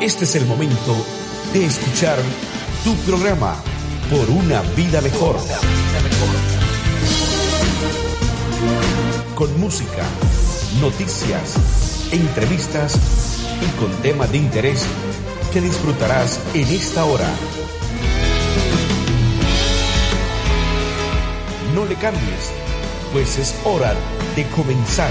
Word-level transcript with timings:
Este 0.00 0.26
es 0.26 0.36
el 0.36 0.46
momento 0.46 0.94
de 1.52 1.64
escuchar 1.66 2.16
tu 2.84 2.94
programa 2.98 3.56
Por 4.08 4.30
una 4.30 4.62
vida 4.76 5.00
mejor. 5.00 5.36
Con 9.34 9.58
música, 9.58 10.04
noticias, 10.80 12.12
entrevistas 12.12 12.96
y 13.60 13.80
con 13.80 13.90
temas 14.00 14.30
de 14.30 14.38
interés 14.38 14.86
que 15.52 15.60
disfrutarás 15.60 16.38
en 16.54 16.68
esta 16.68 17.04
hora. 17.04 17.28
No 21.74 21.84
le 21.86 21.96
cambies, 21.96 22.52
pues 23.12 23.36
es 23.36 23.56
hora 23.64 23.94
de 24.36 24.46
comenzar. 24.50 25.10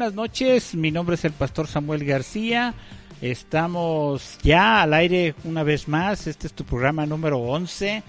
Buenas 0.00 0.14
noches, 0.14 0.74
mi 0.74 0.90
nombre 0.90 1.16
es 1.16 1.26
el 1.26 1.32
pastor 1.32 1.66
Samuel 1.66 2.06
García. 2.06 2.72
Estamos 3.20 4.38
ya 4.42 4.80
al 4.80 4.94
aire 4.94 5.34
una 5.44 5.62
vez 5.62 5.88
más. 5.88 6.26
Este 6.26 6.46
es 6.46 6.54
tu 6.54 6.64
programa 6.64 7.04
número 7.04 7.36
11, 7.36 8.02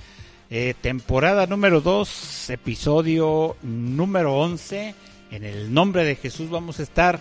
eh, 0.49 0.73
temporada 0.80 1.48
número 1.48 1.82
2, 1.82 2.49
episodio 2.52 3.58
número 3.62 4.40
11. 4.40 4.96
En 5.32 5.44
el 5.44 5.73
nombre 5.73 6.05
de 6.05 6.16
Jesús 6.16 6.49
vamos 6.49 6.80
a 6.80 6.84
estar 6.84 7.20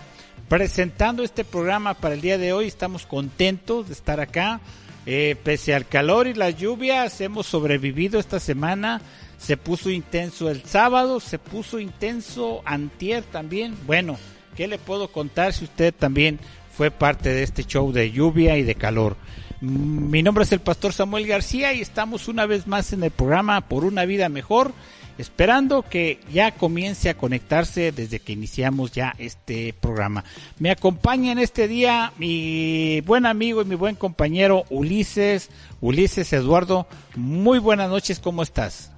presentando 0.49 1.25
este 1.25 1.45
programa 1.45 1.95
para 1.95 2.15
el 2.15 2.21
día 2.21 2.39
de 2.39 2.53
hoy. 2.53 2.69
Estamos 2.69 3.07
contentos 3.07 3.89
de 3.89 3.95
estar 3.95 4.21
acá. 4.21 4.61
Eh, 5.05 5.35
pese 5.43 5.75
al 5.75 5.89
calor 5.89 6.29
y 6.29 6.35
las 6.35 6.57
lluvias, 6.57 7.21
hemos 7.21 7.47
sobrevivido 7.47 8.21
esta 8.21 8.39
semana. 8.39 9.03
Se 9.37 9.57
puso 9.57 9.91
intenso 9.91 10.49
el 10.49 10.63
sábado, 10.63 11.19
se 11.19 11.41
puso 11.41 11.81
intenso 11.81 12.63
antier 12.65 13.25
también. 13.25 13.77
Bueno, 13.85 14.17
¿qué 14.61 14.69
le 14.69 14.77
puedo 14.77 15.09
contar 15.09 15.55
si 15.55 15.65
usted 15.65 15.95
también 15.95 16.39
fue 16.77 16.91
parte 16.91 17.31
de 17.31 17.43
este 17.43 17.65
show 17.65 17.93
de 17.93 18.11
lluvia 18.11 18.59
y 18.59 18.63
de 18.63 18.75
calor. 18.75 19.17
Mi 19.63 20.23
nombre 20.23 20.45
es 20.45 20.53
el 20.53 20.61
pastor 20.61 20.93
Samuel 20.93 21.27
García 21.27 21.73
y 21.73 21.81
estamos 21.81 22.29
una 22.29 22.45
vez 22.45 22.67
más 22.67 22.93
en 22.93 23.03
el 23.03 23.11
programa 23.11 23.63
Por 23.63 23.87
una 23.87 24.05
vida 24.05 24.29
mejor, 24.29 24.75
esperando 25.17 25.81
que 25.81 26.21
ya 26.31 26.51
comience 26.51 27.09
a 27.09 27.17
conectarse 27.17 27.91
desde 27.91 28.21
que 28.21 28.35
iniciamos 28.35 28.93
ya 28.93 29.15
este 29.17 29.73
programa. 29.73 30.25
Me 30.59 30.71
acompaña 30.71 31.33
en 31.33 31.39
este 31.39 31.67
día 31.67 32.13
mi 32.19 33.01
buen 33.01 33.25
amigo 33.25 33.63
y 33.63 33.65
mi 33.65 33.77
buen 33.77 33.95
compañero 33.95 34.65
Ulises, 34.69 35.49
Ulises 35.81 36.35
Eduardo. 36.35 36.87
Muy 37.17 37.61
buenas 37.61 37.89
noches, 37.89 38.21
¿cómo 38.21 38.43
estás? 38.43 38.93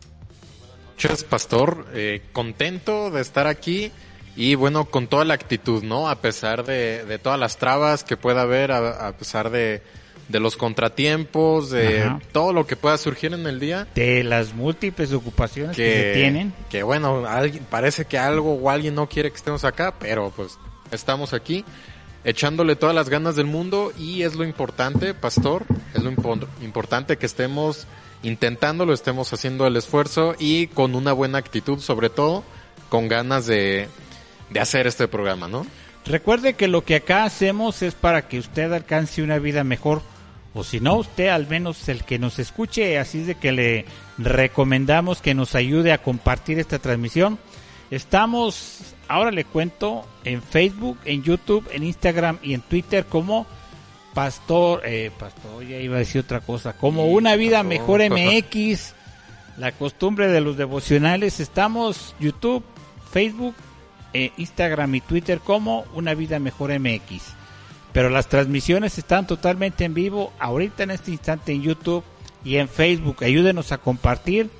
Muchas, 0.97 1.22
pastor, 1.22 1.86
eh, 1.94 2.20
contento 2.32 3.12
de 3.12 3.20
estar 3.20 3.47
aquí 3.47 3.92
y 4.36 4.55
bueno, 4.55 4.86
con 4.86 5.08
toda 5.08 5.25
la 5.25 5.34
actitud, 5.34 5.83
¿no? 5.83 6.08
A 6.08 6.16
pesar 6.16 6.64
de, 6.64 7.05
de 7.05 7.19
todas 7.19 7.38
las 7.38 7.58
trabas 7.58 8.02
que 8.02 8.16
pueda 8.16 8.42
haber, 8.42 8.72
a, 8.72 9.08
a 9.08 9.12
pesar 9.12 9.50
de, 9.50 9.83
de, 10.28 10.41
los 10.41 10.56
contratiempos, 10.56 11.70
de 11.70 12.02
Ajá. 12.02 12.20
todo 12.33 12.53
lo 12.53 12.66
que 12.66 12.77
pueda 12.77 12.97
surgir 12.97 13.34
en 13.34 13.47
el 13.47 13.60
día. 13.60 13.86
De 13.94 14.25
las 14.25 14.55
múltiples 14.55 15.12
ocupaciones 15.12 15.77
que, 15.77 15.83
que 15.84 16.03
se 16.03 16.14
tienen. 16.14 16.55
Que 16.70 16.83
bueno, 16.83 17.27
alguien, 17.27 17.64
parece 17.69 18.06
que 18.06 18.19
algo 18.19 18.55
o 18.55 18.70
alguien 18.70 18.94
no 18.94 19.06
quiere 19.08 19.30
que 19.30 19.36
estemos 19.36 19.64
acá, 19.64 19.94
pero 19.98 20.33
pues 20.34 20.58
estamos 20.91 21.34
aquí 21.34 21.64
echándole 22.25 22.77
todas 22.77 22.94
las 22.94 23.08
ganas 23.08 23.36
del 23.36 23.47
mundo 23.47 23.92
y 23.98 24.22
es 24.22 24.34
lo 24.34 24.44
importante, 24.44 25.12
pastor, 25.12 25.64
es 25.92 26.03
lo 26.03 26.10
impo 26.10 26.38
importante 26.62 27.19
que 27.19 27.27
estemos 27.27 27.87
intentándolo, 28.22 28.94
estemos 28.94 29.32
haciendo 29.32 29.66
el 29.66 29.76
esfuerzo 29.76 30.37
y 30.38 30.69
con 30.69 30.94
una 30.94 31.12
buena 31.12 31.38
actitud, 31.38 31.81
sobre 31.81 32.09
todo 32.10 32.44
con 32.88 33.09
ganas 33.09 33.47
de, 33.47 33.88
de 34.52 34.60
hacer 34.60 34.86
este 34.86 35.08
programa, 35.08 35.48
¿no? 35.48 35.66
Recuerde 36.04 36.54
que 36.54 36.68
lo 36.68 36.84
que 36.84 36.96
acá 36.96 37.24
hacemos 37.24 37.82
es 37.82 37.94
para 37.94 38.28
que 38.28 38.38
usted 38.38 38.72
alcance 38.72 39.22
una 39.22 39.38
vida 39.38 39.62
mejor, 39.62 40.02
o 40.52 40.64
si 40.64 40.80
no, 40.80 40.96
usted 40.96 41.28
al 41.28 41.46
menos 41.46 41.88
el 41.88 42.04
que 42.04 42.18
nos 42.18 42.38
escuche, 42.38 42.98
así 42.98 43.20
es 43.20 43.26
de 43.28 43.34
que 43.36 43.52
le 43.52 43.84
recomendamos 44.18 45.22
que 45.22 45.34
nos 45.34 45.54
ayude 45.54 45.92
a 45.92 45.98
compartir 45.98 46.58
esta 46.58 46.78
transmisión. 46.78 47.38
Estamos, 47.90 48.94
ahora 49.06 49.30
le 49.30 49.44
cuento, 49.44 50.06
en 50.24 50.42
Facebook, 50.42 50.98
en 51.04 51.22
YouTube, 51.22 51.69
en 51.72 51.84
Instagram 51.84 52.38
y 52.42 52.54
en 52.54 52.62
Twitter 52.62 53.06
como 53.06 53.46
Pastor, 54.12 54.82
eh, 54.84 55.10
Pastor, 55.19 55.66
ya 55.66 55.78
iba 55.78 55.96
a 55.96 56.00
decir 56.00 56.22
otra 56.22 56.40
cosa, 56.40 56.74
como 56.74 57.06
Una 57.06 57.36
Vida 57.36 57.62
Mejor 57.62 58.02
MX, 58.10 58.94
la 59.56 59.72
costumbre 59.72 60.28
de 60.28 60.40
los 60.40 60.56
devocionales. 60.56 61.40
Estamos 61.40 62.14
YouTube, 62.19 62.64
Facebook, 63.10 63.54
eh, 64.12 64.33
Instagram 64.37 64.95
y 64.95 65.00
Twitter 65.00 65.41
como 65.41 65.84
Una 65.95 66.15
Vida 66.15 66.39
Mejor 66.39 66.78
MX. 66.78 67.23
Pero 67.93 68.09
las 68.09 68.28
transmisiones 68.28 68.99
están 68.99 69.27
totalmente 69.27 69.84
en 69.84 69.95
vivo 69.95 70.33
ahorita 70.39 70.83
en 70.83 70.93
este 70.93 71.11
instante 71.11 71.53
en 71.53 71.62
YouTube 71.62 72.05
y 72.45 72.56
en 72.56 72.69
Facebook. 72.69 73.23
Ayúdenos 73.23 73.73
a 73.73 73.78
compartir 73.78 74.50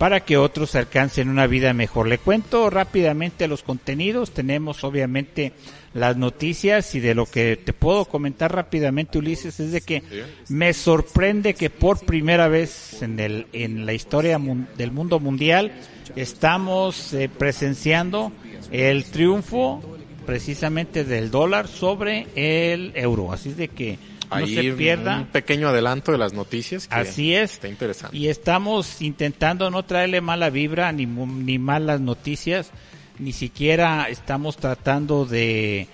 para 0.00 0.20
que 0.20 0.38
otros 0.38 0.76
alcancen 0.76 1.28
una 1.28 1.46
vida 1.46 1.74
mejor. 1.74 2.08
Le 2.08 2.16
cuento 2.16 2.70
rápidamente 2.70 3.46
los 3.48 3.62
contenidos. 3.62 4.30
Tenemos 4.30 4.82
obviamente 4.82 5.52
las 5.92 6.16
noticias 6.16 6.94
y 6.94 7.00
de 7.00 7.14
lo 7.14 7.26
que 7.26 7.58
te 7.58 7.74
puedo 7.74 8.06
comentar 8.06 8.54
rápidamente 8.54 9.18
Ulises 9.18 9.60
es 9.60 9.72
de 9.72 9.82
que 9.82 10.02
me 10.48 10.72
sorprende 10.72 11.52
que 11.52 11.68
por 11.68 12.00
primera 12.00 12.48
vez 12.48 13.02
en 13.02 13.20
el 13.20 13.46
en 13.52 13.84
la 13.84 13.92
historia 13.92 14.40
del 14.78 14.90
mundo 14.90 15.20
mundial 15.20 15.70
estamos 16.16 17.12
eh, 17.12 17.28
presenciando 17.28 18.32
el 18.70 19.04
triunfo 19.04 19.82
precisamente 20.26 21.04
del 21.04 21.30
dólar 21.30 21.68
sobre 21.68 22.26
el 22.36 22.92
euro. 22.94 23.32
Así 23.32 23.52
de 23.52 23.68
que 23.68 23.98
no 24.30 24.36
Ahí 24.36 24.54
se 24.54 24.72
pierda. 24.72 25.18
Un 25.18 25.26
pequeño 25.26 25.68
adelanto 25.68 26.12
de 26.12 26.18
las 26.18 26.32
noticias. 26.32 26.86
Que 26.86 26.94
Así 26.94 27.34
es. 27.34 27.54
Está 27.54 27.68
interesante. 27.68 28.16
Y 28.16 28.28
estamos 28.28 29.02
intentando 29.02 29.70
no 29.70 29.84
traerle 29.84 30.20
mala 30.20 30.50
vibra 30.50 30.92
ni, 30.92 31.06
ni 31.06 31.58
malas 31.58 32.00
noticias. 32.00 32.70
Ni 33.18 33.32
siquiera 33.32 34.08
estamos 34.08 34.56
tratando 34.56 35.26
de 35.26 35.88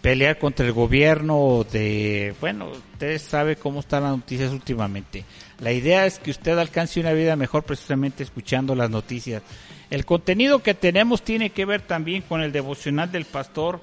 pelear 0.00 0.38
contra 0.38 0.66
el 0.66 0.72
gobierno 0.72 1.64
de, 1.70 2.34
bueno, 2.40 2.70
usted 2.70 3.20
sabe 3.20 3.54
cómo 3.56 3.80
están 3.80 4.02
las 4.02 4.16
noticias 4.16 4.52
últimamente. 4.52 5.24
La 5.60 5.72
idea 5.72 6.06
es 6.06 6.18
que 6.18 6.32
usted 6.32 6.58
alcance 6.58 6.98
una 6.98 7.12
vida 7.12 7.36
mejor 7.36 7.62
precisamente 7.62 8.24
escuchando 8.24 8.74
las 8.74 8.90
noticias. 8.90 9.42
El 9.92 10.06
contenido 10.06 10.62
que 10.62 10.72
tenemos 10.72 11.20
tiene 11.20 11.50
que 11.50 11.66
ver 11.66 11.82
también 11.82 12.22
con 12.22 12.40
el 12.40 12.50
devocional 12.50 13.12
del 13.12 13.26
pastor, 13.26 13.78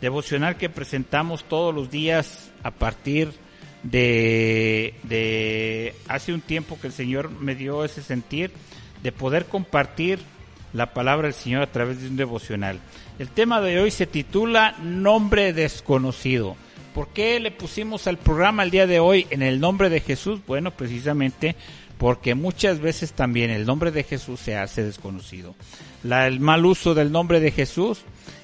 devocional 0.00 0.56
que 0.56 0.70
presentamos 0.70 1.44
todos 1.44 1.74
los 1.74 1.90
días 1.90 2.50
a 2.62 2.70
partir 2.70 3.30
de, 3.82 4.94
de 5.02 5.94
hace 6.08 6.32
un 6.32 6.40
tiempo 6.40 6.78
que 6.80 6.86
el 6.86 6.94
Señor 6.94 7.30
me 7.30 7.54
dio 7.54 7.84
ese 7.84 8.00
sentir 8.00 8.52
de 9.02 9.12
poder 9.12 9.44
compartir 9.44 10.20
la 10.72 10.94
palabra 10.94 11.26
del 11.26 11.34
Señor 11.34 11.60
a 11.60 11.70
través 11.70 12.00
de 12.00 12.08
un 12.08 12.16
devocional. 12.16 12.80
El 13.18 13.28
tema 13.28 13.60
de 13.60 13.80
hoy 13.80 13.90
se 13.90 14.06
titula 14.06 14.76
Nombre 14.82 15.52
desconocido. 15.52 16.56
¿Por 16.94 17.08
qué 17.08 17.38
le 17.38 17.50
pusimos 17.50 18.06
al 18.06 18.16
programa 18.16 18.62
el 18.62 18.70
día 18.70 18.86
de 18.86 18.98
hoy 18.98 19.26
en 19.28 19.42
el 19.42 19.60
nombre 19.60 19.90
de 19.90 20.00
Jesús? 20.00 20.40
Bueno, 20.46 20.70
precisamente 20.70 21.54
porque 22.00 22.34
muchas 22.34 22.80
veces 22.80 23.12
también 23.12 23.50
el 23.50 23.66
nombre 23.66 23.90
de 23.90 24.04
Jesús 24.04 24.40
se 24.40 24.56
hace 24.56 24.82
desconocido. 24.82 25.54
El 26.02 26.40
mal 26.40 26.64
uso 26.64 26.94
del 26.94 27.12
nombre 27.12 27.40
de 27.40 27.50
Jesús 27.50 28.00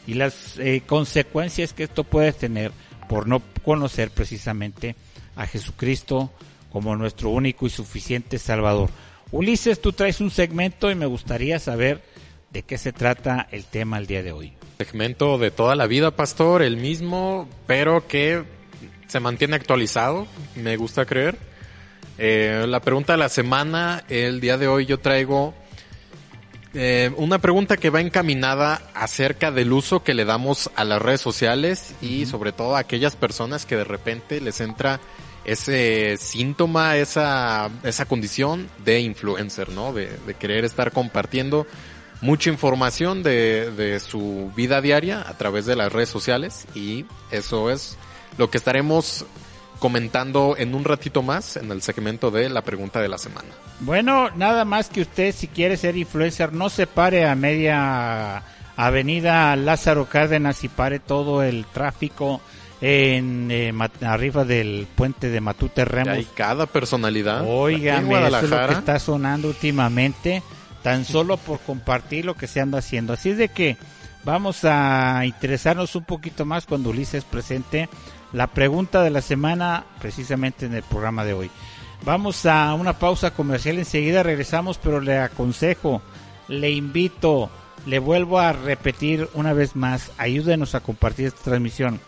y 0.06 0.12
las 0.12 0.59
eh, 0.59 0.83
consecuencias 0.87 1.73
que 1.73 1.85
esto 1.85 2.05
puede 2.05 2.35
tener 2.35 2.70
por 3.08 3.26
no 3.26 3.41
conocer 3.64 4.11
precisamente 4.11 4.94
a 5.37 5.47
Jesucristo 5.47 6.31
como 6.70 6.97
nuestro 6.97 7.31
único 7.31 7.67
y 7.67 7.70
suficiente 7.70 8.38
Salvador. 8.38 8.91
Ulises, 9.31 9.81
tú 9.81 9.94
traes 9.94 10.20
un 10.20 10.31
segmento 10.31 10.91
y 10.91 10.94
me 10.94 11.06
gustaría 11.06 11.58
saber 11.58 12.03
de 12.50 12.62
qué 12.62 12.76
se 12.76 12.93
trata 12.93 13.49
el 13.50 13.64
tema 13.64 13.97
el 13.97 14.06
día 14.06 14.23
de 14.23 14.32
hoy. 14.32 14.53
Segmento 14.76 15.38
de 15.38 15.50
toda 15.50 15.76
la 15.76 15.87
vida, 15.87 16.11
pastor, 16.11 16.61
el 16.61 16.76
mismo, 16.76 17.49
pero 17.67 18.06
que 18.06 18.44
se 19.06 19.19
mantiene 19.19 19.56
actualizado, 19.56 20.26
me 20.56 20.76
gusta 20.76 21.06
creer. 21.06 21.56
Eh, 22.19 22.65
la 22.67 22.81
pregunta 22.81 23.13
de 23.13 23.19
la 23.19 23.29
semana, 23.29 24.05
el 24.09 24.41
día 24.41 24.57
de 24.57 24.69
hoy 24.69 24.87
yo 24.87 24.99
traigo 24.99 25.55
eh, 26.73 27.11
una 27.17 27.39
pregunta 27.39 27.77
que 27.77 27.91
va 27.91 28.01
encaminada 28.01 28.83
acerca 28.95 29.51
del 29.51 29.73
uso 29.73 30.03
que 30.03 30.15
le 30.15 30.25
damos 30.25 30.71
a 30.77 30.85
las 30.85 31.01
redes 31.01 31.21
sociales 31.21 31.95
y 32.01 32.23
uh 32.23 32.27
-huh. 32.27 32.31
sobre 32.31 32.53
todo 32.53 32.77
a 32.77 32.81
aquellas 32.81 33.17
personas 33.17 33.67
que 33.67 33.77
de 33.77 33.85
repente 33.85 34.41
les 34.41 34.61
entra 34.61 35.01
ese 35.45 36.17
síntoma, 36.19 36.97
esa, 36.97 37.71
esa 37.85 38.05
condición 38.07 38.69
de 38.85 39.01
influencer, 39.01 39.69
¿no? 39.69 39.93
De, 39.93 40.09
de 40.27 40.35
querer 40.35 40.65
estar 40.65 40.93
compartiendo 40.93 41.67
mucha 42.21 42.51
información 42.51 43.23
de, 43.23 43.71
de 43.71 44.01
su 44.01 44.51
vida 44.57 44.81
diaria 44.81 45.21
a 45.21 45.37
través 45.37 45.67
de 45.67 45.77
las 45.77 45.93
redes 45.93 46.09
sociales 46.09 46.67
y 46.75 47.05
eso 47.31 47.71
es 47.71 47.97
lo 48.39 48.51
que 48.51 48.59
estaremos 48.59 49.25
comentando 49.78 50.56
en 50.56 50.75
un 50.75 50.84
ratito 50.84 51.23
más 51.23 51.56
en 51.56 51.70
el 51.70 51.82
segmento 51.82 52.31
de 52.31 52.49
la 52.49 52.62
pregunta 52.62 53.00
de 53.00 53.08
la 53.08 53.19
semana. 53.19 53.49
Bueno, 53.81 54.31
nada 54.31 54.64
más 54.64 54.88
que 54.88 55.02
usted 55.02 55.34
si 55.34 55.49
quiere 55.49 55.76
ser 55.76 55.96
influencer 55.96 56.52
no 56.52 56.69
se 56.70 56.87
pare 56.87 57.26
a 57.26 57.34
media 57.34 58.43
avenida 58.76 59.56
Lázaro 59.56 60.06
Cárdenas 60.06 60.64
y 60.64 60.69
pare 60.69 60.99
todo 60.99 61.43
el 61.43 61.67
tráfico 61.67 62.40
en 62.81 63.49
eh, 63.50 63.73
arriba 64.02 64.44
del 64.44 64.87
puente 64.94 65.31
de 65.31 65.40
Matute 65.40 65.84
Remos. 65.84 66.14
Hay 66.14 66.26
cada 66.34 66.67
personalidad. 66.67 67.43
Oigan, 67.46 68.11
eso 68.11 68.38
es 68.44 68.50
lo 68.50 68.69
que 68.69 68.75
está 68.75 68.99
sonando 68.99 69.49
últimamente, 69.49 70.43
tan 70.82 71.05
solo 71.05 71.37
por 71.38 71.61
compartir 71.61 72.25
lo 72.25 72.34
que 72.34 72.46
se 72.46 72.61
anda 72.61 72.79
haciendo. 72.79 73.14
Así 73.14 73.31
es 73.31 73.38
de 73.38 73.49
que 73.49 73.79
vamos 74.25 74.64
a 74.64 75.25
interesarnos 75.25 75.96
un 75.96 76.05
poquito 76.05 76.44
más 76.44 76.67
cuando 76.67 76.90
Ulises 76.90 77.25
presente 77.25 77.88
la 78.32 78.49
pregunta 78.49 79.02
de 79.02 79.11
la 79.11 79.23
semana 79.23 79.84
precisamente 80.00 80.67
en 80.67 80.75
el 80.75 80.82
programa 80.82 81.25
de 81.25 81.32
hoy. 81.32 81.50
Vamos 82.05 82.46
a 82.46 82.75
una 82.75 82.99
pausa 82.99 83.32
comercial, 83.32 83.78
enseguida 83.78 84.23
regresamos, 84.23 84.78
pero 84.78 85.00
le 85.00 85.19
aconsejo, 85.19 86.02
le 86.49 86.70
invito, 86.70 87.50
le 87.87 87.99
vuelvo 87.99 88.38
a 88.38 88.52
repetir 88.52 89.28
una 89.34 89.52
vez 89.52 89.75
más, 89.76 90.12
ayúdenos 90.19 90.75
a 90.75 90.81
compartir 90.81 91.26
esta 91.26 91.43
transmisión. 91.43 92.00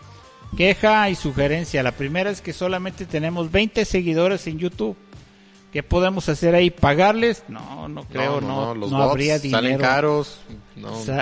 Queja 0.55 1.09
y 1.09 1.15
sugerencia. 1.15 1.83
La 1.83 1.91
primera 1.91 2.29
es 2.29 2.41
que 2.41 2.53
solamente 2.53 3.05
tenemos 3.05 3.51
20 3.51 3.85
seguidores 3.85 4.47
en 4.47 4.57
YouTube. 4.57 4.97
¿Qué 5.71 5.83
podemos 5.83 6.27
hacer 6.29 6.55
ahí? 6.55 6.71
¿Pagarles? 6.71 7.43
No, 7.47 7.87
no 7.87 8.03
creo, 8.05 8.41
no, 8.41 8.73
no, 8.73 9.03
habría 9.03 9.37
dinero. 9.37 9.61
Salen 9.61 9.77
caros. 9.77 10.39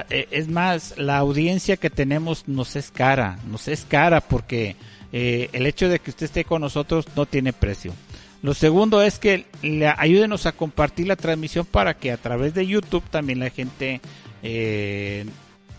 E, 0.09 0.27
es 0.31 0.47
más, 0.47 0.97
la 0.97 1.17
audiencia 1.17 1.75
que 1.75 1.89
tenemos 1.89 2.47
nos 2.47 2.75
es 2.75 2.91
cara, 2.91 3.39
nos 3.47 3.67
es 3.67 3.85
cara 3.85 4.21
porque 4.21 4.77
eh, 5.11 5.49
el 5.51 5.65
hecho 5.65 5.89
de 5.89 5.99
que 5.99 6.11
usted 6.11 6.25
esté 6.25 6.45
con 6.45 6.61
nosotros 6.61 7.07
no 7.15 7.25
tiene 7.25 7.51
precio. 7.51 7.93
Lo 8.41 8.53
segundo 8.53 9.01
es 9.01 9.19
que 9.19 9.45
le, 9.63 9.87
ayúdenos 9.87 10.45
a 10.45 10.51
compartir 10.51 11.07
la 11.07 11.15
transmisión 11.15 11.65
para 11.65 11.95
que 11.95 12.11
a 12.11 12.17
través 12.17 12.53
de 12.53 12.67
YouTube 12.67 13.03
también 13.09 13.39
la 13.39 13.49
gente 13.49 13.99
eh, 14.43 15.25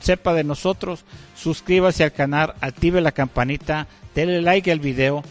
sepa 0.01 0.35
de 0.35 0.45
nosotros. 0.45 1.05
Suscríbase 1.37 2.05
al 2.05 2.13
canal, 2.13 2.55
active 2.61 3.01
la 3.01 3.13
campanita, 3.13 3.87
denle 4.15 4.43
like 4.43 4.71
al 4.71 4.81
video 4.81 5.23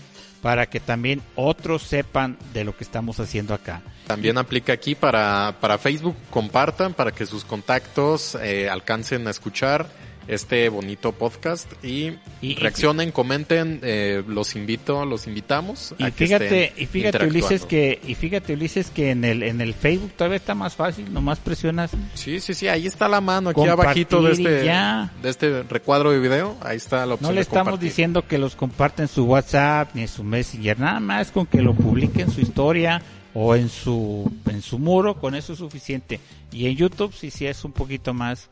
para 0.41 0.67
que 0.67 0.79
también 0.79 1.21
otros 1.35 1.83
sepan 1.83 2.37
de 2.53 2.63
lo 2.63 2.75
que 2.75 2.83
estamos 2.83 3.19
haciendo 3.19 3.53
acá. 3.53 3.81
También 4.05 4.37
aplica 4.37 4.73
aquí 4.73 4.95
para, 4.95 5.55
para 5.59 5.77
Facebook, 5.77 6.15
compartan 6.29 6.93
para 6.93 7.11
que 7.11 7.25
sus 7.25 7.43
contactos 7.43 8.37
eh, 8.41 8.69
alcancen 8.69 9.27
a 9.27 9.31
escuchar 9.31 9.87
este 10.27 10.69
bonito 10.69 11.11
podcast 11.11 11.71
y, 11.83 12.17
reaccionen, 12.55 13.11
comenten, 13.11 13.79
eh, 13.83 14.23
los 14.27 14.55
invito, 14.55 15.05
los 15.05 15.27
invitamos. 15.27 15.95
Y 15.97 16.11
fíjate, 16.11 16.73
y 16.77 16.85
fíjate 16.85 17.25
Ulises 17.25 17.65
que, 17.65 17.99
y 18.05 18.15
fíjate 18.15 18.53
Ulises 18.53 18.89
que 18.89 19.11
en 19.11 19.23
el, 19.23 19.43
en 19.43 19.61
el 19.61 19.73
Facebook 19.73 20.11
todavía 20.17 20.37
está 20.37 20.55
más 20.55 20.75
fácil, 20.75 21.13
nomás 21.13 21.39
presionas. 21.39 21.91
Sí, 22.13 22.39
sí, 22.39 22.53
sí, 22.53 22.67
ahí 22.67 22.87
está 22.87 23.07
la 23.07 23.21
mano, 23.21 23.49
aquí 23.49 23.67
abajito 23.67 24.21
de 24.21 24.33
este, 24.33 24.49
de 24.49 25.29
este 25.29 25.63
recuadro 25.63 26.11
de 26.11 26.19
video, 26.19 26.57
ahí 26.61 26.77
está 26.77 27.05
la 27.05 27.15
opción. 27.15 27.31
No 27.31 27.35
le 27.35 27.41
estamos 27.41 27.79
diciendo 27.79 28.27
que 28.27 28.37
los 28.37 28.55
comparten 28.55 29.07
su 29.07 29.25
WhatsApp 29.25 29.91
ni 29.93 30.01
en 30.01 30.07
su 30.07 30.23
Messenger, 30.23 30.79
nada 30.79 30.99
más 30.99 31.31
con 31.31 31.45
que 31.45 31.61
lo 31.61 31.73
publiquen 31.73 32.29
su 32.31 32.41
historia 32.41 33.01
o 33.33 33.55
en 33.55 33.69
su, 33.69 34.31
en 34.49 34.63
su 34.63 34.79
muro, 34.79 35.15
con 35.19 35.35
eso 35.35 35.53
es 35.53 35.59
suficiente. 35.59 36.19
Y 36.51 36.65
en 36.65 36.75
YouTube 36.75 37.13
sí, 37.13 37.29
sí 37.29 37.45
es 37.45 37.63
un 37.63 37.71
poquito 37.71 38.13
más, 38.13 38.49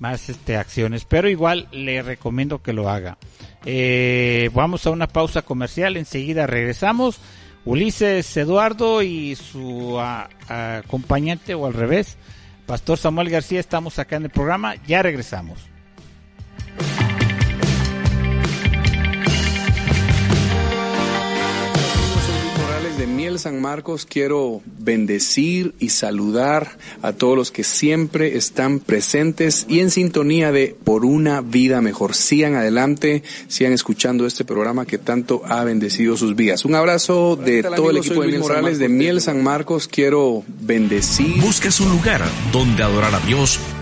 más 0.00 0.28
este 0.28 0.56
acciones, 0.56 1.04
pero 1.04 1.28
igual 1.28 1.68
le 1.72 2.02
recomiendo 2.02 2.62
que 2.62 2.72
lo 2.72 2.88
haga. 2.88 3.18
Eh, 3.64 4.50
vamos 4.54 4.86
a 4.86 4.90
una 4.90 5.08
pausa 5.08 5.42
comercial, 5.42 5.96
enseguida 5.96 6.46
regresamos. 6.46 7.20
Ulises 7.64 8.36
Eduardo 8.36 9.02
y 9.02 9.36
su 9.36 9.98
acompañante 9.98 11.54
o 11.54 11.66
al 11.66 11.72
revés, 11.72 12.18
Pastor 12.66 12.98
Samuel 12.98 13.30
García, 13.30 13.60
estamos 13.60 13.98
acá 13.98 14.16
en 14.16 14.24
el 14.24 14.30
programa, 14.30 14.74
ya 14.86 15.02
regresamos. 15.02 15.58
Miel 23.02 23.38
San 23.38 23.60
Marcos 23.60 24.06
quiero 24.06 24.62
bendecir 24.78 25.74
y 25.78 25.88
saludar 25.90 26.78
a 27.02 27.12
todos 27.12 27.36
los 27.36 27.50
que 27.50 27.64
siempre 27.64 28.36
están 28.36 28.78
presentes 28.78 29.66
y 29.68 29.80
en 29.80 29.90
sintonía 29.90 30.52
de 30.52 30.76
Por 30.84 31.04
una 31.04 31.40
vida 31.40 31.80
mejor. 31.80 32.14
Sigan 32.14 32.54
adelante, 32.54 33.22
sigan 33.48 33.72
escuchando 33.72 34.26
este 34.26 34.44
programa 34.44 34.86
que 34.86 34.98
tanto 34.98 35.42
ha 35.46 35.64
bendecido 35.64 36.16
sus 36.16 36.36
vidas. 36.36 36.64
Un 36.64 36.74
abrazo 36.74 37.36
de 37.36 37.62
todo 37.62 37.90
el 37.90 37.98
equipo 37.98 38.22
de 38.22 38.28
Miel 38.28 38.40
Morales 38.40 38.78
de 38.78 38.88
Miel 38.88 39.20
San 39.20 39.42
Marcos. 39.42 39.88
Quiero 39.88 40.44
bendecir. 40.46 41.40
Buscas 41.42 41.80
un 41.80 41.90
lugar 41.90 42.22
donde 42.52 42.82
adorar 42.82 43.14
a 43.14 43.20
Dios. 43.20 43.58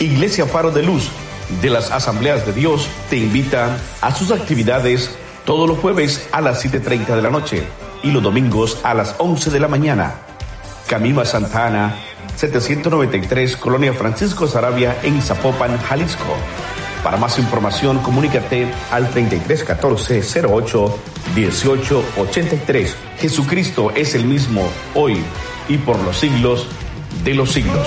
Iglesia 0.00 0.46
Faro 0.46 0.70
de 0.70 0.82
Luz 0.82 1.10
de 1.60 1.68
las 1.68 1.90
Asambleas 1.90 2.46
de 2.46 2.54
Dios 2.54 2.88
te 3.10 3.18
invita 3.18 3.76
a 4.00 4.14
sus 4.14 4.30
actividades 4.30 5.10
todos 5.44 5.68
los 5.68 5.78
jueves 5.78 6.26
a 6.32 6.40
las 6.40 6.64
7.30 6.64 7.14
de 7.14 7.20
la 7.20 7.28
noche 7.28 7.64
y 8.02 8.10
los 8.10 8.22
domingos 8.22 8.80
a 8.82 8.94
las 8.94 9.14
11 9.18 9.50
de 9.50 9.60
la 9.60 9.68
mañana. 9.68 10.14
Camima 10.86 11.26
Santa 11.26 11.66
Ana, 11.66 11.96
793, 12.36 13.58
Colonia 13.58 13.92
Francisco 13.92 14.46
Sarabia, 14.46 14.96
en 15.02 15.20
Zapopan, 15.20 15.76
Jalisco. 15.76 16.34
Para 17.04 17.18
más 17.18 17.38
información, 17.38 17.98
comunícate 17.98 18.72
al 18.90 19.10
3314 19.10 20.46
08 20.46 20.98
18 21.34 22.04
83. 22.16 22.96
Jesucristo 23.18 23.90
es 23.90 24.14
el 24.14 24.24
mismo 24.24 24.66
hoy 24.94 25.22
y 25.68 25.76
por 25.76 25.98
los 26.00 26.16
siglos 26.16 26.68
de 27.22 27.34
los 27.34 27.52
siglos. 27.52 27.86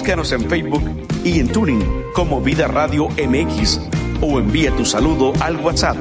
Búscanos 0.00 0.32
en 0.32 0.48
Facebook 0.48 0.82
y 1.24 1.40
en 1.40 1.48
Tuning 1.48 2.04
como 2.14 2.40
Vida 2.40 2.66
Radio 2.66 3.08
MX 3.10 3.80
o 4.22 4.38
envía 4.38 4.74
tu 4.74 4.86
saludo 4.86 5.34
al 5.40 5.56
WhatsApp 5.56 5.98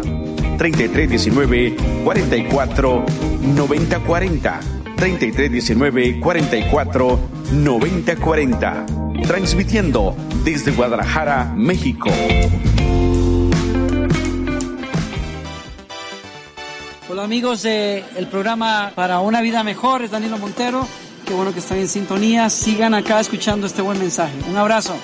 3319 0.58 1.76
44 2.06 3.06
90 3.42 4.00
40 4.00 4.60
3319 4.96 6.20
44 6.22 7.20
90 7.52 8.16
40 8.16 8.86
transmitiendo 9.28 10.16
desde 10.46 10.72
Guadalajara, 10.72 11.52
México. 11.58 12.10
Hola 17.10 17.26
amigos 17.26 17.64
del 17.64 18.06
el 18.16 18.28
programa 18.28 18.94
Para 18.96 19.20
una 19.20 19.42
vida 19.42 19.62
mejor, 19.66 20.04
es 20.04 20.12
Danilo 20.12 20.38
Montero. 20.38 20.88
Qué 21.30 21.36
bueno 21.36 21.54
que 21.54 21.60
están 21.60 21.78
en 21.78 21.88
sintonía. 21.88 22.50
Sigan 22.50 22.96
acá 22.96 23.20
escuchando 23.20 23.68
este 23.68 23.84
buen 23.84 24.00
mensaje. 24.00 24.34
Un 24.50 24.58
abrazo. 24.58 24.98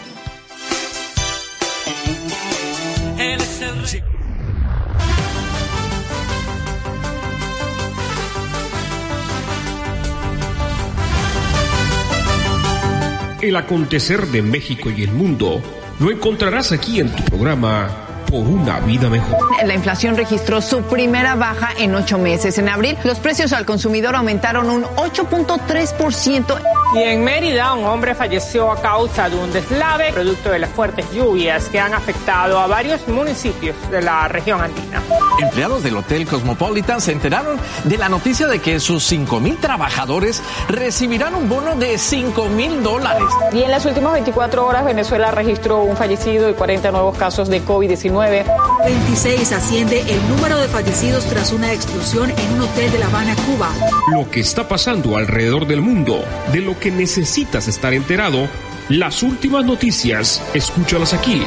El 13.40 13.56
acontecer 13.56 14.26
de 14.26 14.42
México 14.42 14.90
y 14.90 15.04
el 15.04 15.12
mundo 15.12 15.62
lo 16.00 16.10
encontrarás 16.10 16.72
aquí 16.72 17.02
en 17.02 17.16
tu 17.16 17.24
programa 17.26 18.05
por 18.26 18.42
una 18.42 18.80
vida 18.82 19.10
mejor. 19.10 19.40
La 19.66 19.74
inflación 19.74 20.16
registró 20.18 20.62
su 20.62 20.82
primera 20.84 21.36
baja 21.36 21.70
en 21.78 21.96
ocho 21.96 22.18
meses. 22.18 22.58
En 22.58 22.70
abril, 22.70 22.98
los 23.04 23.20
precios 23.20 23.54
al 23.54 23.66
consumidor 23.66 24.16
aumentaron 24.16 24.70
un 24.70 24.84
8.3%. 24.84 26.75
Y 26.96 27.04
en 27.04 27.26
Mérida, 27.26 27.74
un 27.74 27.84
hombre 27.84 28.16
falleció 28.16 28.72
a 28.72 28.82
causa 28.82 29.30
de 29.30 29.36
un 29.36 29.52
deslave 29.52 30.14
producto 30.14 30.50
de 30.50 30.60
las 30.60 30.70
fuertes 30.70 31.06
lluvias 31.12 31.66
que 31.66 31.78
han 31.78 31.94
afectado 31.94 32.58
a 32.58 32.68
varios 32.68 33.06
municipios 33.10 33.76
de 33.92 34.02
la 34.02 34.30
región 34.30 34.62
andina. 34.62 35.04
Empleados 35.42 35.84
del 35.84 35.98
Hotel 35.98 36.26
Cosmopolitan 36.26 37.02
se 37.02 37.12
enteraron 37.12 37.58
de 37.84 37.98
la 37.98 38.08
noticia 38.08 38.48
de 38.48 38.60
que 38.60 38.80
sus 38.80 39.04
5 39.04 39.42
mil 39.42 39.58
trabajadores 39.58 40.42
recibirán 40.70 41.36
un 41.36 41.50
bono 41.50 41.76
de 41.76 41.98
5 41.98 42.46
mil 42.46 42.82
dólares. 42.82 43.28
Y 43.52 43.64
en 43.64 43.72
las 43.72 43.86
últimas 43.86 44.14
24 44.14 44.66
horas, 44.66 44.86
Venezuela 44.86 45.32
registró 45.32 45.84
un 45.84 45.98
fallecido 45.98 46.50
y 46.50 46.54
40 46.54 46.92
nuevos 46.92 47.18
casos 47.18 47.50
de 47.50 47.62
COVID-19 47.62 48.46
26 48.86 49.52
asciende 49.52 50.02
el 50.02 50.30
número 50.30 50.60
de 50.60 50.68
fallecidos 50.68 51.26
tras 51.26 51.52
una 51.52 51.74
explosión 51.74 52.30
en 52.30 52.54
un 52.54 52.62
hotel 52.62 52.92
de 52.92 53.00
La 53.00 53.08
Habana, 53.08 53.36
Cuba. 53.36 53.70
Lo 54.14 54.30
que 54.30 54.42
está 54.42 54.68
pasando 54.68 55.18
alrededor 55.18 55.66
del 55.66 55.82
mundo, 55.82 56.24
de 56.54 56.62
lo 56.62 56.78
que 56.78 56.85
necesitas 56.92 57.68
estar 57.68 57.94
enterado, 57.94 58.48
las 58.90 59.24
últimas 59.24 59.66
noticias, 59.66 60.42
escúchalas 60.54 61.14
aquí. 61.14 61.44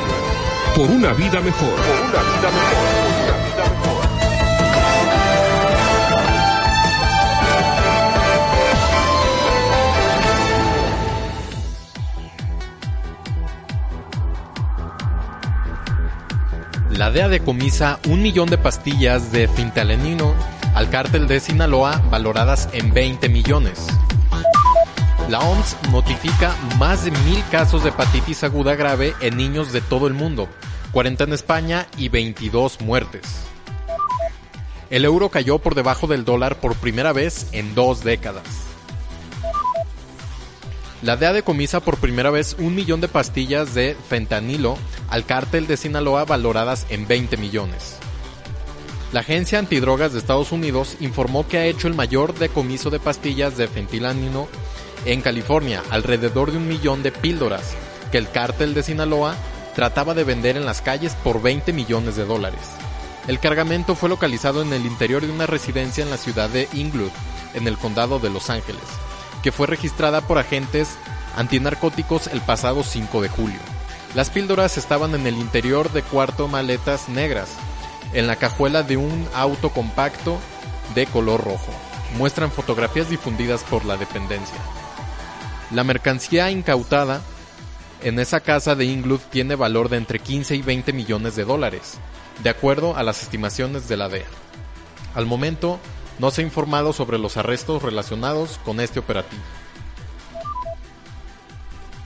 Por 0.75 0.91
una 0.91 1.13
vida 1.13 1.41
mejor. 1.41 1.71
Por 1.71 2.01
una 2.01 2.23
vida 2.23 2.51
mejor. 2.51 2.89
La 16.99 17.13
DEA 17.13 17.29
decomisa 17.29 18.01
un 18.09 18.23
millón 18.23 18.51
de 18.51 18.59
pastillas 18.59 19.31
de 19.31 19.47
fintalenino 19.47 20.35
al 20.75 20.91
cártel 20.91 21.29
de 21.29 21.39
Sinaloa 21.39 22.03
valoradas 22.11 22.69
en 22.73 22.93
20 22.93 23.29
millones. 23.29 23.87
La 25.29 25.41
OMS 25.41 25.77
notifica 25.93 26.57
más 26.79 27.05
de 27.05 27.11
mil 27.11 27.45
casos 27.51 27.83
de 27.83 27.91
hepatitis 27.91 28.45
aguda 28.45 28.75
grave 28.77 29.15
en 29.21 29.37
niños 29.37 29.75
de 29.75 29.83
todo 29.83 30.07
el 30.07 30.15
mundo, 30.15 30.49
40 30.93 31.25
en 31.25 31.33
España 31.35 31.87
y 31.99 32.09
22 32.09 32.81
muertes. 32.81 33.21
El 34.89 35.05
euro 35.05 35.29
cayó 35.29 35.59
por 35.59 35.75
debajo 35.75 36.07
del 36.07 36.25
dólar 36.25 36.61
por 36.61 36.77
primera 36.77 37.13
vez 37.13 37.49
en 37.53 37.75
dos 37.75 38.03
décadas. 38.03 38.43
La 41.03 41.19
DEA 41.19 41.35
decomisa 41.35 41.81
por 41.81 41.99
primera 41.99 42.31
vez 42.31 42.57
un 42.59 42.75
millón 42.75 43.03
de 43.03 43.09
pastillas 43.09 43.75
de 43.75 43.99
fentanilo 44.09 44.79
al 45.11 45.27
cártel 45.27 45.67
de 45.67 45.77
Sinaloa 45.77 46.25
valoradas 46.25 46.87
en 46.89 47.07
20 47.07 47.37
millones. 47.37 47.97
La 49.13 49.21
Agencia 49.21 49.59
Antidrogas 49.59 50.15
de 50.15 50.21
Estados 50.21 50.53
Unidos 50.53 50.97
informó 51.01 51.47
que 51.47 51.59
ha 51.59 51.67
hecho 51.67 51.87
el 51.87 51.95
mayor 51.95 52.35
decomiso 52.35 52.89
de 52.89 52.99
pastillas 52.99 53.59
de 53.59 53.69
fentilanino 53.69 54.49
en 55.05 55.21
California, 55.21 55.83
alrededor 55.91 56.51
de 56.51 56.59
un 56.59 56.69
millón 56.69 57.03
de 57.03 57.13
píldoras, 57.13 57.75
que 58.11 58.19
el 58.19 58.31
cártel 58.31 58.75
de 58.75 58.83
Sinaloa 58.83 59.37
trataba 59.75 60.15
de 60.15 60.25
vender 60.25 60.57
en 60.57 60.67
las 60.67 60.83
calles 60.83 61.15
por 61.23 61.41
20 61.43 61.73
millones 61.73 62.17
de 62.17 62.25
dólares. 62.25 62.61
El 63.27 63.39
cargamento 63.39 63.95
fue 63.95 64.09
localizado 64.09 64.63
en 64.63 64.73
el 64.73 64.87
interior 64.87 65.25
de 65.25 65.33
una 65.33 65.47
residencia 65.47 66.03
en 66.03 66.11
la 66.11 66.17
ciudad 66.17 66.49
de 66.49 66.69
Inglewood, 66.73 67.13
en 67.55 67.69
el 67.69 67.77
condado 67.77 68.19
de 68.19 68.31
Los 68.31 68.51
Ángeles 68.51 68.83
que 69.43 69.53
fue 69.53 69.67
registrada 69.67 70.21
por 70.21 70.39
agentes 70.39 70.89
antinarcóticos 71.37 72.27
el 72.29 72.41
pasado 72.41 72.83
5 72.83 73.23
de 73.23 73.29
julio. 73.29 73.61
Las 74.15 74.31
píldoras 74.31 74.79
estaban 74.79 75.15
en 75.15 75.27
el 75.27 75.37
interior 75.37 75.93
de 75.93 76.03
cuarto 76.03 76.49
maletas 76.49 77.09
negras, 77.09 77.51
en 78.13 78.27
la 78.27 78.37
cajuela 78.37 78.83
de 78.83 78.97
un 78.97 79.29
auto 79.35 79.71
compacto 79.71 80.39
de 80.95 81.07
color 81.07 81.45
rojo. 81.45 81.71
Muestran 82.17 82.51
fotografías 82.51 83.11
difundidas 83.11 83.63
por 83.65 83.85
la 83.85 83.97
dependencia. 83.97 84.59
La 85.71 85.85
mercancía 85.85 86.51
incautada 86.51 87.21
en 88.03 88.19
esa 88.19 88.41
casa 88.41 88.75
de 88.75 88.87
Inglewood 88.87 89.21
tiene 89.31 89.55
valor 89.55 89.89
de 89.89 89.99
entre 89.99 90.19
15 90.19 90.57
y 90.57 90.63
20 90.63 90.93
millones 90.93 91.37
de 91.37 91.45
dólares, 91.45 91.99
de 92.43 92.51
acuerdo 92.51 92.97
a 92.97 93.03
las 93.03 93.23
estimaciones 93.23 93.89
de 93.89 93.97
la 93.97 94.09
DEA. 94.09 94.27
Al 95.15 95.27
momento, 95.27 95.79
no 96.19 96.31
se 96.31 96.41
ha 96.41 96.45
informado 96.45 96.93
sobre 96.93 97.19
los 97.19 97.37
arrestos 97.37 97.83
relacionados 97.83 98.59
con 98.65 98.81
este 98.81 98.99
operativo. 98.99 99.43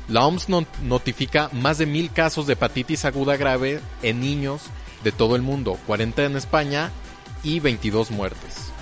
La 0.09 0.27
OMS 0.27 0.49
notifica 0.83 1.49
más 1.53 1.79
de 1.79 1.87
mil 1.87 2.11
casos 2.11 2.47
de 2.47 2.55
hepatitis 2.55 3.05
aguda 3.05 3.37
grave 3.37 3.81
en 4.03 4.21
niños 4.21 4.63
de 5.05 5.13
todo 5.13 5.37
el 5.37 5.43
mundo, 5.43 5.79
40 5.87 6.25
en 6.25 6.37
España 6.37 6.91
y 7.43 7.61
22 7.61 8.11
muertes. 8.11 8.73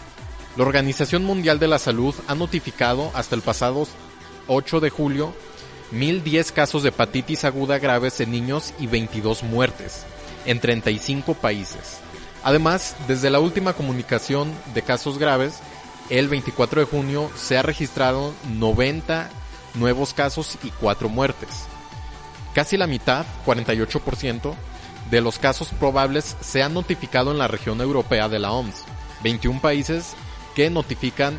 La 0.56 0.64
Organización 0.64 1.24
Mundial 1.24 1.58
de 1.58 1.68
la 1.68 1.78
Salud 1.78 2.14
ha 2.26 2.34
notificado 2.34 3.12
hasta 3.14 3.36
el 3.36 3.42
pasado 3.42 3.86
8 4.52 4.80
de 4.80 4.90
julio 4.90 5.32
1.010 5.92 6.50
casos 6.52 6.82
de 6.82 6.88
hepatitis 6.88 7.44
aguda 7.44 7.78
graves 7.78 8.20
en 8.20 8.32
niños 8.32 8.74
y 8.80 8.88
22 8.88 9.44
muertes 9.44 10.04
en 10.44 10.58
35 10.58 11.34
países. 11.34 11.98
Además, 12.42 12.96
desde 13.06 13.30
la 13.30 13.38
última 13.38 13.74
comunicación 13.74 14.52
de 14.74 14.82
casos 14.82 15.18
graves, 15.18 15.60
el 16.08 16.28
24 16.28 16.80
de 16.80 16.86
junio 16.86 17.30
se 17.36 17.58
ha 17.58 17.62
registrado 17.62 18.34
90 18.56 19.30
nuevos 19.74 20.14
casos 20.14 20.58
y 20.64 20.70
4 20.70 21.08
muertes. 21.08 21.66
Casi 22.52 22.76
la 22.76 22.88
mitad, 22.88 23.26
48%, 23.46 24.54
de 25.10 25.20
los 25.20 25.38
casos 25.38 25.68
probables 25.68 26.36
se 26.40 26.64
han 26.64 26.74
notificado 26.74 27.30
en 27.30 27.38
la 27.38 27.46
región 27.46 27.80
europea 27.80 28.28
de 28.28 28.40
la 28.40 28.50
OMS. 28.50 28.84
21 29.22 29.60
países 29.60 30.14
que 30.56 30.70
notifican 30.70 31.38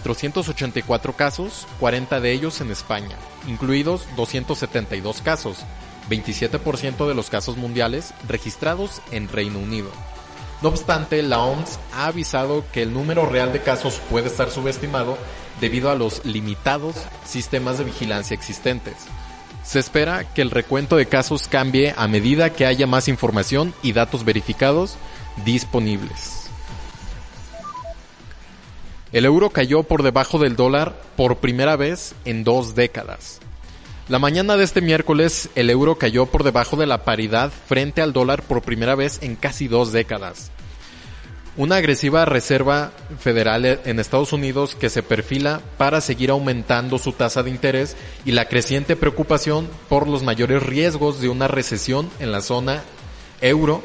484 0.00 1.12
casos, 1.12 1.66
40 1.78 2.20
de 2.20 2.32
ellos 2.32 2.62
en 2.62 2.70
España, 2.70 3.14
incluidos 3.46 4.06
272 4.16 5.20
casos, 5.20 5.58
27% 6.08 7.06
de 7.06 7.14
los 7.14 7.28
casos 7.28 7.58
mundiales 7.58 8.14
registrados 8.26 9.02
en 9.10 9.28
Reino 9.28 9.58
Unido. 9.58 9.90
No 10.62 10.70
obstante, 10.70 11.22
la 11.22 11.40
OMS 11.40 11.78
ha 11.92 12.06
avisado 12.06 12.64
que 12.72 12.80
el 12.80 12.94
número 12.94 13.26
real 13.26 13.52
de 13.52 13.60
casos 13.60 14.00
puede 14.08 14.28
estar 14.28 14.50
subestimado 14.50 15.18
debido 15.60 15.90
a 15.90 15.94
los 15.94 16.24
limitados 16.24 16.96
sistemas 17.26 17.76
de 17.76 17.84
vigilancia 17.84 18.34
existentes. 18.34 18.94
Se 19.62 19.78
espera 19.78 20.24
que 20.24 20.40
el 20.40 20.50
recuento 20.50 20.96
de 20.96 21.04
casos 21.04 21.48
cambie 21.48 21.92
a 21.98 22.08
medida 22.08 22.50
que 22.50 22.64
haya 22.64 22.86
más 22.86 23.08
información 23.08 23.74
y 23.82 23.92
datos 23.92 24.24
verificados 24.24 24.96
disponibles. 25.44 26.41
El 29.12 29.26
euro 29.26 29.50
cayó 29.50 29.82
por 29.82 30.02
debajo 30.02 30.38
del 30.38 30.56
dólar 30.56 30.94
por 31.16 31.36
primera 31.36 31.76
vez 31.76 32.14
en 32.24 32.44
dos 32.44 32.74
décadas. 32.74 33.40
La 34.08 34.18
mañana 34.18 34.56
de 34.56 34.64
este 34.64 34.80
miércoles 34.80 35.50
el 35.54 35.68
euro 35.68 35.96
cayó 35.96 36.26
por 36.26 36.44
debajo 36.44 36.76
de 36.76 36.86
la 36.86 37.04
paridad 37.04 37.52
frente 37.66 38.00
al 38.00 38.12
dólar 38.12 38.42
por 38.42 38.62
primera 38.62 38.94
vez 38.94 39.18
en 39.22 39.36
casi 39.36 39.68
dos 39.68 39.92
décadas. 39.92 40.50
Una 41.58 41.76
agresiva 41.76 42.24
reserva 42.24 42.92
federal 43.20 43.80
en 43.84 44.00
Estados 44.00 44.32
Unidos 44.32 44.74
que 44.74 44.88
se 44.88 45.02
perfila 45.02 45.60
para 45.76 46.00
seguir 46.00 46.30
aumentando 46.30 46.98
su 46.98 47.12
tasa 47.12 47.42
de 47.42 47.50
interés 47.50 47.96
y 48.24 48.32
la 48.32 48.48
creciente 48.48 48.96
preocupación 48.96 49.68
por 49.90 50.08
los 50.08 50.22
mayores 50.22 50.62
riesgos 50.62 51.20
de 51.20 51.28
una 51.28 51.48
recesión 51.48 52.08
en 52.18 52.32
la 52.32 52.40
zona 52.40 52.82
euro 53.42 53.82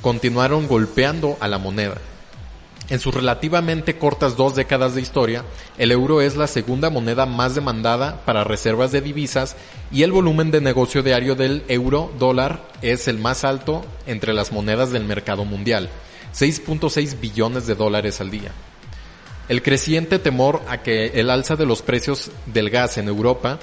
continuaron 0.00 0.66
golpeando 0.66 1.36
a 1.40 1.48
la 1.48 1.58
moneda. 1.58 1.98
En 2.88 3.00
sus 3.00 3.12
relativamente 3.12 3.98
cortas 3.98 4.36
dos 4.36 4.54
décadas 4.54 4.94
de 4.94 5.00
historia, 5.00 5.44
el 5.76 5.90
euro 5.90 6.20
es 6.20 6.36
la 6.36 6.46
segunda 6.46 6.88
moneda 6.88 7.26
más 7.26 7.56
demandada 7.56 8.20
para 8.24 8.44
reservas 8.44 8.92
de 8.92 9.00
divisas 9.00 9.56
y 9.90 10.04
el 10.04 10.12
volumen 10.12 10.52
de 10.52 10.60
negocio 10.60 11.02
diario 11.02 11.34
del 11.34 11.64
euro 11.66 12.12
dólar 12.16 12.62
es 12.82 13.08
el 13.08 13.18
más 13.18 13.42
alto 13.42 13.84
entre 14.06 14.32
las 14.32 14.52
monedas 14.52 14.92
del 14.92 15.04
mercado 15.04 15.44
mundial, 15.44 15.90
6.6 16.32 17.18
billones 17.18 17.66
de 17.66 17.74
dólares 17.74 18.20
al 18.20 18.30
día. 18.30 18.52
El 19.48 19.62
creciente 19.62 20.20
temor 20.20 20.62
a 20.68 20.82
que 20.82 21.06
el 21.14 21.30
alza 21.30 21.56
de 21.56 21.66
los 21.66 21.82
precios 21.82 22.30
del 22.46 22.70
gas 22.70 22.98
en 22.98 23.08
Europa 23.08 23.58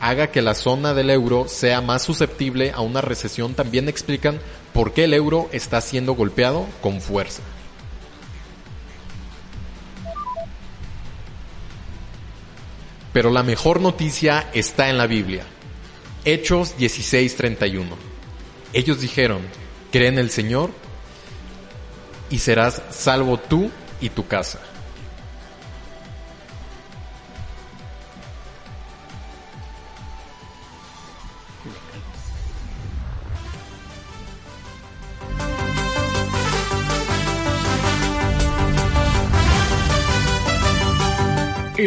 haga 0.00 0.28
que 0.28 0.40
la 0.40 0.54
zona 0.54 0.94
del 0.94 1.10
euro 1.10 1.48
sea 1.48 1.80
más 1.80 2.02
susceptible 2.02 2.70
a 2.70 2.80
una 2.80 3.00
recesión 3.00 3.54
también 3.54 3.88
explican 3.88 4.38
por 4.72 4.92
qué 4.92 5.04
el 5.04 5.14
euro 5.14 5.48
está 5.50 5.80
siendo 5.80 6.12
golpeado 6.12 6.66
con 6.80 7.00
fuerza. 7.00 7.42
Pero 13.18 13.32
la 13.32 13.42
mejor 13.42 13.80
noticia 13.80 14.48
está 14.54 14.90
en 14.90 14.96
la 14.96 15.08
Biblia. 15.08 15.42
Hechos 16.24 16.76
16:31. 16.78 17.96
Ellos 18.72 19.00
dijeron, 19.00 19.40
cree 19.90 20.06
en 20.06 20.20
el 20.20 20.30
Señor 20.30 20.70
y 22.30 22.38
serás 22.38 22.80
salvo 22.90 23.36
tú 23.36 23.72
y 24.00 24.10
tu 24.10 24.28
casa. 24.28 24.60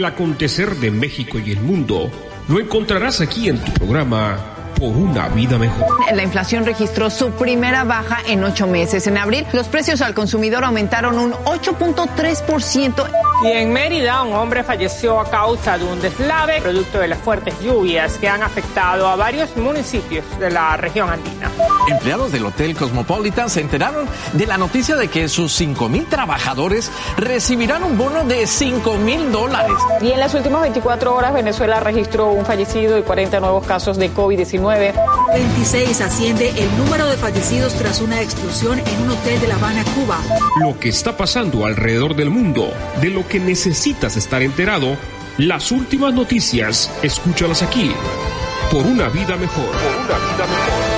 El 0.01 0.05
acontecer 0.05 0.77
de 0.77 0.89
México 0.89 1.38
y 1.38 1.51
el 1.51 1.60
mundo 1.60 2.10
lo 2.48 2.60
encontrarás 2.60 3.22
aquí 3.22 3.50
en 3.50 3.63
tu 3.63 3.72
programa 3.74 4.61
por 4.79 4.89
una 4.89 5.27
vida 5.29 5.57
mejor. 5.57 5.87
La 6.13 6.23
inflación 6.23 6.65
registró 6.65 7.09
su 7.09 7.31
primera 7.31 7.83
baja 7.83 8.19
en 8.27 8.43
ocho 8.43 8.67
meses. 8.67 9.07
En 9.07 9.17
abril, 9.17 9.45
los 9.53 9.67
precios 9.67 10.01
al 10.01 10.13
consumidor 10.13 10.63
aumentaron 10.63 11.17
un 11.17 11.33
8.3%. 11.33 13.09
Y 13.43 13.47
en 13.47 13.73
Mérida, 13.73 14.21
un 14.21 14.33
hombre 14.33 14.63
falleció 14.63 15.19
a 15.19 15.25
causa 15.29 15.77
de 15.77 15.85
un 15.85 15.99
deslave 15.99 16.61
producto 16.61 16.99
de 16.99 17.07
las 17.07 17.17
fuertes 17.19 17.59
lluvias 17.59 18.17
que 18.19 18.29
han 18.29 18.43
afectado 18.43 19.07
a 19.07 19.15
varios 19.15 19.55
municipios 19.57 20.23
de 20.39 20.51
la 20.51 20.77
región 20.77 21.09
andina. 21.09 21.49
Empleados 21.89 22.31
del 22.31 22.45
Hotel 22.45 22.75
Cosmopolitan 22.75 23.49
se 23.49 23.61
enteraron 23.61 24.07
de 24.33 24.45
la 24.45 24.57
noticia 24.57 24.95
de 24.95 25.07
que 25.07 25.27
sus 25.27 25.53
5 25.53 25.89
mil 25.89 26.05
trabajadores 26.05 26.91
recibirán 27.17 27.83
un 27.83 27.97
bono 27.97 28.23
de 28.25 28.45
5 28.45 28.97
mil 28.97 29.31
dólares. 29.31 29.75
Y 30.01 30.11
en 30.11 30.19
las 30.19 30.35
últimas 30.35 30.61
24 30.61 31.15
horas, 31.15 31.33
Venezuela 31.33 31.79
registró 31.79 32.31
un 32.31 32.45
fallecido 32.45 32.99
y 32.99 33.01
40 33.01 33.39
nuevos 33.39 33.65
casos 33.65 33.97
de 33.97 34.13
COVID-19. 34.13 34.61
26 34.62 36.01
asciende 36.01 36.50
el 36.50 36.77
número 36.77 37.08
de 37.08 37.18
fallecidos 37.18 37.74
tras 37.74 38.00
una 38.00 38.22
explosión 38.22 38.80
en 38.80 39.01
un 39.01 39.10
hotel 39.10 39.41
de 39.41 39.48
La 39.48 39.56
Habana, 39.56 39.84
Cuba. 39.96 40.20
Lo 40.60 40.80
que 40.80 40.89
está 40.89 41.18
pasando 41.18 41.65
alrededor 41.65 42.15
del 42.15 42.30
mundo, 42.30 42.72
de 43.01 43.10
lo 43.10 43.27
que 43.27 43.39
necesitas 43.39 44.18
estar 44.18 44.44
enterado, 44.44 44.98
las 45.38 45.72
últimas 45.72 46.13
noticias, 46.13 46.91
escúchalas 47.01 47.63
aquí, 47.63 47.91
por 48.72 48.86
una 48.86 49.10
vida 49.10 49.36
mejor. 49.36 49.65
Por 49.65 49.96
una 50.06 50.18
vida 50.18 50.48
mejor. 50.48 50.90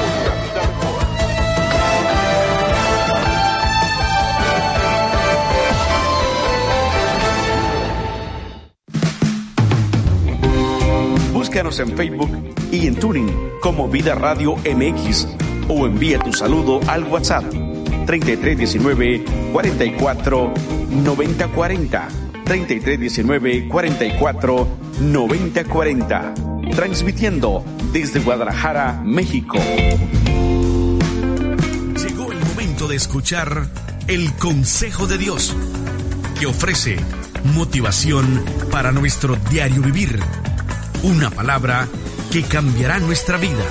En 11.79 11.97
Facebook 11.97 12.29
y 12.71 12.85
en 12.85 12.95
Tuning 12.95 13.31
como 13.59 13.87
Vida 13.87 14.13
Radio 14.13 14.55
MX 14.57 15.27
o 15.67 15.87
envía 15.87 16.19
tu 16.19 16.31
saludo 16.31 16.79
al 16.87 17.03
WhatsApp 17.05 17.43
3319 18.05 19.25
44 19.51 20.53
90 21.03 21.47
40 21.47 22.07
3319 22.45 23.67
44 23.67 24.67
90 25.01 25.63
40 25.63 26.33
transmitiendo 26.75 27.65
desde 27.91 28.19
Guadalajara, 28.19 29.01
México. 29.03 29.57
Llegó 31.97 32.31
el 32.31 32.39
momento 32.39 32.87
de 32.87 32.95
escuchar 32.95 33.67
el 34.07 34.31
consejo 34.33 35.07
de 35.07 35.17
Dios 35.17 35.55
que 36.39 36.45
ofrece 36.45 36.97
motivación 37.55 38.43
para 38.69 38.91
nuestro 38.91 39.37
diario 39.49 39.81
vivir. 39.81 40.19
Una 41.03 41.29
palabra 41.29 41.89
que 42.31 42.43
cambiará 42.43 42.97
nuestra 42.99 43.37
vida. 43.37 43.65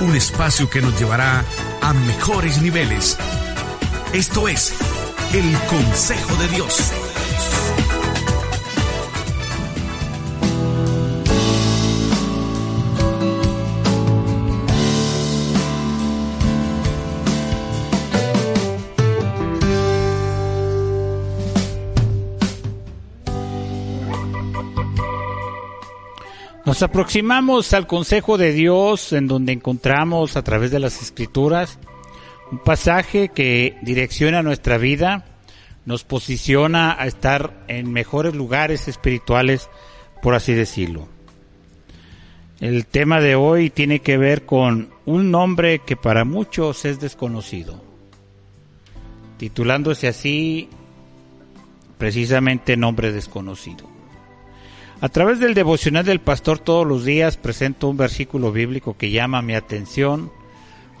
Un 0.00 0.14
espacio 0.14 0.70
que 0.70 0.80
nos 0.80 0.96
llevará 0.96 1.44
a 1.82 1.92
mejores 1.92 2.62
niveles. 2.62 3.18
Esto 4.12 4.46
es 4.46 4.72
el 5.32 5.58
consejo 5.68 6.36
de 6.36 6.48
Dios. 6.48 6.92
Nos 26.66 26.82
aproximamos 26.82 27.72
al 27.74 27.86
consejo 27.86 28.38
de 28.38 28.50
Dios 28.52 29.12
en 29.12 29.28
donde 29.28 29.52
encontramos 29.52 30.36
a 30.36 30.42
través 30.42 30.72
de 30.72 30.80
las 30.80 31.00
escrituras 31.00 31.78
un 32.50 32.58
pasaje 32.58 33.28
que 33.28 33.78
direcciona 33.82 34.42
nuestra 34.42 34.76
vida, 34.76 35.24
nos 35.84 36.02
posiciona 36.02 37.00
a 37.00 37.06
estar 37.06 37.64
en 37.68 37.92
mejores 37.92 38.34
lugares 38.34 38.88
espirituales, 38.88 39.70
por 40.22 40.34
así 40.34 40.54
decirlo. 40.54 41.06
El 42.58 42.84
tema 42.86 43.20
de 43.20 43.36
hoy 43.36 43.70
tiene 43.70 44.00
que 44.00 44.18
ver 44.18 44.44
con 44.44 44.90
un 45.04 45.30
nombre 45.30 45.78
que 45.80 45.96
para 45.96 46.24
muchos 46.24 46.84
es 46.84 46.98
desconocido, 46.98 47.80
titulándose 49.38 50.08
así 50.08 50.68
precisamente 51.96 52.76
nombre 52.76 53.12
desconocido. 53.12 53.95
A 55.06 55.08
través 55.08 55.38
del 55.38 55.54
devocional 55.54 56.04
del 56.04 56.18
pastor 56.18 56.58
todos 56.58 56.84
los 56.84 57.04
días 57.04 57.36
presento 57.36 57.86
un 57.86 57.96
versículo 57.96 58.50
bíblico 58.50 58.96
que 58.98 59.12
llama 59.12 59.40
mi 59.40 59.54
atención, 59.54 60.32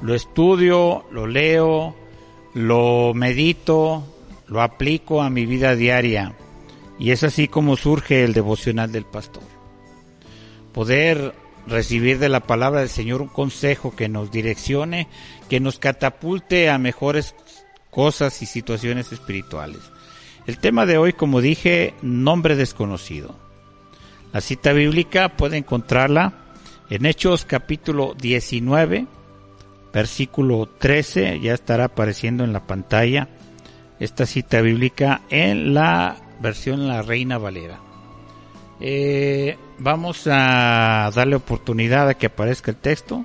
lo 0.00 0.14
estudio, 0.14 1.04
lo 1.10 1.26
leo, 1.26 1.96
lo 2.54 3.14
medito, 3.14 4.06
lo 4.46 4.62
aplico 4.62 5.22
a 5.22 5.28
mi 5.28 5.44
vida 5.44 5.74
diaria 5.74 6.36
y 7.00 7.10
es 7.10 7.24
así 7.24 7.48
como 7.48 7.76
surge 7.76 8.22
el 8.22 8.32
devocional 8.32 8.92
del 8.92 9.06
pastor. 9.06 9.42
Poder 10.72 11.34
recibir 11.66 12.20
de 12.20 12.28
la 12.28 12.46
palabra 12.46 12.78
del 12.78 12.90
Señor 12.90 13.22
un 13.22 13.28
consejo 13.28 13.96
que 13.96 14.08
nos 14.08 14.30
direccione, 14.30 15.08
que 15.48 15.58
nos 15.58 15.80
catapulte 15.80 16.70
a 16.70 16.78
mejores 16.78 17.34
cosas 17.90 18.40
y 18.40 18.46
situaciones 18.46 19.10
espirituales. 19.10 19.80
El 20.46 20.58
tema 20.58 20.86
de 20.86 20.96
hoy, 20.96 21.12
como 21.12 21.40
dije, 21.40 21.92
nombre 22.02 22.54
desconocido. 22.54 23.45
La 24.36 24.42
cita 24.42 24.74
bíblica 24.74 25.30
puede 25.30 25.56
encontrarla 25.56 26.34
en 26.90 27.06
Hechos 27.06 27.46
capítulo 27.46 28.12
19, 28.12 29.06
versículo 29.94 30.68
13, 30.78 31.40
ya 31.40 31.54
estará 31.54 31.84
apareciendo 31.84 32.44
en 32.44 32.52
la 32.52 32.66
pantalla 32.66 33.30
esta 33.98 34.26
cita 34.26 34.60
bíblica 34.60 35.22
en 35.30 35.72
la 35.72 36.16
versión 36.42 36.86
La 36.86 37.00
Reina 37.00 37.38
Valera. 37.38 37.80
Eh, 38.78 39.56
vamos 39.78 40.28
a 40.30 41.10
darle 41.14 41.36
oportunidad 41.36 42.06
a 42.06 42.12
que 42.12 42.26
aparezca 42.26 42.70
el 42.70 42.76
texto, 42.76 43.24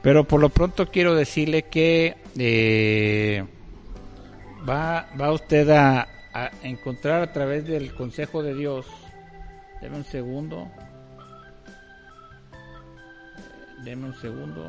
pero 0.00 0.24
por 0.24 0.40
lo 0.40 0.48
pronto 0.48 0.90
quiero 0.90 1.14
decirle 1.14 1.64
que 1.64 2.16
eh, 2.38 3.44
va, 4.66 5.10
va 5.20 5.30
usted 5.30 5.68
a, 5.68 6.08
a 6.32 6.50
encontrar 6.62 7.20
a 7.20 7.34
través 7.34 7.66
del 7.66 7.92
consejo 7.94 8.42
de 8.42 8.54
Dios 8.54 8.86
Deme 9.82 9.96
un 9.96 10.04
segundo. 10.04 10.70
Deme 13.84 14.06
un 14.06 14.14
segundo. 14.14 14.64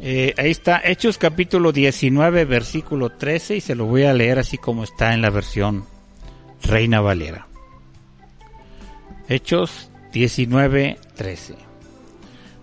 Eh, 0.00 0.34
ahí 0.38 0.50
está, 0.50 0.80
Hechos 0.82 1.18
capítulo 1.18 1.70
19, 1.70 2.46
versículo 2.46 3.10
13, 3.10 3.56
y 3.56 3.60
se 3.60 3.74
lo 3.74 3.84
voy 3.84 4.04
a 4.04 4.14
leer 4.14 4.38
así 4.38 4.56
como 4.56 4.82
está 4.82 5.12
en 5.12 5.20
la 5.20 5.28
versión 5.28 5.84
Reina 6.62 7.02
Valera. 7.02 7.46
Hechos 9.28 9.90
19, 10.10 10.98
13. 11.14 11.54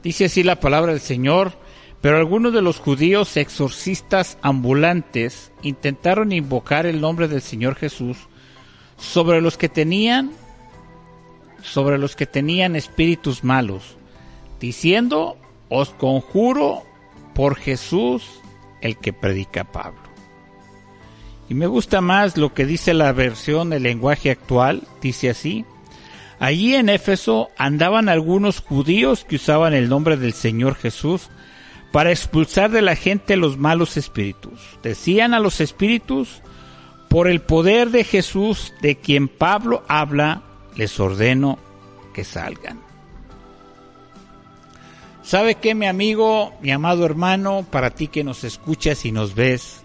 Dice 0.01 0.25
así 0.25 0.41
la 0.41 0.59
palabra 0.59 0.93
del 0.93 1.01
Señor, 1.01 1.53
pero 2.01 2.17
algunos 2.17 2.53
de 2.53 2.63
los 2.63 2.79
judíos 2.79 3.37
exorcistas 3.37 4.39
ambulantes 4.41 5.51
intentaron 5.61 6.31
invocar 6.31 6.87
el 6.87 6.99
nombre 6.99 7.27
del 7.27 7.41
Señor 7.41 7.75
Jesús 7.75 8.17
sobre 8.99 9.41
los 9.41 9.57
que 9.57 9.69
tenían 9.69 10.31
sobre 11.61 11.97
los 11.97 12.15
que 12.15 12.25
tenían 12.25 12.75
espíritus 12.75 13.43
malos, 13.43 13.97
diciendo, 14.59 15.37
os 15.69 15.89
conjuro 15.89 16.83
por 17.35 17.55
Jesús 17.55 18.41
el 18.81 18.97
que 18.97 19.13
predica 19.13 19.65
Pablo. 19.65 19.99
Y 21.49 21.53
me 21.55 21.67
gusta 21.67 22.01
más 22.01 22.37
lo 22.37 22.53
que 22.53 22.65
dice 22.65 22.93
la 22.93 23.11
versión 23.11 23.71
del 23.71 23.83
lenguaje 23.83 24.29
actual, 24.29 24.83
dice 25.01 25.29
así, 25.29 25.65
allí 26.39 26.75
en 26.75 26.89
Éfeso 26.89 27.49
andaban 27.57 28.07
algunos 28.07 28.59
judíos 28.59 29.25
que 29.25 29.37
usaban 29.37 29.73
el 29.73 29.89
nombre 29.89 30.15
del 30.15 30.33
Señor 30.33 30.75
Jesús 30.75 31.29
para 31.91 32.11
expulsar 32.11 32.69
de 32.69 32.83
la 32.83 32.95
gente 32.95 33.35
los 33.35 33.57
malos 33.57 33.97
espíritus. 33.97 34.77
Decían 34.83 35.33
a 35.33 35.39
los 35.39 35.59
espíritus, 35.59 36.41
por 37.09 37.27
el 37.27 37.41
poder 37.41 37.89
de 37.89 38.03
Jesús 38.03 38.73
de 38.81 38.95
quien 38.95 39.27
Pablo 39.27 39.83
habla, 39.87 40.43
les 40.75 40.99
ordeno 40.99 41.57
que 42.13 42.23
salgan. 42.23 42.79
¿Sabe 45.23 45.55
qué, 45.55 45.75
mi 45.75 45.87
amigo, 45.87 46.53
mi 46.61 46.71
amado 46.71 47.05
hermano, 47.05 47.65
para 47.69 47.91
ti 47.91 48.07
que 48.07 48.23
nos 48.23 48.43
escuchas 48.43 49.05
y 49.05 49.11
nos 49.11 49.35
ves? 49.35 49.81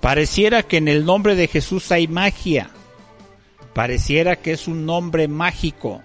Pareciera 0.00 0.62
que 0.62 0.76
en 0.76 0.88
el 0.88 1.04
nombre 1.04 1.34
de 1.34 1.48
Jesús 1.48 1.90
hay 1.90 2.06
magia. 2.06 2.70
Pareciera 3.72 4.36
que 4.36 4.52
es 4.52 4.68
un 4.68 4.84
nombre 4.84 5.28
mágico. 5.28 6.02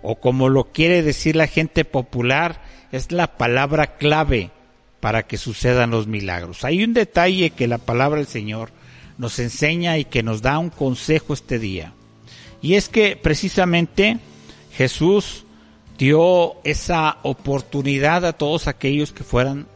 o 0.00 0.20
como 0.20 0.48
lo 0.48 0.72
quiere 0.72 1.02
decir 1.02 1.34
la 1.34 1.48
gente 1.48 1.84
popular, 1.84 2.62
es 2.92 3.10
la 3.10 3.36
palabra 3.36 3.96
clave 3.96 4.52
para 5.00 5.26
que 5.26 5.36
sucedan 5.36 5.90
los 5.90 6.06
milagros. 6.06 6.64
Hay 6.64 6.84
un 6.84 6.94
detalle 6.94 7.50
que 7.50 7.66
la 7.66 7.78
palabra 7.78 8.18
del 8.18 8.28
Señor 8.28 8.70
nos 9.18 9.38
enseña 9.38 9.98
y 9.98 10.04
que 10.04 10.22
nos 10.22 10.40
da 10.42 10.58
un 10.58 10.70
consejo 10.70 11.34
este 11.34 11.58
día. 11.58 11.92
Y 12.62 12.74
es 12.74 12.88
que 12.88 13.16
precisamente 13.16 14.18
Jesús 14.72 15.44
dio 15.98 16.56
esa 16.64 17.18
oportunidad 17.22 18.24
a 18.24 18.32
todos 18.32 18.68
aquellos 18.68 19.12
que 19.12 19.24
fueran 19.24 19.66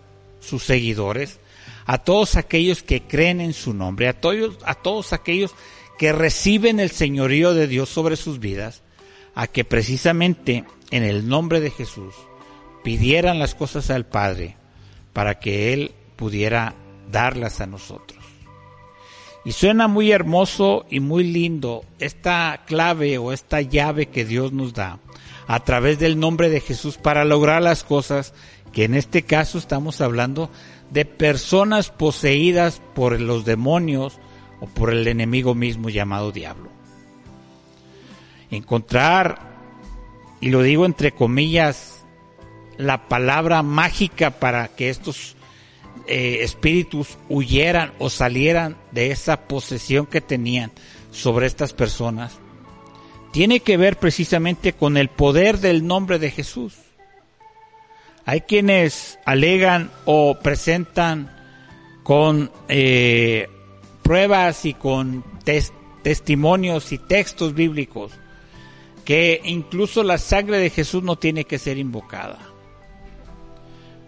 sus 0.40 0.64
seguidores, 0.64 1.40
a 1.84 1.98
todos 1.98 2.36
aquellos 2.36 2.82
que 2.82 3.02
creen 3.02 3.40
en 3.40 3.52
su 3.52 3.74
nombre, 3.74 4.08
a 4.08 4.20
todos, 4.20 4.58
a 4.64 4.74
todos 4.74 5.12
aquellos 5.12 5.54
que 5.98 6.12
reciben 6.12 6.80
el 6.80 6.90
señorío 6.90 7.54
de 7.54 7.66
Dios 7.66 7.88
sobre 7.88 8.16
sus 8.16 8.38
vidas, 8.38 8.82
a 9.34 9.46
que 9.46 9.64
precisamente 9.64 10.64
en 10.90 11.02
el 11.02 11.28
nombre 11.28 11.60
de 11.60 11.70
Jesús 11.70 12.14
pidieran 12.84 13.38
las 13.38 13.54
cosas 13.54 13.90
al 13.90 14.06
Padre 14.06 14.56
para 15.12 15.38
que 15.38 15.72
Él 15.72 15.92
pudiera 16.16 16.74
darlas 17.10 17.60
a 17.60 17.66
nosotros. 17.66 18.21
Y 19.44 19.52
suena 19.52 19.88
muy 19.88 20.12
hermoso 20.12 20.86
y 20.88 21.00
muy 21.00 21.24
lindo 21.24 21.84
esta 21.98 22.62
clave 22.66 23.18
o 23.18 23.32
esta 23.32 23.60
llave 23.60 24.06
que 24.06 24.24
Dios 24.24 24.52
nos 24.52 24.72
da 24.72 24.98
a 25.48 25.60
través 25.60 25.98
del 25.98 26.18
nombre 26.18 26.48
de 26.48 26.60
Jesús 26.60 26.96
para 26.96 27.24
lograr 27.24 27.62
las 27.62 27.82
cosas 27.82 28.34
que 28.72 28.84
en 28.84 28.94
este 28.94 29.22
caso 29.22 29.58
estamos 29.58 30.00
hablando 30.00 30.50
de 30.90 31.04
personas 31.04 31.90
poseídas 31.90 32.80
por 32.94 33.20
los 33.20 33.44
demonios 33.44 34.18
o 34.60 34.66
por 34.66 34.90
el 34.92 35.06
enemigo 35.08 35.54
mismo 35.54 35.90
llamado 35.90 36.30
diablo. 36.32 36.70
Encontrar, 38.50 39.40
y 40.40 40.50
lo 40.50 40.62
digo 40.62 40.86
entre 40.86 41.12
comillas, 41.12 42.04
la 42.76 43.08
palabra 43.08 43.62
mágica 43.62 44.30
para 44.30 44.68
que 44.68 44.90
estos 44.90 45.36
eh, 46.06 46.38
espíritus 46.42 47.18
huyeran 47.28 47.92
o 47.98 48.10
salieran 48.10 48.76
de 48.90 49.10
esa 49.10 49.48
posesión 49.48 50.06
que 50.06 50.20
tenían 50.20 50.72
sobre 51.10 51.46
estas 51.46 51.72
personas, 51.72 52.38
tiene 53.32 53.60
que 53.60 53.76
ver 53.76 53.98
precisamente 53.98 54.72
con 54.72 54.96
el 54.96 55.08
poder 55.08 55.58
del 55.58 55.86
nombre 55.86 56.18
de 56.18 56.30
Jesús. 56.30 56.74
Hay 58.24 58.42
quienes 58.42 59.18
alegan 59.24 59.90
o 60.04 60.38
presentan 60.40 61.34
con 62.02 62.50
eh, 62.68 63.48
pruebas 64.02 64.64
y 64.64 64.74
con 64.74 65.24
testimonios 66.02 66.92
y 66.92 66.98
textos 66.98 67.54
bíblicos 67.54 68.12
que 69.04 69.40
incluso 69.44 70.02
la 70.02 70.18
sangre 70.18 70.58
de 70.58 70.70
Jesús 70.70 71.02
no 71.02 71.16
tiene 71.16 71.44
que 71.44 71.58
ser 71.58 71.78
invocada. 71.78 72.51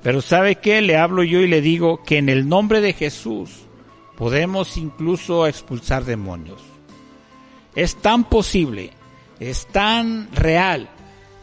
Pero 0.05 0.21
¿sabe 0.21 0.57
qué? 0.57 0.83
Le 0.83 0.99
hablo 0.99 1.25
yo 1.25 1.41
y 1.41 1.49
le 1.49 1.63
digo 1.63 2.03
que 2.05 2.19
en 2.19 2.29
el 2.29 2.47
nombre 2.47 2.83
de 2.83 2.93
Jesús 2.93 3.51
podemos 4.19 4.77
incluso 4.77 5.47
expulsar 5.47 6.05
demonios. 6.05 6.61
Es 7.75 7.97
tan 7.97 8.25
posible, 8.25 8.91
es 9.41 9.67
tan 9.67 10.31
real, 10.33 10.91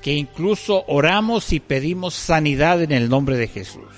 que 0.04 0.14
incluso 0.14 0.86
oramos 0.88 1.54
y 1.54 1.60
pedimos 1.60 2.14
sanidad 2.14 2.84
en 2.84 2.92
el 2.92 3.10
nombre 3.10 3.36
de 3.36 3.48
Jesús. 3.48 3.90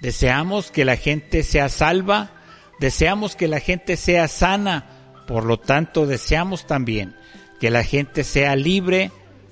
Deseamos 0.00 0.70
que 0.70 0.84
la 0.84 0.96
gente 0.96 1.42
sea 1.42 1.68
salva, 1.68 2.30
deseamos 2.78 3.34
que 3.34 3.48
la 3.48 3.58
gente 3.58 3.96
sea 3.96 4.28
sana, 4.28 5.22
por 5.26 5.44
lo 5.44 5.58
tanto 5.58 6.06
deseamos 6.06 6.68
también 6.68 7.16
que 7.58 7.70
la 7.70 7.82
gente 7.82 8.22
sea 8.22 8.54
libre 8.54 9.10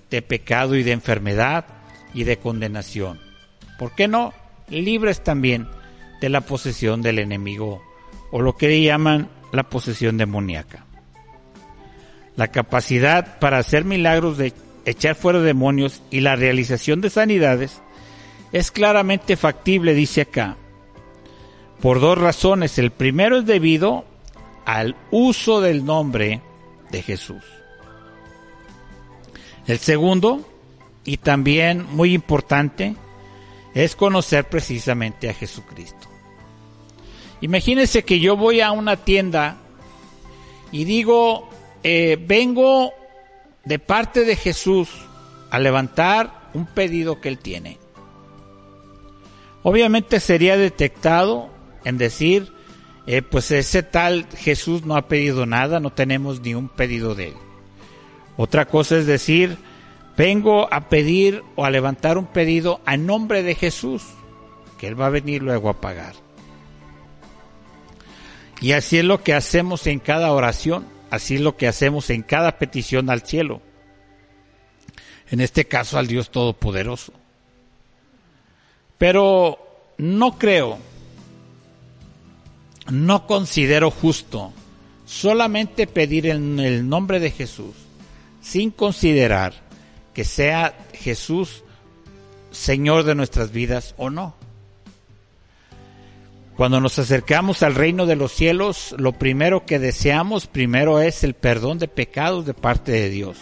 de 0.09 0.23
pecado 0.23 0.77
y 0.77 0.85
de 0.85 0.93
enfermedad 0.93 1.67
y 2.15 2.23
de 2.23 2.37
condenación. 2.37 3.32
¿Por 3.79 3.95
qué 3.95 4.09
no? 4.09 4.33
Libres 4.69 5.23
también 5.23 5.69
de 6.21 6.29
la 6.29 6.41
posesión 6.41 7.03
del 7.03 7.19
enemigo 7.19 7.83
o 8.31 8.41
lo 8.41 8.57
que 8.57 8.83
llaman 8.83 9.29
la 9.53 9.69
posesión 9.69 10.17
demoníaca. 10.17 10.87
La 12.37 12.49
capacidad 12.49 13.39
para 13.39 13.59
hacer 13.59 13.85
milagros 13.85 14.39
de 14.39 14.55
echar 14.87 15.15
fuera 15.15 15.41
demonios 15.41 16.03
y 16.11 16.21
la 16.21 16.37
realización 16.37 17.01
de 17.01 17.11
sanidades 17.11 17.83
es 18.53 18.71
claramente 18.71 19.37
factible, 19.37 19.95
dice 19.95 20.23
acá, 20.23 20.57
por 21.81 22.01
dos 22.01 22.19
razones. 22.19 22.79
El 22.79 22.91
primero 22.91 23.39
es 23.39 23.47
debido 23.47 24.05
al 24.65 24.97
uso 25.11 25.61
del 25.61 25.85
nombre 25.85 26.41
de 26.91 27.03
Jesús. 27.03 27.43
El 29.67 29.79
segundo, 29.79 30.49
y 31.05 31.19
también 31.19 31.87
muy 31.91 32.15
importante, 32.15 32.95
es 33.75 33.97
conocer 33.97 34.49
precisamente 34.49 35.29
a 35.29 35.35
Jesucristo. 35.35 36.09
Imagínense 37.41 38.05
que 38.05 38.21
yo 38.21 38.37
voy 38.37 38.61
a 38.61 38.71
una 38.71 38.97
tienda 38.97 39.57
y 40.71 40.85
digo, 40.85 41.49
eh, 41.83 42.17
vengo 42.21 42.93
de 43.65 43.79
parte 43.79 44.25
de 44.25 44.37
Jesús 44.37 44.89
a 45.51 45.59
levantar 45.59 46.51
un 46.55 46.67
pedido 46.67 47.21
que 47.21 47.29
él 47.29 47.39
tiene. 47.39 47.79
Obviamente 49.63 50.21
sería 50.21 50.57
detectado 50.57 51.51
en 51.85 51.99
decir, 51.99 52.53
eh, 53.07 53.23
pues 53.23 53.51
ese 53.51 53.83
tal 53.83 54.27
Jesús 54.37 54.85
no 54.85 54.97
ha 54.97 55.09
pedido 55.09 55.47
nada, 55.47 55.81
no 55.81 55.93
tenemos 55.93 56.41
ni 56.41 56.55
un 56.55 56.69
pedido 56.69 57.15
de 57.15 57.29
él. 57.29 57.35
Otra 58.37 58.67
cosa 58.67 58.97
es 58.97 59.07
decir, 59.07 59.59
vengo 60.17 60.73
a 60.73 60.89
pedir 60.89 61.43
o 61.57 61.65
a 61.65 61.71
levantar 61.71 62.19
un 62.19 62.27
pedido 62.27 62.81
a 62.85 62.97
nombre 62.97 63.43
de 63.43 63.55
Jesús, 63.55 64.03
que 64.79 64.89
Él 64.89 65.01
va 65.01 65.07
a 65.07 65.11
venir 65.11 65.43
luego 65.43 65.69
a 65.69 65.81
pagar. 65.81 66.15
Y 68.61 68.73
así 68.73 68.99
es 68.99 69.05
lo 69.05 69.23
que 69.23 69.35
hacemos 69.35 69.87
en 69.87 69.99
cada 69.99 70.33
oración, 70.33 70.87
así 71.11 71.35
es 71.35 71.41
lo 71.41 71.57
que 71.57 71.67
hacemos 71.67 72.11
en 72.11 72.23
cada 72.23 72.59
petición 72.59 73.11
al 73.11 73.23
cielo. 73.23 73.61
En 75.31 75.41
este 75.41 75.65
caso 75.65 75.99
al 75.99 76.07
Dios 76.07 76.31
Todopoderoso. 76.31 77.13
Pero 78.99 79.59
no 79.99 80.39
creo, 80.39 80.79
no 82.91 83.27
considero 83.27 83.91
justo 83.91 84.53
solamente 85.07 85.87
pedir 85.87 86.27
en 86.27 86.61
el 86.61 86.89
nombre 86.89 87.19
de 87.19 87.31
Jesús, 87.31 87.75
sin 88.41 88.71
considerar 88.71 89.62
que 90.15 90.25
sea 90.25 90.75
Jesús 90.93 91.65
Señor 92.53 93.05
de 93.05 93.15
nuestras 93.15 93.51
vidas 93.51 93.95
o 93.97 94.11
no. 94.11 94.35
Cuando 96.57 96.81
nos 96.81 96.99
acercamos 96.99 97.63
al 97.63 97.75
reino 97.75 98.05
de 98.07 98.15
los 98.15 98.33
cielos, 98.33 98.95
lo 98.99 99.13
primero 99.13 99.65
que 99.65 99.79
deseamos 99.79 100.47
primero 100.47 101.01
es 101.01 101.25
el 101.25 101.35
perdón 101.35 101.79
de 101.79 101.89
pecados 101.89 102.45
de 102.45 102.55
parte 102.55 102.93
de 102.93 103.09
Dios. 103.09 103.39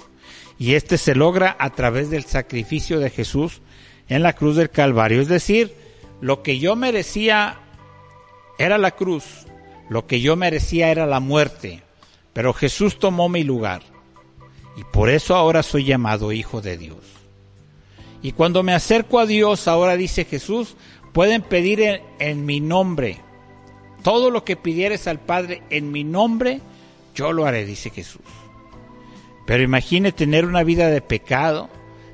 Y 0.58 0.74
este 0.74 0.96
se 0.96 1.14
logra 1.14 1.56
a 1.58 1.70
través 1.70 2.10
del 2.10 2.24
sacrificio 2.24 3.00
de 3.00 3.10
Jesús 3.10 3.62
en 4.08 4.22
la 4.22 4.34
cruz 4.34 4.56
del 4.56 4.70
Calvario. 4.70 5.20
Es 5.20 5.28
decir, 5.28 5.74
lo 6.20 6.42
que 6.42 6.58
yo 6.58 6.76
merecía 6.76 7.58
era 8.58 8.78
la 8.78 8.92
cruz, 8.92 9.24
lo 9.88 10.06
que 10.06 10.20
yo 10.20 10.36
merecía 10.36 10.90
era 10.90 11.06
la 11.06 11.18
muerte, 11.18 11.82
pero 12.32 12.52
Jesús 12.52 12.98
tomó 12.98 13.28
mi 13.28 13.42
lugar. 13.42 13.82
Y 14.80 14.84
por 14.84 15.10
eso 15.10 15.36
ahora 15.36 15.62
soy 15.62 15.84
llamado 15.84 16.32
hijo 16.32 16.62
de 16.62 16.78
Dios. 16.78 16.96
Y 18.22 18.32
cuando 18.32 18.62
me 18.62 18.72
acerco 18.72 19.18
a 19.18 19.26
Dios, 19.26 19.68
ahora 19.68 19.94
dice 19.94 20.24
Jesús, 20.24 20.74
pueden 21.12 21.42
pedir 21.42 22.00
en, 22.18 22.46
mi 22.46 22.60
nombre. 22.60 23.18
Todo 24.02 24.30
lo 24.30 24.42
que 24.42 24.56
pidieres 24.56 25.06
al 25.06 25.20
Padre 25.20 25.62
en 25.68 25.92
mi 25.92 26.02
nombre, 26.02 26.62
yo 27.14 27.30
lo 27.34 27.44
haré, 27.44 27.66
dice 27.66 27.90
Jesús. 27.90 28.22
Pero 29.46 29.62
imagine 29.62 30.12
tener 30.12 30.46
una 30.46 30.62
vida 30.62 30.88
de 30.88 31.02
pecado, 31.02 31.68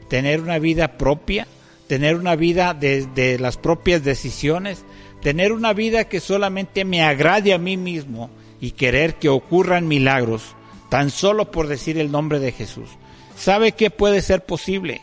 tener 0.08 0.40
una 0.40 0.58
vida 0.58 0.98
propia, 0.98 1.46
tener 1.86 2.16
una 2.16 2.34
vida 2.34 2.74
de, 2.74 3.06
de, 3.06 3.38
las 3.38 3.58
propias 3.58 4.02
decisiones, 4.02 4.84
tener 5.22 5.52
una 5.52 5.72
vida 5.72 6.08
que 6.08 6.18
solamente 6.18 6.84
me 6.84 7.04
agrade 7.04 7.54
a 7.54 7.58
mí 7.58 7.76
mismo 7.76 8.28
y 8.60 8.72
querer 8.72 9.14
que 9.20 9.28
ocurran 9.28 9.86
milagros 9.86 10.55
tan 10.88 11.10
solo 11.10 11.50
por 11.50 11.66
decir 11.66 11.98
el 11.98 12.10
nombre 12.10 12.38
de 12.38 12.52
Jesús. 12.52 12.88
¿Sabe 13.36 13.72
qué 13.72 13.90
puede 13.90 14.22
ser 14.22 14.44
posible? 14.44 15.02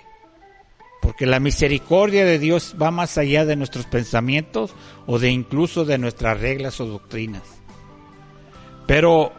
Porque 1.01 1.25
la 1.25 1.39
misericordia 1.39 2.25
de 2.25 2.39
Dios 2.39 2.75
va 2.81 2.89
más 2.89 3.17
allá 3.17 3.45
de 3.45 3.55
nuestros 3.55 3.85
pensamientos 3.85 4.73
o 5.05 5.19
de 5.19 5.29
incluso 5.29 5.85
de 5.85 5.97
nuestras 5.97 6.39
reglas 6.39 6.79
o 6.79 6.85
doctrinas. 6.85 7.43
Pero 8.87 9.33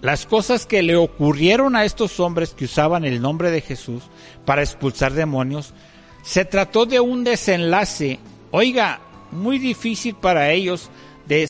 las 0.00 0.24
cosas 0.24 0.64
que 0.64 0.82
le 0.82 0.96
ocurrieron 0.96 1.76
a 1.76 1.84
estos 1.84 2.20
hombres 2.20 2.54
que 2.54 2.64
usaban 2.64 3.04
el 3.04 3.20
nombre 3.20 3.50
de 3.50 3.60
Jesús 3.60 4.04
para 4.46 4.62
expulsar 4.62 5.12
demonios, 5.12 5.74
se 6.22 6.44
trató 6.44 6.86
de 6.86 7.00
un 7.00 7.22
desenlace, 7.22 8.18
oiga, 8.50 9.00
muy 9.30 9.58
difícil 9.58 10.14
para 10.14 10.50
ellos 10.52 10.90
de 11.26 11.48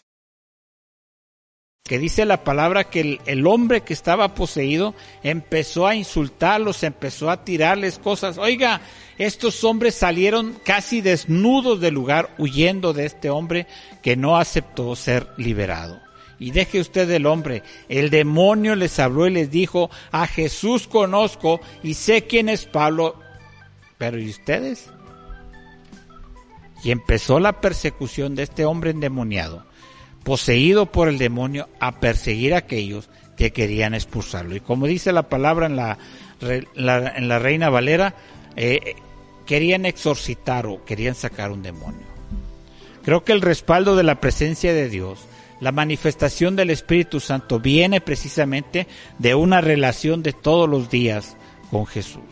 que 1.91 1.99
dice 1.99 2.25
la 2.25 2.45
palabra 2.45 2.85
que 2.85 3.19
el, 3.27 3.47
hombre 3.49 3.81
que 3.81 3.95
estaba 3.95 4.33
poseído 4.33 4.95
empezó 5.25 5.89
a 5.89 5.97
insultarlos, 5.97 6.85
empezó 6.85 7.31
a 7.31 7.45
tirarles 7.45 7.99
cosas. 7.99 8.39
Oiga, 8.39 8.81
estos 9.19 9.65
hombres 9.65 9.97
salieron 9.97 10.57
casi 10.65 11.01
desnudos 11.01 11.81
del 11.81 11.95
lugar 11.95 12.33
huyendo 12.39 12.93
de 12.93 13.07
este 13.07 13.29
hombre 13.29 13.67
que 14.03 14.15
no 14.15 14.37
aceptó 14.37 14.95
ser 14.95 15.31
liberado. 15.37 16.01
Y 16.39 16.53
deje 16.53 16.79
usted 16.79 17.11
el 17.11 17.27
hombre, 17.27 17.65
el 17.89 18.09
demonio 18.11 18.77
les 18.77 19.01
habló 19.01 19.27
y 19.27 19.33
les 19.33 19.51
dijo, 19.51 19.91
a 20.13 20.29
Jesús 20.29 20.87
conozco 20.87 21.61
y 21.83 21.95
sé 21.95 22.25
quién 22.25 22.49
es 22.49 22.67
Pablo, 22.67 23.19
pero 23.99 24.17
¿y 24.17 24.31
ustedes? 24.31 24.91
Y 26.85 26.93
empezó 26.93 27.41
la 27.41 27.61
persecución 27.61 28.37
de 28.37 28.45
este 28.45 28.65
hombre 28.65 28.91
endemoniado 28.93 29.69
poseído 30.23 30.87
por 30.87 31.09
el 31.09 31.19
demonio 31.19 31.69
a 31.81 32.01
perseguir 32.01 32.55
a 32.55 32.59
aquellos 32.59 33.09
que 33.37 33.53
querían 33.53 33.95
expulsarlo. 33.95 34.55
Y 34.55 34.61
como 34.61 34.87
dice 34.87 35.13
la 35.13 35.29
palabra 35.29 35.67
en 35.67 35.77
la, 35.77 35.99
en 36.43 37.29
la 37.29 37.39
Reina 37.39 37.71
Valera, 37.71 38.15
eh, 38.57 38.97
querían 39.47 39.87
exorcitar 39.87 40.67
o 40.67 40.85
querían 40.85 41.15
sacar 41.15 41.51
un 41.51 41.63
demonio. 41.63 42.07
Creo 43.03 43.25
que 43.25 43.33
el 43.33 43.41
respaldo 43.41 43.97
de 43.97 44.03
la 44.03 44.21
presencia 44.21 44.73
de 44.73 44.89
Dios, 44.89 45.21
la 45.61 45.73
manifestación 45.73 46.57
del 46.57 46.71
Espíritu 46.71 47.19
Santo 47.19 47.59
viene 47.59 48.01
precisamente 48.01 48.87
de 49.19 49.35
una 49.35 49.61
relación 49.61 50.23
de 50.23 50.33
todos 50.33 50.69
los 50.69 50.91
días 50.91 51.37
con 51.71 51.87
Jesús. 51.87 52.23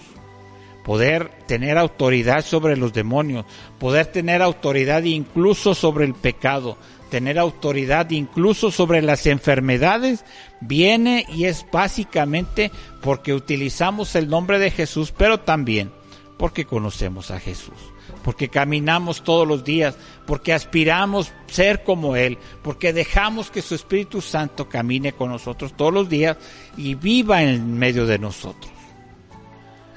Poder 0.85 1.31
tener 1.47 1.77
autoridad 1.77 2.45
sobre 2.45 2.77
los 2.77 2.93
demonios, 2.93 3.45
poder 3.79 4.07
tener 4.07 4.41
autoridad 4.41 5.03
incluso 5.03 5.75
sobre 5.75 6.05
el 6.07 6.15
pecado, 6.15 6.79
tener 7.09 7.39
autoridad 7.39 8.11
incluso 8.11 8.71
sobre 8.71 9.03
las 9.03 9.27
enfermedades, 9.27 10.25
viene 10.61 11.27
y 11.29 11.45
es 11.45 11.67
básicamente 11.71 12.71
porque 13.01 13.35
utilizamos 13.35 14.15
el 14.15 14.29
nombre 14.29 14.59
de 14.59 14.71
Jesús, 14.71 15.13
pero 15.17 15.41
también 15.41 15.91
porque 16.37 16.65
conocemos 16.65 17.31
a 17.31 17.41
Jesús, 17.41 17.75
porque 18.23 18.49
caminamos 18.49 19.23
todos 19.25 19.47
los 19.47 19.65
días, 19.65 19.97
porque 20.27 20.53
aspiramos 20.53 21.33
ser 21.49 21.83
como 21.83 22.17
Él, 22.17 22.39
porque 22.63 22.93
dejamos 22.93 23.51
que 23.51 23.63
su 23.63 23.75
Espíritu 23.75 24.21
Santo 24.21 24.69
camine 24.69 25.13
con 25.13 25.31
nosotros 25.31 25.77
todos 25.77 25.93
los 25.93 26.09
días 26.09 26.37
y 26.77 26.95
viva 26.95 27.43
en 27.43 27.77
medio 27.77 28.07
de 28.07 28.19
nosotros. 28.19 28.73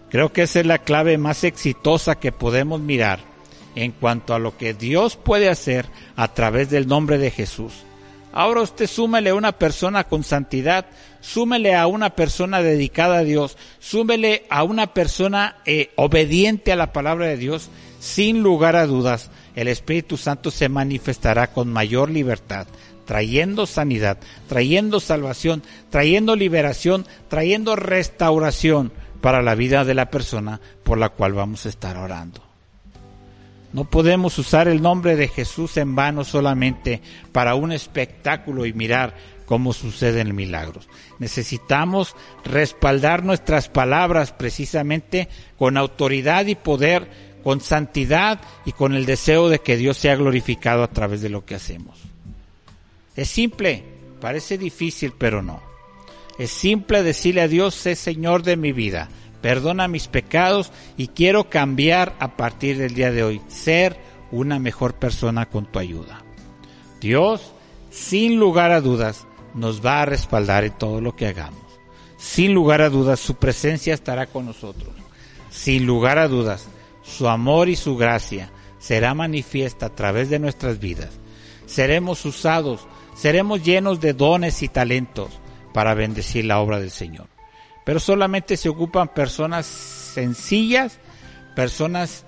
Creo 0.09 0.33
que 0.33 0.41
esa 0.41 0.59
es 0.59 0.65
la 0.65 0.79
clave 0.79 1.17
más 1.17 1.43
exitosa 1.45 2.19
que 2.19 2.33
podemos 2.33 2.81
mirar 2.81 3.30
en 3.75 3.91
cuanto 3.91 4.33
a 4.33 4.39
lo 4.39 4.57
que 4.57 4.73
Dios 4.73 5.15
puede 5.15 5.49
hacer 5.49 5.87
a 6.15 6.33
través 6.33 6.69
del 6.69 6.87
nombre 6.87 7.17
de 7.17 7.31
Jesús. 7.31 7.73
Ahora 8.33 8.61
usted 8.61 8.87
súmele 8.87 9.31
a 9.31 9.35
una 9.35 9.51
persona 9.51 10.05
con 10.05 10.23
santidad, 10.23 10.85
súmele 11.19 11.75
a 11.75 11.87
una 11.87 12.11
persona 12.11 12.61
dedicada 12.61 13.19
a 13.19 13.23
Dios, 13.23 13.57
súmele 13.79 14.45
a 14.49 14.63
una 14.63 14.93
persona 14.93 15.57
eh, 15.65 15.91
obediente 15.97 16.71
a 16.71 16.77
la 16.77 16.93
palabra 16.93 17.27
de 17.27 17.37
Dios, 17.37 17.69
sin 17.99 18.41
lugar 18.41 18.75
a 18.75 18.87
dudas, 18.87 19.29
el 19.55 19.67
Espíritu 19.67 20.17
Santo 20.17 20.49
se 20.49 20.69
manifestará 20.69 21.47
con 21.47 21.71
mayor 21.71 22.09
libertad, 22.09 22.67
trayendo 23.05 23.65
sanidad, 23.65 24.17
trayendo 24.47 24.99
salvación, 24.99 25.61
trayendo 25.89 26.35
liberación, 26.35 27.05
trayendo 27.27 27.75
restauración 27.75 28.93
para 29.19 29.41
la 29.41 29.55
vida 29.55 29.83
de 29.83 29.93
la 29.93 30.09
persona 30.09 30.61
por 30.83 30.97
la 30.97 31.09
cual 31.09 31.33
vamos 31.33 31.65
a 31.65 31.69
estar 31.69 31.97
orando. 31.97 32.50
No 33.73 33.85
podemos 33.85 34.37
usar 34.37 34.67
el 34.67 34.81
nombre 34.81 35.15
de 35.15 35.27
Jesús 35.27 35.77
en 35.77 35.95
vano 35.95 36.23
solamente 36.23 37.01
para 37.31 37.55
un 37.55 37.71
espectáculo 37.71 38.65
y 38.65 38.73
mirar 38.73 39.15
cómo 39.45 39.73
suceden 39.73 40.35
milagros. 40.35 40.89
Necesitamos 41.19 42.15
respaldar 42.43 43.23
nuestras 43.23 43.69
palabras 43.69 44.33
precisamente 44.33 45.29
con 45.57 45.77
autoridad 45.77 46.45
y 46.47 46.55
poder, 46.55 47.09
con 47.43 47.61
santidad 47.61 48.41
y 48.65 48.73
con 48.73 48.93
el 48.93 49.05
deseo 49.05 49.47
de 49.47 49.59
que 49.59 49.77
Dios 49.77 49.97
sea 49.97 50.15
glorificado 50.15 50.83
a 50.83 50.89
través 50.89 51.21
de 51.21 51.29
lo 51.29 51.45
que 51.45 51.55
hacemos. 51.55 51.97
Es 53.15 53.29
simple, 53.29 53.83
parece 54.19 54.57
difícil, 54.57 55.13
pero 55.17 55.41
no. 55.41 55.61
Es 56.37 56.51
simple 56.51 57.03
decirle 57.03 57.41
a 57.41 57.47
Dios, 57.47 57.75
sé 57.75 57.95
Señor 57.95 58.43
de 58.43 58.57
mi 58.57 58.71
vida 58.73 59.09
perdona 59.41 59.87
mis 59.87 60.07
pecados 60.07 60.71
y 60.97 61.07
quiero 61.07 61.49
cambiar 61.49 62.15
a 62.19 62.37
partir 62.37 62.77
del 62.77 62.93
día 62.93 63.11
de 63.11 63.23
hoy, 63.23 63.41
ser 63.47 63.97
una 64.31 64.59
mejor 64.59 64.93
persona 64.95 65.47
con 65.47 65.65
tu 65.65 65.79
ayuda. 65.79 66.23
Dios, 66.99 67.53
sin 67.89 68.39
lugar 68.39 68.71
a 68.71 68.81
dudas, 68.81 69.27
nos 69.53 69.85
va 69.85 70.01
a 70.01 70.05
respaldar 70.05 70.63
en 70.63 70.77
todo 70.77 71.01
lo 71.01 71.15
que 71.15 71.27
hagamos. 71.27 71.59
Sin 72.17 72.53
lugar 72.53 72.81
a 72.81 72.89
dudas, 72.89 73.19
su 73.19 73.35
presencia 73.35 73.93
estará 73.93 74.27
con 74.27 74.45
nosotros. 74.45 74.93
Sin 75.49 75.85
lugar 75.85 76.19
a 76.19 76.27
dudas, 76.27 76.67
su 77.01 77.27
amor 77.27 77.67
y 77.67 77.75
su 77.75 77.97
gracia 77.97 78.51
será 78.79 79.13
manifiesta 79.13 79.87
a 79.87 79.95
través 79.95 80.29
de 80.29 80.39
nuestras 80.39 80.79
vidas. 80.79 81.09
Seremos 81.65 82.23
usados, 82.25 82.87
seremos 83.15 83.63
llenos 83.63 83.99
de 83.99 84.13
dones 84.13 84.61
y 84.61 84.67
talentos 84.67 85.31
para 85.73 85.93
bendecir 85.93 86.45
la 86.45 86.59
obra 86.59 86.79
del 86.79 86.91
Señor 86.91 87.30
pero 87.91 87.99
solamente 87.99 88.55
se 88.55 88.69
ocupan 88.69 89.09
personas 89.09 89.65
sencillas, 89.65 90.97
personas 91.57 92.23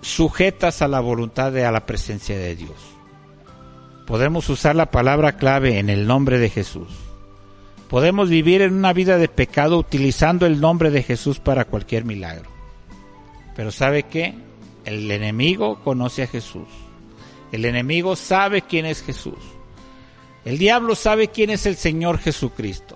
sujetas 0.00 0.80
a 0.80 0.86
la 0.86 1.00
voluntad 1.00 1.50
de 1.50 1.64
a 1.64 1.72
la 1.72 1.86
presencia 1.86 2.38
de 2.38 2.54
Dios. 2.54 2.76
Podemos 4.06 4.48
usar 4.48 4.76
la 4.76 4.92
palabra 4.92 5.32
clave 5.32 5.80
en 5.80 5.90
el 5.90 6.06
nombre 6.06 6.38
de 6.38 6.50
Jesús. 6.50 6.86
Podemos 7.90 8.30
vivir 8.30 8.62
en 8.62 8.74
una 8.74 8.92
vida 8.92 9.18
de 9.18 9.26
pecado 9.26 9.76
utilizando 9.76 10.46
el 10.46 10.60
nombre 10.60 10.92
de 10.92 11.02
Jesús 11.02 11.40
para 11.40 11.64
cualquier 11.64 12.04
milagro. 12.04 12.48
Pero 13.56 13.72
¿sabe 13.72 14.04
qué? 14.04 14.36
El 14.84 15.10
enemigo 15.10 15.80
conoce 15.82 16.22
a 16.22 16.28
Jesús. 16.28 16.68
El 17.50 17.64
enemigo 17.64 18.14
sabe 18.14 18.62
quién 18.62 18.86
es 18.86 19.02
Jesús. 19.02 19.40
El 20.44 20.58
diablo 20.58 20.94
sabe 20.94 21.26
quién 21.26 21.50
es 21.50 21.66
el 21.66 21.74
Señor 21.74 22.18
Jesucristo. 22.18 22.91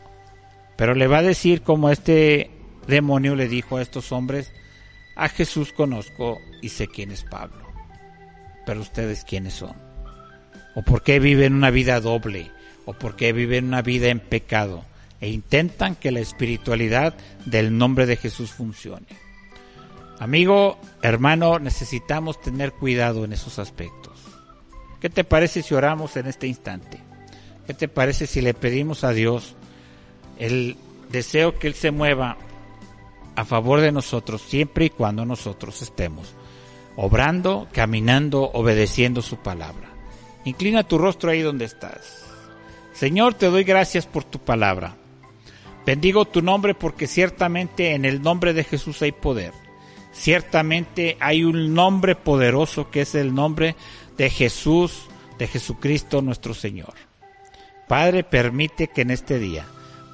Pero 0.77 0.95
le 0.95 1.07
va 1.07 1.19
a 1.19 1.23
decir 1.23 1.63
como 1.63 1.91
este 1.91 2.51
demonio 2.87 3.35
le 3.35 3.49
dijo 3.49 3.77
a 3.77 3.83
estos 3.83 4.13
hombres, 4.13 4.53
a 5.17 5.29
Jesús 5.29 5.73
conozco 5.73 6.39
y 6.61 6.69
sé 6.69 6.89
quién 6.89 7.11
es 7.11 7.25
Pablo. 7.25 7.67
Pero 8.67 8.81
ustedes 8.81 9.25
quiénes 9.25 9.55
son? 9.55 9.75
¿O 10.75 10.83
por 10.83 11.03
qué 11.03 11.19
viven 11.19 11.55
una 11.55 11.71
vida 11.71 12.01
doble? 12.01 12.51
¿O 12.85 12.93
por 12.93 13.17
qué 13.17 13.33
viven 13.33 13.67
una 13.67 13.83
vida 13.83 14.09
en 14.09 14.21
pecado? 14.21 14.85
E 15.21 15.31
intentan 15.31 15.95
que 15.95 16.11
la 16.11 16.21
espiritualidad 16.21 17.15
del 17.47 17.77
nombre 17.77 18.05
de 18.05 18.17
Jesús 18.17 18.51
funcione. 18.51 19.07
Amigo, 20.19 20.79
hermano, 21.03 21.59
necesitamos 21.59 22.41
tener 22.41 22.73
cuidado 22.73 23.25
en 23.25 23.33
esos 23.33 23.59
aspectos. 23.59 24.19
¿Qué 25.01 25.09
te 25.09 25.25
parece 25.25 25.63
si 25.63 25.75
oramos 25.75 26.17
en 26.17 26.27
este 26.27 26.47
instante? 26.47 27.01
¿Qué 27.67 27.75
te 27.75 27.89
parece 27.89 28.27
si 28.27 28.41
le 28.41 28.55
pedimos 28.55 29.05
a 29.05 29.13
Dios 29.13 29.56
el 30.39 30.77
deseo 31.11 31.59
que 31.59 31.69
Él 31.69 31.75
se 31.75 31.91
mueva 31.91 32.37
a 33.35 33.45
favor 33.45 33.81
de 33.81 33.93
nosotros 33.93 34.43
siempre 34.43 34.87
y 34.87 34.91
cuando 34.91 35.25
nosotros 35.25 35.83
estemos 35.83 36.35
obrando, 36.97 37.69
caminando, 37.73 38.51
obedeciendo 38.53 39.23
su 39.23 39.37
palabra. 39.37 39.91
Inclina 40.45 40.83
tu 40.83 40.99
rostro 40.99 41.31
ahí 41.31 41.43
donde 41.43 41.67
estás. 41.67 42.25
Señor, 42.95 43.35
te 43.35 43.47
doy 43.47 43.65
gracias 43.65 44.07
por 44.07 44.25
tu 44.25 44.39
palabra. 44.39 44.97
Bendigo 45.85 46.25
tu 46.25 46.43
nombre 46.43 46.75
porque 46.75 47.07
ciertamente 47.07 47.93
en 47.93 48.05
el 48.05 48.23
nombre 48.23 48.55
de 48.55 48.65
Jesús 48.65 49.03
hay 49.03 49.13
poder. 49.13 49.53
Ciertamente 50.13 51.17
hay 51.21 51.45
un 51.45 51.75
nombre 51.75 52.17
poderoso 52.17 52.91
que 52.91 53.03
es 53.03 53.15
el 53.15 53.35
nombre 53.35 53.77
de 54.17 54.31
Jesús, 54.31 55.09
de 55.39 55.47
Jesucristo 55.47 56.23
nuestro 56.23 56.55
Señor. 56.55 56.95
Padre, 57.87 58.25
permite 58.25 58.89
que 58.89 59.03
en 59.03 59.11
este 59.11 59.39
día 59.39 59.67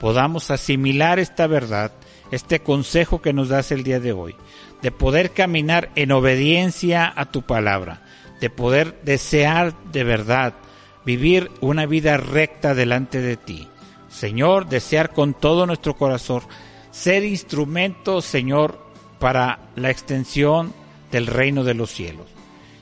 podamos 0.03 0.51
asimilar 0.51 1.21
esta 1.21 1.47
verdad, 1.47 1.93
este 2.33 2.59
consejo 2.59 3.23
que 3.23 3.33
nos 3.33 3.51
das 3.51 3.71
el 3.71 3.85
día 3.85 4.01
de 4.01 4.11
hoy, 4.11 4.35
de 4.83 4.91
poder 4.91 5.31
caminar 5.31 5.91
en 5.95 6.11
obediencia 6.11 7.13
a 7.15 7.27
tu 7.27 7.43
palabra, 7.43 8.03
de 8.41 8.51
poder 8.51 9.01
desear 9.05 9.73
de 9.93 10.03
verdad 10.03 10.55
vivir 11.07 11.53
una 11.61 11.87
vida 11.87 12.17
recta 12.17 12.75
delante 12.75 13.21
de 13.21 13.37
ti. 13.37 13.69
Señor, 14.09 14.67
desear 14.67 15.13
con 15.13 15.35
todo 15.35 15.67
nuestro 15.67 15.95
corazón 15.95 16.43
ser 16.91 17.23
instrumento, 17.23 18.21
Señor, 18.23 18.85
para 19.21 19.61
la 19.77 19.91
extensión 19.91 20.75
del 21.13 21.29
reino 21.29 21.63
de 21.63 21.75
los 21.75 21.93
cielos. 21.93 22.27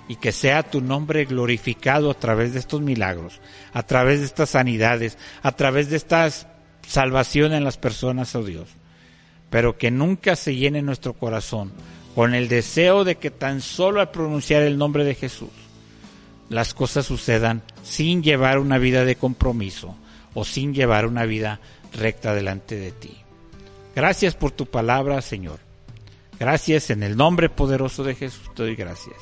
Y 0.09 0.17
que 0.17 0.33
sea 0.33 0.63
tu 0.63 0.81
nombre 0.81 1.27
glorificado 1.27 2.11
a 2.11 2.15
través 2.15 2.55
de 2.55 2.61
estos 2.61 2.81
milagros, 2.81 3.43
a 3.75 3.83
través 3.83 4.21
de 4.21 4.27
estas 4.27 4.49
sanidades, 4.49 5.19
a 5.43 5.53
través 5.53 5.91
de 5.91 5.99
estas 5.99 6.47
salvación 6.87 7.53
en 7.53 7.65
las 7.65 7.77
personas, 7.77 8.35
oh 8.35 8.45
Dios, 8.45 8.69
pero 9.51 9.79
que 9.79 9.91
nunca 9.91 10.37
se 10.37 10.57
llene 10.57 10.83
nuestro 10.83 11.15
corazón 11.15 11.73
con 12.15 12.35
el 12.35 12.49
deseo 12.49 13.05
de 13.05 13.17
que 13.17 13.31
tan 13.31 13.61
solo 13.61 14.01
al 14.01 14.11
pronunciar 14.11 14.63
el 14.63 14.79
nombre 14.79 15.05
de 15.05 15.15
Jesús, 15.15 15.51
las 16.49 16.75
cosas 16.75 17.07
sucedan 17.07 17.63
sin 17.83 18.23
llevar 18.23 18.59
una 18.59 18.79
vida 18.79 19.05
de 19.05 19.17
compromiso, 19.17 19.97
o 20.35 20.45
sin 20.45 20.75
llevar 20.75 21.07
una 21.07 21.25
vida 21.25 21.61
recta 21.93 22.35
delante 22.35 22.77
de 22.77 22.93
ti. 22.93 23.17
Gracias 23.95 24.35
por 24.35 24.53
tu 24.53 24.67
palabra, 24.67 25.21
Señor. 25.23 25.59
Gracias 26.39 26.91
en 26.91 27.03
el 27.03 27.17
nombre 27.17 27.49
poderoso 27.49 28.05
de 28.05 28.15
Jesús. 28.15 28.51
Te 28.55 28.63
doy 28.63 28.77
gracias. 28.77 29.17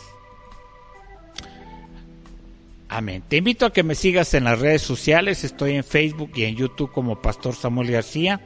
Amén. 2.88 3.22
Te 3.29 3.37
invito 3.37 3.66
a 3.66 3.72
que 3.72 3.83
me 3.83 3.94
sigas 3.94 4.33
en 4.33 4.44
las 4.44 4.59
redes 4.59 4.83
sociales. 4.83 5.44
Estoy 5.44 5.74
en 5.74 5.85
Facebook 5.85 6.33
y 6.35 6.44
en 6.44 6.57
YouTube 6.57 6.90
como 6.90 7.20
Pastor 7.20 7.55
Samuel 7.55 7.90
García. 7.90 8.40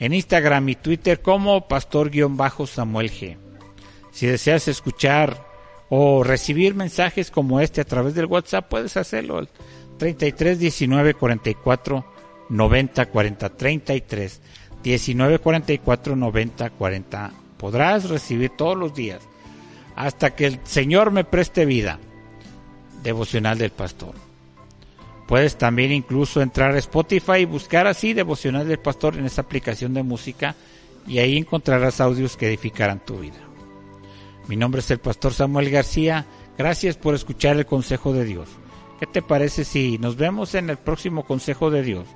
En 0.00 0.12
Instagram 0.12 0.68
y 0.68 0.74
Twitter 0.74 1.22
como 1.22 1.68
Pastor-Samuel 1.68 3.10
G. 3.12 3.36
Si 4.10 4.26
deseas 4.26 4.66
escuchar 4.66 5.46
o 5.88 6.24
recibir 6.24 6.74
mensajes 6.74 7.30
como 7.30 7.60
este 7.60 7.80
a 7.80 7.84
través 7.84 8.16
del 8.16 8.26
WhatsApp, 8.26 8.68
puedes 8.68 8.96
hacerlo. 8.96 9.46
33 9.98 10.58
19 10.58 11.14
44 11.14 12.04
90 12.48 13.06
40 13.06 13.48
33 13.56 14.40
19 14.82 15.38
44 15.38 16.16
90 16.16 16.70
40. 16.70 17.32
Podrás 17.56 18.08
recibir 18.10 18.50
todos 18.56 18.76
los 18.76 18.92
días 18.92 19.20
hasta 19.94 20.34
que 20.34 20.46
el 20.46 20.58
Señor 20.64 21.12
me 21.12 21.22
preste 21.22 21.64
vida 21.64 22.00
devocional 23.04 23.56
del 23.58 23.70
pastor. 23.70 24.14
Puedes 25.28 25.56
también 25.56 25.92
incluso 25.92 26.42
entrar 26.42 26.74
a 26.74 26.78
Spotify 26.78 27.38
y 27.40 27.44
buscar 27.44 27.86
así 27.86 28.12
devocional 28.12 28.66
del 28.66 28.80
pastor 28.80 29.16
en 29.16 29.26
esa 29.26 29.42
aplicación 29.42 29.94
de 29.94 30.02
música 30.02 30.56
y 31.06 31.18
ahí 31.18 31.36
encontrarás 31.36 32.00
audios 32.00 32.36
que 32.36 32.48
edificarán 32.48 33.04
tu 33.04 33.18
vida. 33.18 33.38
Mi 34.48 34.56
nombre 34.56 34.80
es 34.80 34.90
el 34.90 34.98
pastor 34.98 35.32
Samuel 35.32 35.70
García. 35.70 36.26
Gracias 36.58 36.96
por 36.96 37.14
escuchar 37.14 37.56
el 37.56 37.66
consejo 37.66 38.12
de 38.12 38.24
Dios. 38.24 38.48
¿Qué 39.00 39.06
te 39.06 39.22
parece 39.22 39.64
si 39.64 39.98
nos 39.98 40.16
vemos 40.16 40.54
en 40.54 40.68
el 40.68 40.76
próximo 40.76 41.24
consejo 41.24 41.70
de 41.70 41.82
Dios? 41.82 42.06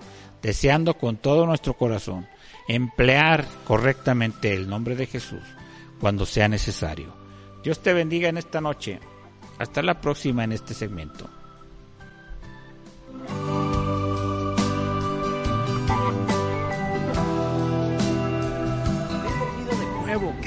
Deseando 0.42 0.94
con 0.94 1.16
todo 1.16 1.46
nuestro 1.46 1.74
corazón 1.74 2.26
emplear 2.68 3.46
correctamente 3.66 4.52
el 4.52 4.68
nombre 4.68 4.94
de 4.94 5.06
Jesús 5.06 5.42
cuando 5.98 6.26
sea 6.26 6.48
necesario. 6.48 7.14
Dios 7.64 7.80
te 7.80 7.92
bendiga 7.92 8.28
en 8.28 8.36
esta 8.36 8.60
noche. 8.60 9.00
Hasta 9.58 9.82
la 9.82 10.00
próxima 10.00 10.44
en 10.44 10.52
este 10.52 10.74
segmento. 10.74 11.28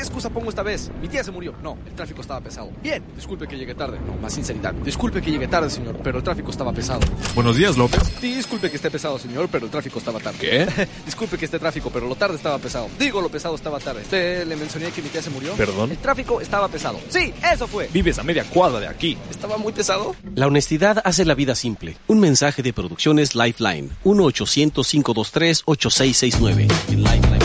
¿Qué 0.02 0.06
excusa 0.06 0.32
pongo 0.32 0.50
esta 0.50 0.64
vez? 0.64 0.90
Mi 1.00 1.08
tía 1.08 1.24
se 1.24 1.30
murió. 1.30 1.54
No, 1.62 1.78
el 1.86 1.94
tráfico 1.94 2.22
estaba 2.22 2.42
pesado. 2.42 2.72
Bien, 2.82 3.04
disculpe 3.16 3.48
que 3.48 3.56
llegue 3.56 3.76
tarde. 3.76 4.00
No, 4.00 4.20
más 4.20 4.34
sinceridad. 4.34 4.74
Disculpe 4.74 5.22
que 5.22 5.30
llegue 5.30 5.48
tarde, 5.48 5.70
señor, 5.70 5.96
pero 6.04 6.18
el 6.18 6.24
tráfico 6.24 6.50
estaba 6.50 6.74
pesado. 6.74 7.02
Buenos 7.36 7.56
días, 7.56 7.78
López. 7.78 8.20
Disculpe 8.20 8.72
que 8.72 8.78
esté 8.78 8.90
pesado, 8.90 9.20
señor, 9.20 9.48
pero 9.52 9.66
el 9.66 9.72
tráfico 9.72 10.00
estaba 10.00 10.20
tarde. 10.20 10.40
¿Qué? 10.40 10.88
disculpe 11.06 11.38
que 11.38 11.46
esté 11.46 11.60
tráfico, 11.60 11.92
pero 11.94 12.08
lo 12.08 12.16
tarde 12.16 12.38
estaba 12.38 12.58
pesado. 12.58 12.90
Digo, 12.98 13.22
lo 13.22 13.30
pesado 13.30 13.54
estaba 13.54 13.80
tarde. 13.80 14.02
¿Usted 14.02 14.48
le 14.48 14.56
mencioné 14.56 14.90
que 14.90 15.04
mi 15.04 15.10
tía 15.10 15.22
se 15.22 15.30
murió? 15.30 15.54
¿Perdón? 15.54 15.92
El 15.92 16.00
tráfico 16.00 16.42
estaba 16.42 16.68
pesado. 16.68 17.00
Sí, 17.10 17.32
eso 17.54 17.68
fue. 17.68 17.88
Vives 17.94 18.18
a 18.18 18.24
media 18.24 18.44
cuadra 18.46 18.80
de 18.80 18.88
aquí. 18.88 19.20
¿Estaba 19.30 19.58
muy 19.58 19.72
pesado? 19.72 20.16
La 20.34 20.48
honestidad 20.48 21.00
hace 21.06 21.26
la 21.26 21.36
vida 21.36 21.54
simple. 21.54 21.96
Un 22.08 22.20
mensaje 22.20 22.64
de 22.64 22.74
Producciones 22.74 23.36
Lifeline. 23.36 23.92
1-800-523-8669. 24.04 26.68
En 26.90 27.04
Lifeline. 27.04 27.41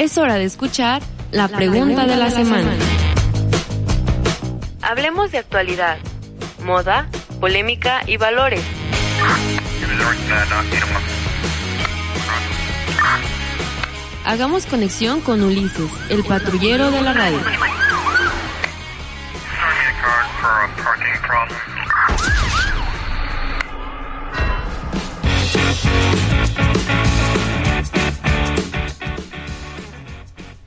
Es 0.00 0.16
hora 0.16 0.36
de 0.36 0.44
escuchar 0.44 1.02
la, 1.30 1.46
pregunta, 1.46 2.06
de 2.06 2.16
la, 2.16 2.30
semana. 2.30 2.72
Hablemos 4.80 5.30
de 5.30 5.36
actualidad, 5.36 5.98
moda, 6.64 7.06
polémica 7.38 8.00
y 8.06 8.16
valores. 8.16 8.62
Hagamos 14.24 14.64
conexión 14.64 15.20
con 15.20 15.42
Ulises, 15.42 15.90
el 16.08 16.24
patrullero 16.24 16.90
de 16.90 17.02
la 17.02 17.12
radio. 17.12 17.40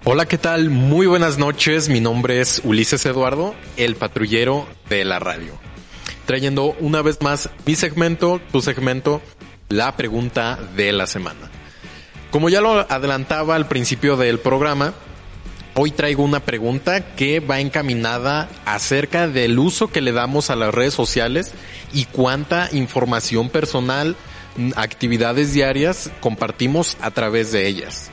Hola, 0.06 0.26
¿qué 0.26 0.38
tal? 0.38 0.70
Muy 0.70 1.08
buenas 1.08 1.38
noches. 1.38 1.88
Mi 1.88 2.02
nombre 2.02 2.42
es 2.42 2.60
Ulises 2.66 3.06
Eduardo, 3.06 3.56
el 3.78 3.96
patrullero 3.96 4.68
de 4.90 5.06
la 5.06 5.18
radio. 5.18 5.54
Trayendo 6.26 6.76
una 6.82 7.02
vez 7.02 7.22
más 7.22 7.50
mi 7.66 7.76
segmento, 7.76 8.42
tu 8.52 8.62
segmento, 8.62 9.22
la 9.70 9.96
pregunta 9.96 10.60
de 10.76 10.92
la 10.92 11.08
semana. 11.08 11.50
Como 12.32 12.50
ya 12.50 12.60
lo 12.60 12.82
adelantaba 12.92 13.56
al 13.56 13.70
principio 13.70 14.18
del 14.18 14.40
programa, 14.40 14.94
hoy 15.74 15.92
traigo 15.92 16.22
una 16.24 16.42
pregunta 16.42 17.16
que 17.16 17.40
va 17.40 17.62
encaminada 17.62 18.50
acerca 18.66 19.30
del 19.30 19.58
uso 19.58 19.88
que 19.88 20.02
le 20.02 20.12
damos 20.12 20.50
a 20.50 20.58
las 20.58 20.74
redes 20.74 20.94
sociales 20.94 21.54
y 21.94 22.04
cuánta 22.06 22.68
información 22.74 23.48
personal, 23.48 24.18
actividades 24.76 25.54
diarias 25.54 26.12
compartimos 26.20 26.98
a 27.00 27.12
través 27.12 27.54
de 27.54 27.68
ellas. 27.68 28.12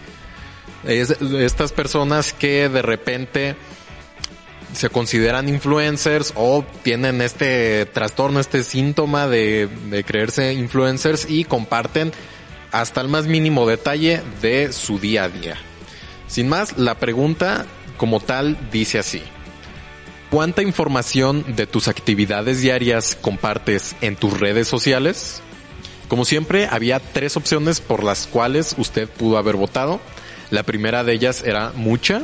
Es, 0.84 1.10
estas 1.10 1.72
personas 1.72 2.32
que 2.32 2.68
de 2.68 2.82
repente 2.82 3.56
se 4.72 4.88
consideran 4.88 5.48
influencers 5.48 6.32
o 6.36 6.64
tienen 6.82 7.20
este 7.20 7.86
trastorno, 7.86 8.40
este 8.40 8.62
síntoma 8.62 9.26
de, 9.26 9.68
de 9.90 10.04
creerse 10.04 10.52
influencers 10.52 11.28
y 11.28 11.44
comparten 11.44 12.12
hasta 12.72 13.00
el 13.00 13.08
más 13.08 13.26
mínimo 13.26 13.66
detalle 13.66 14.22
de 14.40 14.72
su 14.72 14.98
día 14.98 15.24
a 15.24 15.28
día. 15.28 15.56
Sin 16.28 16.48
más, 16.48 16.78
la 16.78 16.94
pregunta 16.94 17.66
como 17.96 18.20
tal 18.20 18.56
dice 18.70 18.98
así. 18.98 19.22
¿Cuánta 20.30 20.62
información 20.62 21.56
de 21.56 21.66
tus 21.66 21.88
actividades 21.88 22.60
diarias 22.60 23.18
compartes 23.20 23.96
en 24.00 24.14
tus 24.14 24.38
redes 24.38 24.68
sociales? 24.68 25.42
Como 26.06 26.24
siempre, 26.24 26.68
había 26.70 27.00
tres 27.00 27.36
opciones 27.36 27.80
por 27.80 28.04
las 28.04 28.28
cuales 28.28 28.76
usted 28.78 29.08
pudo 29.08 29.38
haber 29.38 29.56
votado. 29.56 30.00
La 30.50 30.62
primera 30.64 31.04
de 31.04 31.12
ellas 31.12 31.42
era 31.44 31.72
mucha. 31.74 32.22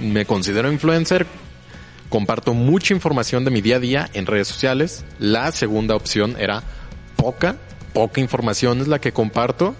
Me 0.00 0.26
considero 0.26 0.70
influencer. 0.70 1.26
Comparto 2.08 2.54
mucha 2.54 2.94
información 2.94 3.44
de 3.44 3.50
mi 3.50 3.60
día 3.60 3.76
a 3.76 3.80
día 3.80 4.10
en 4.12 4.26
redes 4.26 4.48
sociales. 4.48 5.04
La 5.18 5.50
segunda 5.52 5.96
opción 5.96 6.36
era 6.38 6.62
poca. 7.16 7.56
Poca 7.92 8.20
información 8.20 8.80
es 8.80 8.88
la 8.88 9.00
que 9.00 9.12
comparto. 9.12 9.74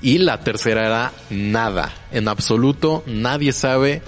Y 0.00 0.18
la 0.18 0.40
tercera 0.40 0.86
era 0.86 1.12
nada. 1.30 1.92
En 2.10 2.26
absoluto 2.26 3.04
nadie 3.06 3.52
sabe 3.52 4.02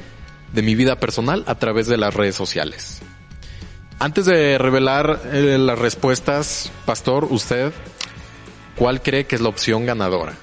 de 0.52 0.62
mi 0.62 0.74
vida 0.74 0.96
personal 0.98 1.44
a 1.46 1.54
través 1.56 1.86
de 1.86 1.96
las 1.96 2.14
redes 2.14 2.34
sociales. 2.34 3.00
Antes 4.00 4.26
de 4.26 4.58
revelar 4.58 5.20
eh, 5.32 5.56
las 5.58 5.78
respuestas, 5.78 6.70
Pastor, 6.84 7.28
usted, 7.30 7.72
¿cuál 8.76 9.00
cree 9.02 9.26
que 9.26 9.36
es 9.36 9.40
la 9.40 9.48
opción 9.48 9.86
ganadora? 9.86 10.34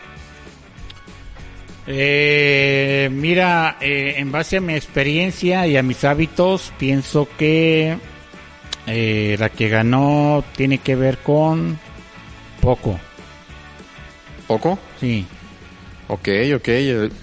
Eh, 1.94 3.10
mira, 3.12 3.78
eh, 3.82 4.16
en 4.18 4.32
base 4.32 4.58
a 4.58 4.62
mi 4.62 4.74
experiencia 4.76 5.68
y 5.68 5.76
a 5.76 5.84
mis 5.84 6.06
hábitos, 6.06 6.72
pienso 6.80 7.28
que 7.38 7.98
eh, 8.88 9.36
la 9.38 9.50
que 9.50 9.68
ganó 9.68 10.42
tiene 10.56 10.78
que 10.78 10.96
ver 10.96 11.18
con 11.18 11.78
poco. 12.62 12.98
¿Poco? 14.48 14.80
Sí. 15.02 15.26
Ok, 16.08 16.30
ok. 16.56 16.68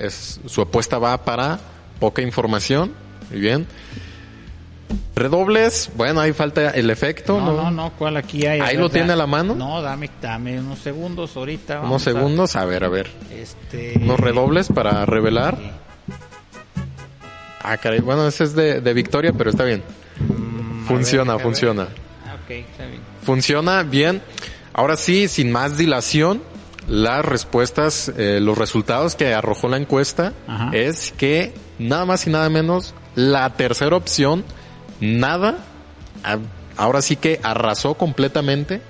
Es, 0.01 0.39
su 0.45 0.61
apuesta 0.61 0.99
va 0.99 1.25
para 1.25 1.59
poca 1.99 2.21
información. 2.21 2.93
Muy 3.31 3.41
bien. 3.41 3.67
Redobles, 5.15 5.91
bueno, 5.97 6.21
ahí 6.21 6.33
falta 6.33 6.71
el 6.71 6.91
efecto. 6.91 7.41
No, 7.41 7.53
no, 7.53 7.71
no, 7.71 7.93
¿cuál 7.99 8.17
aquí 8.17 8.47
hay? 8.47 8.61
Ahí 8.61 8.77
lo 8.77 8.89
tiene 8.89 9.13
a 9.13 9.17
la 9.17 9.27
mano. 9.27 9.55
No, 9.55 9.83
dame, 9.83 10.09
dame 10.23 10.61
unos 10.61 10.79
segundos 10.79 11.37
ahorita. 11.37 11.81
Unos 11.81 12.03
segundos, 12.03 12.55
a... 12.57 12.65
ver, 12.65 12.85
a 12.85 12.89
ver. 12.89 13.11
Este... 13.31 13.95
Unos 14.01 14.21
redobles 14.21 14.69
para 14.69 15.05
revelar. 15.07 15.59
Ah, 17.63 17.77
caray, 17.77 18.01
bueno, 18.01 18.27
ese 18.29 18.45
es 18.45 18.55
de, 18.55 18.81
de 18.81 18.95
Victoria, 18.95 19.33
pero 19.37 19.51
está 19.51 19.65
bien. 19.65 19.83
Mm, 20.21 20.87
funciona, 20.87 21.35
ver, 21.35 21.43
funciona. 21.43 21.89
Ah, 22.25 22.37
ok, 22.45 22.51
está 22.51 22.87
bien. 22.87 23.01
Funciona 23.23 23.83
bien. 23.83 24.23
Ahora 24.73 24.97
sí, 24.97 25.27
sin 25.27 25.51
más 25.51 25.77
dilación, 25.77 26.41
las 26.87 27.25
respuestas, 27.25 28.13
eh, 28.17 28.39
los 28.41 28.57
resultados 28.57 29.17
que 29.17 29.35
arrojó 29.35 29.69
la 29.69 29.77
encuesta 29.77 30.33
Ajá. 30.47 30.71
es 30.73 31.13
que 31.17 31.53
nada 31.79 32.05
más 32.05 32.27
y 32.27 32.31
nada 32.31 32.49
menos 32.49 32.95
la 33.15 33.53
tercera 33.55 33.97
opción 33.97 34.45
nada, 35.01 35.59
ahora 36.77 37.03
sí 37.03 37.17
que 37.17 37.41
arrasó 37.43 37.95
completamente 37.95 38.81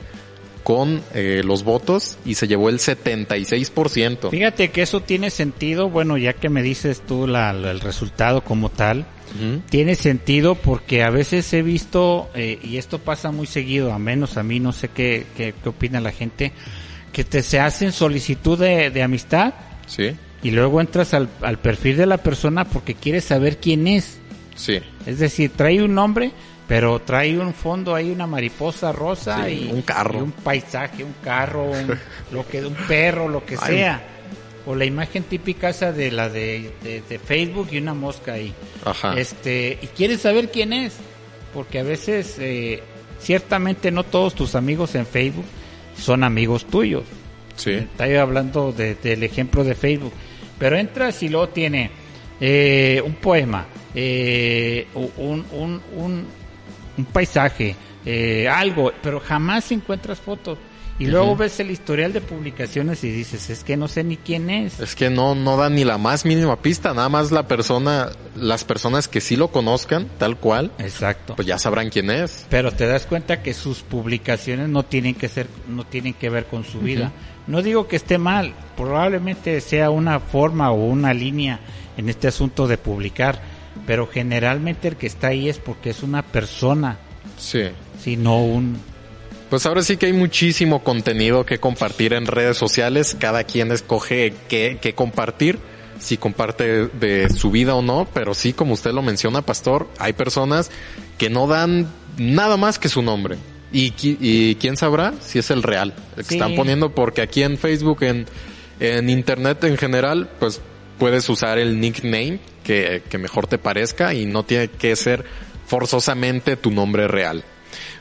con 0.63 1.03
eh, 1.15 1.41
los 1.45 1.65
votos 1.65 2.19
y 2.27 2.35
se 2.35 2.47
llevó 2.47 2.69
el 2.69 2.79
76%. 2.79 4.31
Fíjate 4.31 4.71
que 4.71 4.83
eso 4.83 5.01
tiene 5.01 5.31
sentido, 5.31 5.89
bueno, 5.89 6.19
ya 6.19 6.35
que 6.35 6.51
me 6.51 6.63
dices 6.63 7.01
tú 7.07 7.27
la, 7.27 7.53
la, 7.55 7.71
el 7.71 7.81
resultado 7.81 8.43
como 8.43 8.69
tal, 8.69 8.99
uh 8.99 9.03
-huh. 9.43 9.63
tiene 9.71 9.95
sentido 9.95 10.57
porque 10.57 11.03
a 11.03 11.11
veces 11.11 11.51
he 11.55 11.63
visto, 11.63 12.29
eh, 12.35 12.59
y 12.63 12.77
esto 12.77 12.99
pasa 12.99 13.31
muy 13.31 13.47
seguido, 13.47 13.95
a 13.95 13.99
menos 13.99 14.37
a 14.37 14.43
mí, 14.43 14.61
no 14.61 14.73
sé 14.73 14.89
qué, 14.89 15.25
qué, 15.39 15.55
qué 15.63 15.69
opina 15.71 16.01
la 16.03 16.13
gente, 16.13 16.53
que 17.13 17.25
te 17.25 17.43
se 17.43 17.61
hacen 17.61 17.93
solicitud 17.93 18.59
de, 18.59 18.91
de 18.91 19.03
amistad 19.03 19.55
Sí, 19.87 20.15
y 20.43 20.51
luego 20.51 20.81
entras 20.81 21.15
al, 21.15 21.29
al 21.41 21.59
perfil 21.59 21.97
de 21.97 22.07
la 22.07 22.19
persona 22.19 22.65
porque 22.65 22.95
quieres 22.95 23.25
saber 23.25 23.57
quién 23.57 23.87
es. 23.89 24.19
Sí. 24.59 24.79
Es 25.07 25.19
decir, 25.19 25.53
trae 25.57 25.83
un 25.83 25.95
nombre, 25.95 26.31
pero 26.67 26.99
trae 27.01 27.39
un 27.39 27.55
fondo 27.55 27.95
ahí, 27.95 28.11
una 28.11 28.27
mariposa 28.27 28.93
rosa 28.93 29.47
Sí, 29.47 29.69
y 29.69 29.73
un 29.73 29.81
carro. 29.83 30.19
y 30.19 30.23
un 30.23 30.33
paisaje, 30.33 31.03
un 31.05 31.15
carro, 31.25 31.65
un, 31.71 31.99
lo 32.33 32.47
que, 32.47 32.65
un 32.67 32.75
perro, 32.75 33.29
lo 33.29 33.45
que 33.47 33.57
Ay. 33.61 33.75
sea. 33.77 34.03
O 34.67 34.75
la 34.75 34.85
imagen 34.85 35.23
típica 35.23 35.71
esa 35.71 35.93
de 35.93 36.11
la 36.11 36.29
de, 36.29 36.71
de- 36.83 37.01
de 37.09 37.19
Facebook 37.19 37.69
y 37.73 37.79
una 37.79 37.95
mosca 37.95 38.35
ahí. 38.35 38.53
Ajá. 38.85 39.19
Este, 39.19 39.79
y 39.81 39.87
quieres 39.87 40.21
saber 40.21 40.51
quién 40.51 40.75
es, 40.75 40.97
porque 41.55 41.79
a 41.79 41.83
veces, 41.85 42.37
eh, 42.39 42.83
ciertamente 43.19 43.91
no 43.91 44.05
todos 44.05 44.35
tus 44.35 44.55
amigos 44.55 44.95
en 44.95 45.07
Facebook 45.07 45.47
son 45.97 46.23
amigos 46.23 46.67
tuyos. 46.67 47.05
Sí. 47.57 47.71
Estoy 47.73 48.17
hablando 48.17 48.71
de- 48.73 48.95
del 48.97 49.23
ejemplo 49.23 49.65
de 49.65 49.75
Facebook. 49.75 50.13
Pero 50.59 50.77
entras 50.77 51.23
y 51.23 51.29
luego 51.31 51.49
tiene 51.49 51.91
eh, 52.41 53.03
un 53.05 53.15
poema, 53.15 53.67
eh, 53.95 54.87
un, 54.95 55.45
un, 55.53 55.83
un, 55.97 56.25
un 56.97 57.05
paisaje, 57.07 57.77
eh, 58.05 58.49
algo, 58.49 58.93
pero 59.03 59.21
jamás 59.21 59.71
encuentras 59.73 60.19
fotos. 60.19 60.59
Y 61.01 61.07
luego 61.07 61.37
ves 61.37 61.61
el 61.61 61.71
historial 61.71 62.13
de 62.13 62.21
publicaciones 62.21 63.05
y 63.05 63.13
dices, 63.13 63.51
es 63.51 63.63
que 63.63 63.77
no 63.77 63.87
sé 63.87 64.03
ni 64.03 64.17
quién 64.17 64.51
es. 64.51 64.81
Es 64.81 64.97
que 64.97 65.11
no, 65.11 65.37
no 65.37 65.57
da 65.57 65.71
ni 65.71 65.85
la 65.85 65.97
más 65.97 66.25
mínima 66.25 66.57
pista, 66.57 66.93
nada 66.93 67.09
más 67.09 67.31
la 67.31 67.47
persona, 67.47 68.11
las 68.35 68.65
personas 68.65 69.07
que 69.07 69.21
sí 69.21 69.37
lo 69.37 69.49
conozcan, 69.49 70.09
tal 70.19 70.39
cual, 70.39 70.73
Exacto. 70.79 71.37
pues 71.37 71.47
ya 71.47 71.57
sabrán 71.57 71.91
quién 71.91 72.11
es. 72.11 72.47
Pero 72.51 72.73
te 72.73 72.89
das 72.89 73.07
cuenta 73.07 73.43
que 73.43 73.55
sus 73.55 73.83
publicaciones 73.83 74.69
no 74.69 74.83
tienen 74.85 75.15
que 75.15 75.29
ser, 75.29 75.47
no 75.69 75.85
tienen 75.85 76.15
que 76.15 76.31
ver 76.31 76.47
con 76.47 76.65
su 76.65 76.81
vida. 76.81 77.13
No 77.47 77.63
digo 77.63 77.87
que 77.87 77.95
esté 77.95 78.19
mal, 78.19 78.53
probablemente 78.77 79.61
sea 79.61 79.91
una 79.91 80.19
forma 80.19 80.73
o 80.73 80.85
una 80.85 81.15
línea 81.15 81.61
en 81.97 82.09
este 82.09 82.27
asunto 82.27 82.67
de 82.67 82.77
publicar, 82.77 83.41
pero 83.87 84.07
generalmente 84.07 84.89
el 84.89 84.97
que 84.97 85.07
está 85.07 85.29
ahí 85.29 85.49
es 85.49 85.59
porque 85.59 85.91
es 85.91 86.03
una 86.03 86.23
persona, 86.23 86.99
Sí. 87.39 87.63
sino 88.03 88.43
un 88.45 88.79
Pues 89.51 89.65
ahora 89.65 89.83
sí 89.83 89.97
que 89.97 90.07
hay 90.07 90.13
muchísimo 90.13 90.85
contenido 90.85 91.47
que 91.47 91.59
compartir 91.59 92.13
en 92.13 92.27
redes 92.27 92.57
sociales. 92.59 93.17
Cada 93.19 93.45
quien 93.45 93.73
escoge 93.73 94.35
qué, 94.49 94.77
qué 94.83 94.95
compartir, 94.95 95.59
si 95.99 96.19
comparte 96.19 96.89
de 96.89 97.31
su 97.31 97.51
vida 97.51 97.75
o 97.75 97.81
no. 97.81 98.07
Pero 98.13 98.35
sí, 98.35 98.53
como 98.53 98.75
usted 98.75 98.93
lo 98.93 99.01
menciona, 99.01 99.41
Pastor, 99.41 99.89
hay 99.99 100.13
personas 100.13 100.71
que 101.17 101.31
no 101.31 101.47
dan 101.47 101.87
nada 102.19 102.59
más 102.59 102.79
que 102.79 102.91
su 102.91 103.01
nombre. 103.01 103.39
Y, 103.73 103.95
y 104.03 104.55
quién 104.57 104.77
sabrá 104.77 105.15
si 105.23 105.39
es 105.39 105.51
el 105.51 105.63
real. 105.63 105.95
El 106.19 106.25
que 106.25 106.29
Sí. 106.31 106.35
están 106.35 106.55
poniendo 106.55 106.95
porque 106.95 107.23
aquí 107.23 107.43
en 107.43 107.57
Facebook, 107.57 108.03
en, 108.03 108.27
en 108.81 109.09
Internet 109.09 109.65
en 109.65 109.79
general, 109.79 110.29
pues 110.39 110.61
puedes 110.99 111.27
usar 111.31 111.59
el 111.59 111.81
nickname 111.81 112.39
que, 112.69 113.03
que 113.09 113.17
mejor 113.17 113.47
te 113.47 113.57
parezca 113.57 114.13
y 114.13 114.27
no 114.27 114.43
tiene 114.43 114.69
que 114.69 114.95
ser 114.95 115.25
forzosamente 115.67 116.57
tu 116.57 116.71
nombre 116.71 117.09
real. 117.09 117.43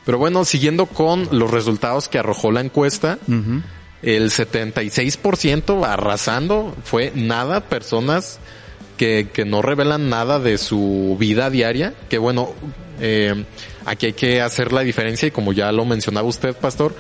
Pero 0.06 0.18
bueno, 0.18 0.44
siguiendo 0.44 0.88
con 0.88 1.30
los 1.32 1.50
resultados 1.50 2.10
que 2.10 2.20
arrojó 2.20 2.52
la 2.52 2.60
encuesta, 2.60 3.18
el 4.02 4.30
76% 4.30 5.86
arrasando 5.86 6.76
fue 6.84 7.14
nada, 7.16 7.62
personas 7.62 8.40
que, 8.98 9.30
que 9.32 9.46
no 9.46 9.62
revelan 9.62 10.10
nada 10.10 10.40
de 10.40 10.58
su 10.58 11.16
vida 11.18 11.50
diaria, 11.50 11.94
que 12.10 12.18
bueno, 12.18 12.54
eh, 13.00 13.46
aquí 13.86 14.08
hay 14.08 14.14
que 14.14 14.42
hacer 14.42 14.74
la 14.74 14.82
diferencia 14.82 15.30
y 15.30 15.32
como 15.32 15.54
ya 15.54 15.72
lo 15.72 15.86
mencionaba 15.86 16.28
usted, 16.28 16.54
pastor, 16.56 16.94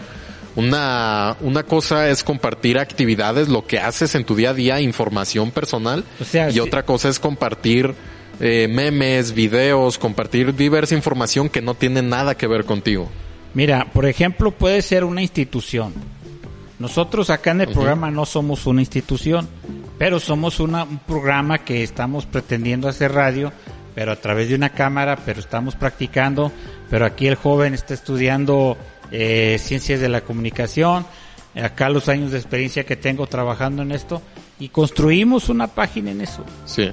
una, 0.58 1.38
una 1.41 1.64
cosa 1.64 2.10
es 2.10 2.24
compartir 2.24 2.78
actividades, 2.80 3.47
lo 3.47 3.66
que 3.66 3.80
haces 3.80 4.16
en 4.16 4.26
tu 4.26 4.36
día 4.36 4.49
a 4.49 4.53
día, 4.53 4.82
información 4.82 5.51
personal, 5.51 6.03
O 6.20 6.26
sea, 6.26 6.49
y 6.49 6.53
si- 6.53 6.60
otra 6.60 6.84
cosa 6.84 7.08
es 7.10 7.20
compartir 7.20 7.93
eh, 8.39 8.68
memes, 8.70 9.34
videos, 9.34 9.97
compartir 9.97 10.53
diversa 10.55 10.93
información 10.95 11.47
que 11.49 11.62
no 11.62 11.74
tiene 11.76 12.01
nada 12.01 12.36
que 12.36 12.47
ver 12.47 12.66
contigo. 12.66 13.08
Mira, 13.53 13.86
por 13.93 14.05
ejemplo, 14.05 14.51
puede 14.51 14.82
ser 14.82 15.03
una 15.03 15.22
institución. 15.22 15.93
Nosotros 16.80 17.30
acá 17.32 17.51
en 17.51 17.62
el 17.62 17.70
programa 17.70 18.12
no 18.12 18.26
somos 18.26 18.68
una 18.68 18.82
institución, 18.82 19.47
pero 19.97 20.20
somos 20.20 20.60
una, 20.60 20.84
un 20.84 20.99
programa 20.99 21.60
que 21.60 21.82
estamos 21.82 22.26
pretendiendo 22.28 22.88
hacer 22.88 23.14
radio, 23.14 23.51
pero 23.95 24.12
a 24.12 24.16
través 24.18 24.49
de 24.49 24.55
una 24.55 24.70
cámara, 24.70 25.18
pero 25.26 25.39
estamos 25.39 25.76
practicando, 25.76 26.51
pero 26.91 27.05
aquí 27.08 27.26
el 27.26 27.34
joven 27.36 27.74
está 27.74 27.95
estudiando 27.95 28.78
eh, 29.12 29.58
ciencias 29.60 29.99
de 29.99 30.10
la 30.10 30.22
comunicación, 30.22 31.05
acá 31.55 31.89
los 31.89 32.10
años 32.10 32.32
de 32.32 32.38
experiencia 32.38 32.86
que 32.86 32.95
tengo 32.95 33.28
trabajando 33.28 33.82
en 33.82 33.91
esto, 33.91 34.22
y 34.60 34.70
construimos 34.70 35.49
una 35.49 35.68
página 35.68 36.12
en 36.12 36.22
eso. 36.22 36.43
Sí. 36.66 36.89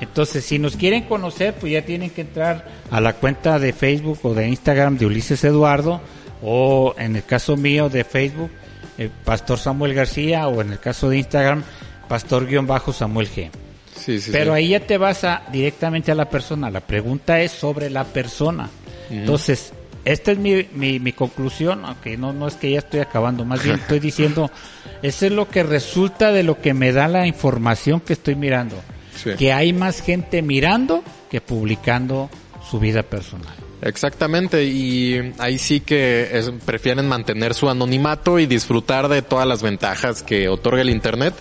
Entonces, 0.00 0.44
si 0.44 0.58
nos 0.58 0.76
quieren 0.76 1.04
conocer, 1.04 1.54
pues 1.54 1.72
ya 1.72 1.82
tienen 1.82 2.10
que 2.10 2.22
entrar 2.22 2.66
a 2.90 3.00
la 3.00 3.14
cuenta 3.14 3.58
de 3.58 3.72
Facebook 3.72 4.18
o 4.24 4.34
de 4.34 4.48
Instagram 4.48 4.98
de 4.98 5.06
Ulises 5.06 5.44
Eduardo, 5.44 6.00
o 6.42 6.94
en 6.98 7.16
el 7.16 7.24
caso 7.24 7.56
mío 7.56 7.88
de 7.88 8.02
Facebook, 8.02 8.50
eh, 8.98 9.10
Pastor 9.24 9.58
Samuel 9.58 9.94
García, 9.94 10.48
o 10.48 10.60
en 10.60 10.72
el 10.72 10.80
caso 10.80 11.08
de 11.08 11.18
Instagram, 11.18 11.62
Pastor-Samuel 12.08 13.28
G. 13.28 13.50
Sí, 13.96 14.20
sí, 14.20 14.30
Pero 14.32 14.52
sí. 14.52 14.58
ahí 14.58 14.68
ya 14.68 14.80
te 14.80 14.98
vas 14.98 15.24
a, 15.24 15.44
directamente 15.52 16.12
a 16.12 16.14
la 16.14 16.28
persona. 16.28 16.70
La 16.70 16.80
pregunta 16.80 17.40
es 17.40 17.52
sobre 17.52 17.88
la 17.88 18.04
persona. 18.04 18.68
Entonces, 19.10 19.72
esta 20.04 20.32
es 20.32 20.38
mi, 20.38 20.66
mi, 20.74 20.98
mi 20.98 21.12
conclusión, 21.12 21.84
aunque 21.84 22.16
no, 22.16 22.32
no 22.32 22.48
es 22.48 22.54
que 22.54 22.70
ya 22.70 22.78
estoy 22.78 23.00
acabando, 23.00 23.44
más 23.44 23.62
bien 23.62 23.76
estoy 23.76 24.00
diciendo, 24.00 24.50
eso 25.02 25.26
es 25.26 25.32
lo 25.32 25.48
que 25.48 25.62
resulta 25.62 26.32
de 26.32 26.42
lo 26.42 26.60
que 26.60 26.74
me 26.74 26.92
da 26.92 27.08
la 27.08 27.26
información 27.26 28.00
que 28.00 28.12
estoy 28.14 28.34
mirando. 28.34 28.76
Sí. 29.14 29.30
Que 29.38 29.52
hay 29.52 29.72
más 29.72 30.00
gente 30.00 30.42
mirando 30.42 31.04
que 31.30 31.40
publicando 31.40 32.28
su 32.68 32.80
vida 32.80 33.02
personal. 33.02 33.54
Exactamente, 33.82 34.64
y 34.64 35.32
ahí 35.38 35.58
sí 35.58 35.80
que 35.80 36.28
es- 36.32 36.50
prefieren 36.64 37.08
mantener 37.08 37.52
su 37.54 37.68
anonimato 37.68 38.38
y 38.38 38.46
disfrutar 38.46 39.08
de 39.08 39.22
todas 39.22 39.46
las 39.46 39.62
ventajas 39.62 40.22
que 40.22 40.48
otorga 40.48 40.82
el 40.82 40.90
Internet 40.90 41.34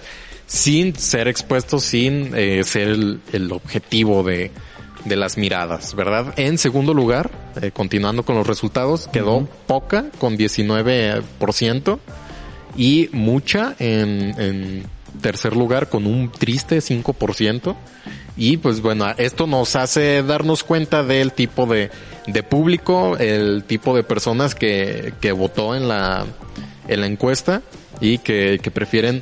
sin 0.47 0.95
ser 0.95 1.27
expuestos, 1.27 1.83
sin 1.83 2.31
eh, 2.35 2.63
ser 2.63 2.89
el, 2.89 3.21
el 3.31 3.51
objetivo 3.51 4.23
de, 4.23 4.51
de 5.05 5.15
las 5.15 5.37
miradas, 5.37 5.95
¿verdad? 5.95 6.33
En 6.37 6.57
segundo 6.57 6.93
lugar, 6.93 7.31
eh, 7.61 7.71
continuando 7.71 8.23
con 8.23 8.35
los 8.35 8.47
resultados, 8.47 9.07
quedó 9.07 9.47
poca 9.67 10.05
con 10.19 10.37
19% 10.37 11.99
y 12.77 13.09
mucha 13.11 13.75
en, 13.79 14.39
en 14.39 14.83
tercer 15.21 15.55
lugar 15.55 15.89
con 15.89 16.05
un 16.05 16.31
triste 16.31 16.77
5%. 16.77 17.75
Y 18.37 18.57
pues 18.57 18.81
bueno, 18.81 19.07
esto 19.17 19.45
nos 19.45 19.75
hace 19.75 20.23
darnos 20.23 20.63
cuenta 20.63 21.03
del 21.03 21.33
tipo 21.33 21.65
de, 21.65 21.91
de 22.27 22.43
público, 22.43 23.17
el 23.17 23.63
tipo 23.65 23.95
de 23.95 24.03
personas 24.03 24.55
que, 24.55 25.13
que 25.19 25.31
votó 25.31 25.75
en 25.75 25.87
la, 25.87 26.25
en 26.87 27.01
la 27.01 27.07
encuesta 27.07 27.61
y 27.99 28.19
que, 28.19 28.59
que 28.61 28.71
prefieren 28.71 29.21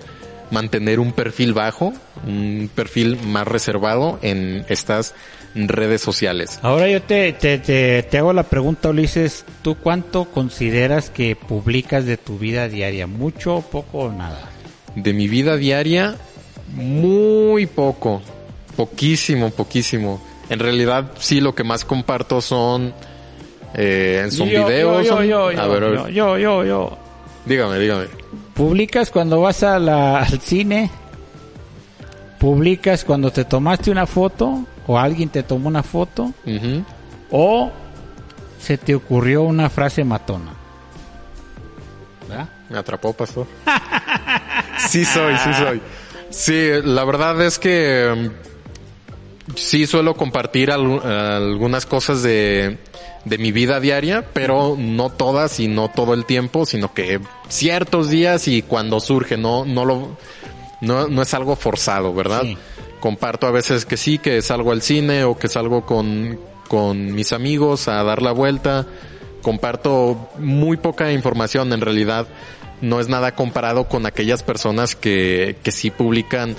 mantener 0.51 0.99
un 0.99 1.11
perfil 1.11 1.53
bajo, 1.53 1.93
un 2.25 2.69
perfil 2.73 3.17
más 3.25 3.47
reservado 3.47 4.19
en 4.21 4.65
estas 4.69 5.13
redes 5.55 6.01
sociales. 6.01 6.59
Ahora 6.61 6.87
yo 6.87 7.01
te, 7.01 7.33
te, 7.33 7.57
te, 7.57 8.03
te 8.03 8.17
hago 8.17 8.33
la 8.33 8.43
pregunta, 8.43 8.89
Ulises, 8.89 9.45
¿tú 9.61 9.75
cuánto 9.75 10.25
consideras 10.25 11.09
que 11.09 11.35
publicas 11.35 12.05
de 12.05 12.17
tu 12.17 12.37
vida 12.37 12.67
diaria? 12.67 13.07
¿Mucho, 13.07 13.63
poco 13.71 13.97
o 13.99 14.11
nada? 14.11 14.49
De 14.95 15.13
mi 15.13 15.27
vida 15.27 15.55
diaria, 15.57 16.15
muy 16.73 17.65
poco, 17.65 18.21
poquísimo, 18.75 19.49
poquísimo. 19.51 20.21
En 20.49 20.59
realidad, 20.59 21.11
sí, 21.19 21.41
lo 21.41 21.53
que 21.53 21.63
más 21.63 21.85
comparto 21.85 22.41
son, 22.41 22.93
eh, 23.75 24.27
son 24.31 24.49
Yo, 24.49 24.65
videos. 24.65 25.05
yo, 25.05 25.13
son- 25.15 25.25
yo, 25.27 25.47
a 25.47 25.53
yo, 25.53 25.69
ver, 25.69 25.83
a 25.83 25.87
ver. 25.89 25.99
yo, 25.99 26.09
yo, 26.09 26.37
yo, 26.37 26.65
yo. 26.65 26.97
dígame, 27.45 27.77
dígame. 27.79 28.05
Publicas 28.53 29.09
cuando 29.11 29.41
vas 29.41 29.63
a 29.63 29.79
la- 29.79 30.19
al 30.19 30.39
cine, 30.41 30.89
publicas 32.39 33.03
cuando 33.03 33.31
te 33.31 33.45
tomaste 33.45 33.91
una 33.91 34.05
foto 34.07 34.65
o 34.87 34.97
alguien 34.97 35.29
te 35.29 35.43
tomó 35.43 35.67
una 35.67 35.83
foto 35.83 36.31
o 37.31 37.71
se 38.59 38.77
te 38.77 38.95
ocurrió 38.95 39.43
una 39.43 39.69
frase 39.69 40.03
matona. 40.03 40.53
¿Verdad? 42.27 42.49
Me 42.69 42.77
atrapó, 42.77 43.13
pastor. 43.13 43.47
sí 44.89 45.05
soy, 45.05 45.35
sí 45.37 45.53
soy. 45.53 45.81
Sí, 46.29 46.69
la 46.83 47.03
verdad 47.05 47.41
es 47.41 47.57
que 47.57 48.29
mm, 49.47 49.55
sí 49.55 49.87
suelo 49.87 50.15
compartir 50.15 50.71
al- 50.71 50.99
algunas 51.05 51.85
cosas 51.87 52.21
de, 52.21 52.77
de 53.25 53.37
mi 53.39 53.51
vida 53.51 53.79
diaria, 53.79 54.23
pero 54.33 54.75
no 54.77 55.09
todas 55.09 55.59
y 55.59 55.67
no 55.67 55.89
todo 55.89 56.13
el 56.13 56.25
tiempo, 56.25 56.65
sino 56.67 56.93
que 56.93 57.19
ciertos 57.47 58.09
días 58.09 58.47
y 58.47 58.61
cuando 58.61 58.99
surge, 58.99 59.37
no, 59.37 59.65
no 59.65 59.85
lo, 59.85 60.17
no, 60.81 61.07
no 61.07 61.21
es 61.21 61.33
algo 61.33 61.55
forzado, 61.55 62.13
¿verdad? 62.13 62.43
Comparto 62.99 63.47
a 63.47 63.51
veces 63.51 63.85
que 63.85 63.97
sí, 63.97 64.17
que 64.17 64.41
salgo 64.41 64.71
al 64.71 64.81
cine 64.81 65.23
o 65.23 65.37
que 65.37 65.47
salgo 65.47 65.85
con, 65.85 66.39
con 66.67 67.13
mis 67.13 67.33
amigos 67.33 67.87
a 67.87 68.03
dar 68.03 68.21
la 68.21 68.31
vuelta. 68.31 68.85
Comparto 69.41 70.29
muy 70.37 70.77
poca 70.77 71.11
información 71.11 71.71
en 71.73 71.81
realidad. 71.81 72.27
no 72.81 72.99
es 72.99 73.09
nada 73.09 73.35
comparado 73.35 73.89
con 73.89 74.05
aquellas 74.05 74.43
personas 74.43 74.95
que, 74.95 75.57
que 75.63 75.71
sí 75.71 75.91
publican 75.91 76.55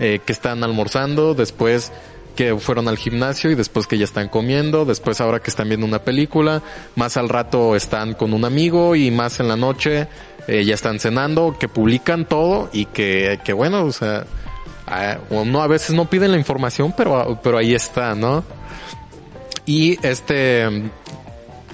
eh, 0.00 0.20
que 0.24 0.32
están 0.32 0.64
almorzando, 0.64 1.34
después 1.34 1.92
que 2.36 2.56
fueron 2.56 2.88
al 2.88 2.96
gimnasio 2.98 3.50
y 3.50 3.54
después 3.54 3.86
que 3.86 3.98
ya 3.98 4.04
están 4.04 4.28
comiendo, 4.28 4.84
después 4.84 5.20
ahora 5.20 5.40
que 5.40 5.50
están 5.50 5.68
viendo 5.68 5.86
una 5.86 6.00
película, 6.00 6.62
más 6.96 7.16
al 7.16 7.28
rato 7.28 7.76
están 7.76 8.14
con 8.14 8.32
un 8.34 8.44
amigo 8.44 8.96
y 8.96 9.10
más 9.10 9.38
en 9.40 9.48
la 9.48 9.56
noche 9.56 10.08
eh, 10.48 10.64
ya 10.64 10.74
están 10.74 10.98
cenando, 10.98 11.56
que 11.58 11.68
publican 11.68 12.26
todo 12.26 12.68
y 12.72 12.86
que, 12.86 13.38
que 13.44 13.52
bueno, 13.52 13.84
o 13.84 13.92
sea, 13.92 14.24
no, 15.46 15.62
a 15.62 15.66
veces 15.66 15.94
no 15.94 16.06
piden 16.06 16.32
la 16.32 16.38
información, 16.38 16.92
pero, 16.96 17.38
pero 17.42 17.58
ahí 17.58 17.74
está, 17.74 18.14
¿no? 18.14 18.42
Y 19.66 19.96
este, 20.06 20.90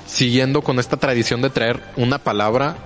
siguiendo 0.07 0.63
con 0.63 0.79
esta 0.79 0.97
tradición 0.97 1.41
de 1.43 1.51
traer 1.51 1.81
una 1.97 2.19
palabra 2.19 2.77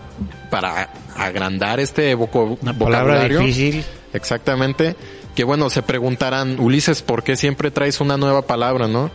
para 0.51 0.91
agrandar 1.17 1.81
este 1.81 2.15
voco- 2.15 2.59
Una 2.63 2.73
palabra 2.79 3.15
vocabulario. 3.15 3.41
difícil. 3.41 3.85
Exactamente. 4.13 4.95
Que 5.35 5.45
bueno, 5.45 5.71
se 5.71 5.83
preguntarán, 5.83 6.61
Ulises, 6.61 7.03
¿por 7.03 7.23
qué 7.23 7.37
siempre 7.37 7.71
traes 7.71 8.01
una 8.01 8.17
nueva 8.17 8.43
palabra, 8.43 8.87
no? 8.87 9.11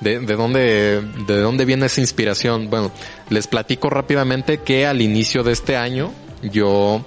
¿De, 0.00 0.18
de 0.18 0.34
dónde, 0.34 1.02
de 1.26 1.40
dónde 1.40 1.64
viene 1.64 1.86
esa 1.86 2.00
inspiración? 2.00 2.70
Bueno, 2.70 2.90
les 3.28 3.46
platico 3.46 3.90
rápidamente 3.90 4.58
que 4.58 4.86
al 4.86 5.00
inicio 5.00 5.42
de 5.42 5.52
este 5.52 5.76
año, 5.76 6.12
yo, 6.42 7.06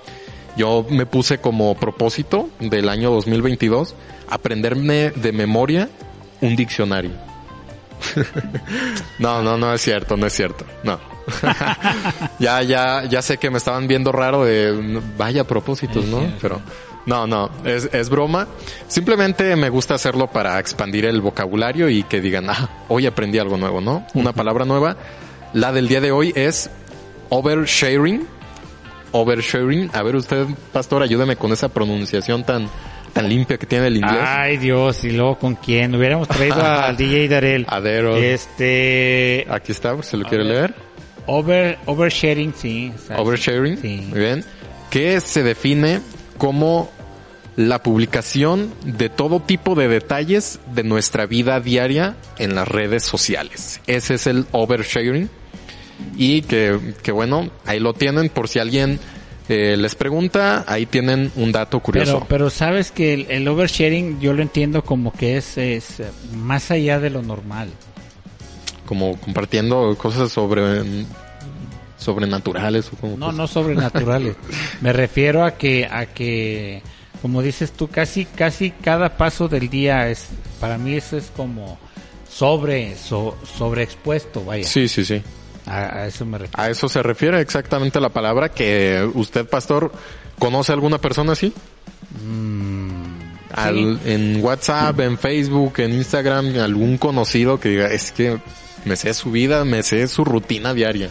yo 0.56 0.86
me 0.90 1.06
puse 1.06 1.40
como 1.40 1.76
propósito 1.76 2.50
del 2.60 2.88
año 2.88 3.12
2022 3.12 3.96
aprenderme 4.30 5.12
de 5.12 5.32
memoria 5.32 5.90
un 6.42 6.56
diccionario. 6.56 7.12
no, 9.20 9.42
no, 9.42 9.58
no 9.58 9.74
es 9.74 9.82
cierto, 9.82 10.18
no 10.18 10.28
es 10.28 10.34
cierto, 10.34 10.66
no. 10.84 11.00
ya, 12.40 12.62
ya, 12.64 13.06
ya 13.06 13.22
sé 13.22 13.38
que 13.38 13.50
me 13.50 13.58
estaban 13.58 13.88
viendo 13.88 14.12
raro 14.12 14.44
de 14.44 15.02
vaya 15.18 15.46
propósitos, 15.46 16.06
¿no? 16.06 16.22
Pero 16.42 16.62
no, 17.06 17.28
no, 17.28 17.50
es, 17.66 17.90
es 17.94 18.10
broma. 18.10 18.48
Simplemente 18.88 19.56
me 19.56 19.70
gusta 19.70 19.96
hacerlo 19.96 20.28
para 20.28 20.60
expandir 20.60 21.06
el 21.06 21.22
vocabulario 21.22 21.90
y 21.90 22.04
que 22.04 22.22
digan, 22.22 22.50
ah, 22.50 22.70
hoy 22.88 23.06
aprendí 23.06 23.40
algo 23.40 23.58
nuevo, 23.58 23.82
¿no? 23.82 24.06
Una 24.14 24.32
palabra 24.34 24.66
nueva. 24.66 24.96
La 25.54 25.72
del 25.72 25.88
día 25.88 26.02
de 26.02 26.12
hoy 26.12 26.32
es 26.36 26.70
oversharing. 27.30 28.26
Oversharing. 29.12 29.92
A 29.94 30.02
ver 30.04 30.16
usted, 30.16 30.46
pastor, 30.72 31.04
ayúdeme 31.04 31.36
con 31.36 31.52
esa 31.52 31.70
pronunciación 31.70 32.44
tan, 32.44 32.70
tan 33.14 33.28
limpia 33.30 33.58
que 33.58 33.66
tiene 33.66 33.88
el 33.88 33.98
inglés. 33.98 34.22
Ay, 34.22 34.58
Dios, 34.58 35.04
y 35.04 35.12
luego 35.12 35.38
con 35.38 35.56
quién. 35.56 35.94
Hubiéramos 35.96 36.28
traído 36.28 36.62
al 36.66 36.96
DJ 36.98 37.28
Darel. 37.28 37.66
A 37.68 37.80
ver, 37.80 38.06
Este. 38.24 39.46
Aquí 39.50 39.72
está, 39.72 40.02
si 40.02 40.18
lo 40.18 40.26
quiere 40.26 40.44
leer. 40.44 40.74
Over, 41.26 41.78
oversharing, 41.86 42.54
sí. 42.56 42.92
Oversharing. 43.16 43.78
Sí. 43.78 44.08
Muy 44.10 44.20
bien. 44.20 44.44
Que 44.90 45.20
se 45.22 45.44
define 45.44 46.02
como 46.38 46.90
la 47.56 47.84
publicación 47.84 48.74
de 48.84 49.10
todo 49.10 49.40
tipo 49.40 49.76
de 49.76 49.88
detalles 49.88 50.60
de 50.74 50.84
nuestra 50.84 51.26
vida 51.26 51.60
diaria 51.60 52.16
en 52.40 52.56
las 52.56 52.68
redes 52.68 53.04
sociales. 53.04 53.80
Ese 53.88 54.16
es 54.16 54.28
el 54.28 54.46
oversharing. 54.52 55.30
Y 56.18 56.42
que, 56.42 56.96
que 57.04 57.12
bueno, 57.12 57.50
ahí 57.66 57.80
lo 57.80 57.94
tienen 57.94 58.30
por 58.30 58.50
si 58.50 58.58
alguien 58.60 59.00
eh, 59.48 59.78
les 59.78 59.94
pregunta, 59.94 60.66
ahí 60.68 60.86
tienen 60.86 61.32
un 61.36 61.52
dato 61.52 61.80
curioso. 61.80 62.14
Pero, 62.14 62.26
pero 62.28 62.50
sabes 62.50 62.92
que 62.92 63.14
el, 63.14 63.28
el 63.30 63.48
oversharing 63.48 64.20
yo 64.20 64.34
lo 64.34 64.42
entiendo 64.42 64.84
como 64.84 65.14
que 65.14 65.38
es, 65.38 65.58
es 65.58 66.02
más 66.34 66.72
allá 66.72 67.00
de 67.00 67.12
lo 67.12 67.22
normal. 67.22 67.70
Como 68.86 69.20
compartiendo 69.20 69.96
cosas 69.98 70.32
sobre 70.32 70.82
sobrenaturales 72.04 72.88
o 72.94 72.98
como 72.98 73.18
No, 73.18 73.32
no 73.32 73.48
sobrenaturales. 73.48 74.36
Me 74.82 74.94
refiero 74.94 75.44
a 75.46 75.52
que, 75.56 75.86
a 75.90 76.06
que, 76.08 76.82
como 77.22 77.42
dices 77.42 77.72
tú, 77.72 77.88
casi, 77.88 78.26
casi 78.26 78.72
cada 78.72 79.18
paso 79.18 79.48
del 79.48 79.70
día 79.70 80.10
es, 80.10 80.28
para 80.60 80.78
mí 80.78 80.94
eso 80.96 81.18
es 81.18 81.32
como 81.36 81.78
sobre, 82.30 82.96
so- 82.98 83.38
sobreexpuesto, 83.58 84.44
vaya. 84.44 84.64
Sí, 84.66 84.88
sí, 84.88 85.06
sí. 85.06 85.22
A, 85.66 86.00
a 86.00 86.08
eso 86.08 86.26
me 86.26 86.38
refiero. 86.38 86.62
A 86.62 86.70
eso 86.70 86.90
se 86.90 87.02
refiere 87.02 87.40
exactamente 87.40 88.00
la 88.02 88.10
palabra 88.10 88.50
que 88.50 89.10
usted, 89.14 89.48
pastor, 89.48 89.92
conoce 90.40 90.72
a 90.72 90.76
alguna 90.76 90.98
persona 91.00 91.34
así. 91.34 91.54
Al- 93.52 94.00
en 94.06 94.44
WhatsApp, 94.44 95.00
en 95.00 95.18
Facebook, 95.18 95.74
en 95.78 95.94
Instagram, 95.94 96.58
algún 96.60 96.98
conocido 96.98 97.60
que 97.60 97.70
diga, 97.70 97.88
es 97.88 98.12
que 98.12 98.40
me 98.86 98.96
sé 98.96 99.14
su 99.14 99.32
vida, 99.32 99.64
me 99.64 99.84
sé 99.84 100.08
su 100.08 100.26
rutina 100.26 100.74
diaria. 100.74 101.10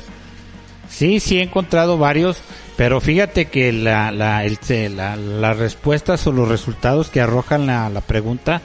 Sí, 0.92 1.20
sí 1.20 1.38
he 1.38 1.42
encontrado 1.42 1.96
varios, 1.96 2.36
pero 2.76 3.00
fíjate 3.00 3.46
que 3.46 3.72
la, 3.72 4.10
la, 4.12 4.44
el- 4.44 4.58
la- 4.96 5.16
las 5.16 5.56
respuestas 5.56 6.26
o 6.26 6.32
los 6.32 6.48
resultados 6.48 7.08
que 7.08 7.20
arrojan 7.20 7.66
la, 7.66 7.88
la 7.88 8.02
pregunta 8.02 8.60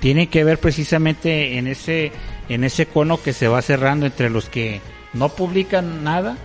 tienen 0.00 0.28
que 0.28 0.44
ver 0.44 0.58
precisamente 0.58 1.58
en 1.58 1.66
ese, 1.66 2.12
en 2.48 2.64
ese 2.64 2.86
cono 2.86 3.20
que 3.22 3.32
se 3.32 3.48
va 3.48 3.60
cerrando 3.62 4.06
entre 4.06 4.30
los 4.30 4.48
que 4.48 4.80
no 5.12 5.28
publican 5.30 6.02
nada, 6.04 6.36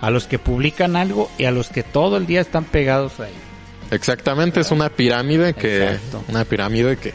a 0.00 0.10
los 0.10 0.26
que 0.26 0.38
publican 0.38 0.94
algo 0.96 1.30
y 1.38 1.44
a 1.44 1.50
los 1.50 1.68
que 1.70 1.82
todo 1.82 2.16
el 2.18 2.26
día 2.26 2.40
están 2.40 2.64
pegados 2.64 3.18
ahí. 3.20 3.32
Exactamente, 3.90 4.60
es 4.60 4.70
una 4.70 4.88
pirámide 4.90 5.54
que, 5.54 5.84
Exacto. 5.84 6.22
una 6.28 6.44
pirámide 6.44 6.96
que 6.98 7.12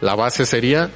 la 0.00 0.14
base 0.14 0.44
sería, 0.44 0.90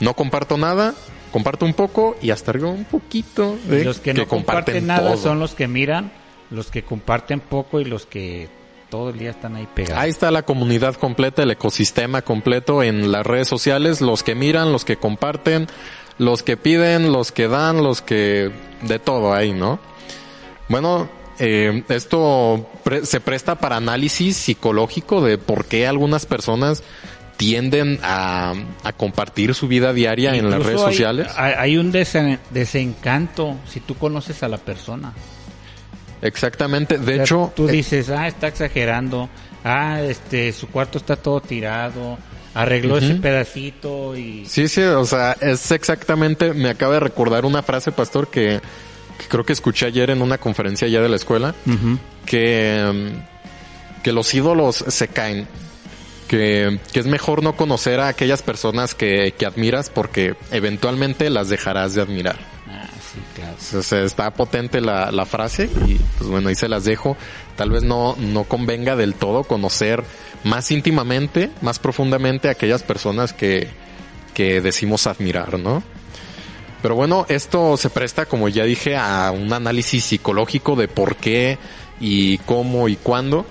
no 0.00 0.14
comparto 0.14 0.56
nada, 0.58 0.94
comparto 1.34 1.66
un 1.66 1.74
poco 1.74 2.14
y 2.22 2.30
hasta 2.30 2.52
arriba 2.52 2.68
un 2.68 2.84
poquito 2.84 3.58
de 3.66 3.80
Y 3.80 3.84
los 3.84 3.98
que, 3.98 4.14
no 4.14 4.28
comparten, 4.28 4.74
comparten 4.74 4.86
nada 4.86 5.10
todo. 5.14 5.20
son 5.20 5.40
los 5.40 5.54
que 5.54 5.66
miran, 5.66 6.12
los 6.50 6.70
que 6.70 6.84
comparten 6.84 7.40
poco 7.40 7.80
y 7.80 7.84
los 7.84 8.06
que 8.06 8.48
todo 8.88 9.10
el 9.10 9.18
día 9.18 9.30
están 9.30 9.56
ahí 9.56 9.66
pegados. 9.74 10.00
Ahí 10.00 10.10
está 10.10 10.30
la 10.30 10.42
comunidad 10.44 10.94
completa, 10.94 11.42
el 11.42 11.50
ecosistema 11.50 12.22
completo 12.22 12.84
en 12.84 13.10
las 13.10 13.26
redes 13.26 13.48
sociales, 13.48 14.00
los 14.00 14.22
que 14.22 14.36
miran, 14.36 14.70
los 14.70 14.84
que 14.84 14.96
comparten, 14.96 15.66
los 16.18 16.44
que 16.44 16.56
piden, 16.56 17.10
los 17.10 17.32
que 17.32 17.48
dan, 17.48 17.82
los 17.82 18.00
que 18.00 18.52
de 18.82 18.98
todo 19.00 19.34
ahí, 19.34 19.52
¿no? 19.52 19.80
Bueno, 20.68 21.08
eh, 21.40 21.82
esto 21.88 22.64
pre- 22.84 23.04
se 23.04 23.18
presta 23.18 23.56
para 23.56 23.78
análisis 23.78 24.36
psicológico 24.36 25.20
de 25.20 25.36
por 25.36 25.64
qué 25.64 25.88
algunas 25.88 26.26
personas 26.26 26.84
tienden 27.36 27.98
a, 28.02 28.54
a 28.84 28.92
compartir 28.92 29.54
su 29.54 29.66
vida 29.68 29.92
diaria 29.92 30.34
en 30.34 30.50
las 30.50 30.62
redes 30.62 30.80
hay- 30.80 30.86
sociales. 30.92 31.28
Hay, 31.36 31.76
un 31.76 31.92
desen- 31.92 32.38
desencanto 32.50 33.56
si 33.68 33.80
tú 33.80 33.94
conoces 33.96 34.42
a 34.42 34.48
la 34.48 34.58
persona. 34.58 35.12
Exactamente, 36.22 36.96
de 36.98 37.02
O 37.02 37.14
sea, 37.16 37.24
hecho, 37.24 37.52
tú 37.54 37.68
eh, 37.68 37.72
dices, 37.72 38.08
ah, 38.10 38.26
está 38.26 38.48
exagerando, 38.48 39.28
ah, 39.62 40.00
este, 40.02 40.52
su 40.52 40.68
cuarto 40.68 40.96
está 40.98 41.16
todo 41.16 41.40
tirado, 41.40 42.16
arregló 42.54 42.96
ese 42.96 43.16
pedacito 43.16 44.16
y... 44.16 44.46
Sí, 44.46 44.68
sí, 44.68 44.80
o 44.82 45.04
sea, 45.04 45.36
es 45.40 45.70
exactamente, 45.70 46.54
me 46.54 46.70
acaba 46.70 46.94
de 46.94 47.00
recordar 47.00 47.44
una 47.44 47.62
frase, 47.62 47.92
pastor, 47.92 48.28
que, 48.28 48.60
que 49.18 49.26
creo 49.28 49.44
que 49.44 49.52
escuché 49.52 49.86
ayer 49.86 50.08
en 50.10 50.22
una 50.22 50.38
conferencia 50.38 50.88
ya 50.88 51.02
de 51.02 51.08
la 51.10 51.16
escuela, 51.16 51.54
que, 52.24 53.12
que 54.02 54.12
los 54.12 54.32
ídolos 54.32 54.76
se 54.88 55.08
caen, 55.08 55.46
que, 56.34 56.80
que 56.92 56.98
es 56.98 57.06
mejor 57.06 57.44
no 57.44 57.54
conocer 57.54 58.00
a 58.00 58.08
aquellas 58.08 58.42
personas 58.42 58.96
que, 58.96 59.34
que 59.38 59.46
admiras 59.46 59.88
porque 59.88 60.34
eventualmente 60.50 61.30
las 61.30 61.48
dejarás 61.48 61.94
de 61.94 62.02
admirar. 62.02 62.36
Ah, 62.68 62.88
sí, 63.12 63.20
claro. 63.36 63.54
O 63.78 63.82
sea, 63.82 64.02
está 64.02 64.34
potente 64.34 64.80
la, 64.80 65.12
la 65.12 65.26
frase 65.26 65.70
y 65.86 65.94
pues 66.18 66.28
bueno, 66.28 66.48
ahí 66.48 66.56
se 66.56 66.68
las 66.68 66.84
dejo. 66.84 67.16
Tal 67.54 67.70
vez 67.70 67.84
no, 67.84 68.16
no 68.18 68.44
convenga 68.44 68.96
del 68.96 69.14
todo 69.14 69.44
conocer 69.44 70.02
más 70.42 70.72
íntimamente, 70.72 71.50
más 71.62 71.78
profundamente 71.78 72.48
a 72.48 72.52
aquellas 72.52 72.82
personas 72.82 73.32
que, 73.32 73.68
que 74.34 74.60
decimos 74.60 75.06
admirar, 75.06 75.56
¿no? 75.60 75.84
Pero 76.82 76.96
bueno, 76.96 77.26
esto 77.28 77.76
se 77.76 77.90
presta, 77.90 78.26
como 78.26 78.48
ya 78.48 78.64
dije, 78.64 78.96
a 78.96 79.30
un 79.30 79.52
análisis 79.52 80.04
psicológico 80.04 80.74
de 80.74 80.88
por 80.88 81.14
qué 81.14 81.58
y 82.00 82.38
cómo 82.38 82.88
y 82.88 82.96
cuándo. 82.96 83.46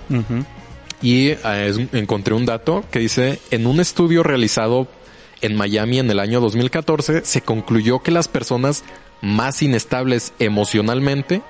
Y 1.03 1.31
eh, 1.31 1.87
encontré 1.91 2.33
un 2.33 2.45
dato 2.45 2.83
que 2.89 2.99
dice, 2.99 3.39
en 3.51 3.67
un 3.67 3.81
estudio 3.81 4.23
realizado 4.23 4.87
en 5.41 5.55
Miami 5.55 5.99
en 5.99 6.09
el 6.09 6.19
año 6.19 6.39
2014, 6.39 7.25
se 7.25 7.41
concluyó 7.41 7.99
que 8.01 8.11
las 8.11 8.29
personas 8.29 8.85
más 9.21 9.61
inestables 9.61 10.33
emocionalmente 10.39 11.41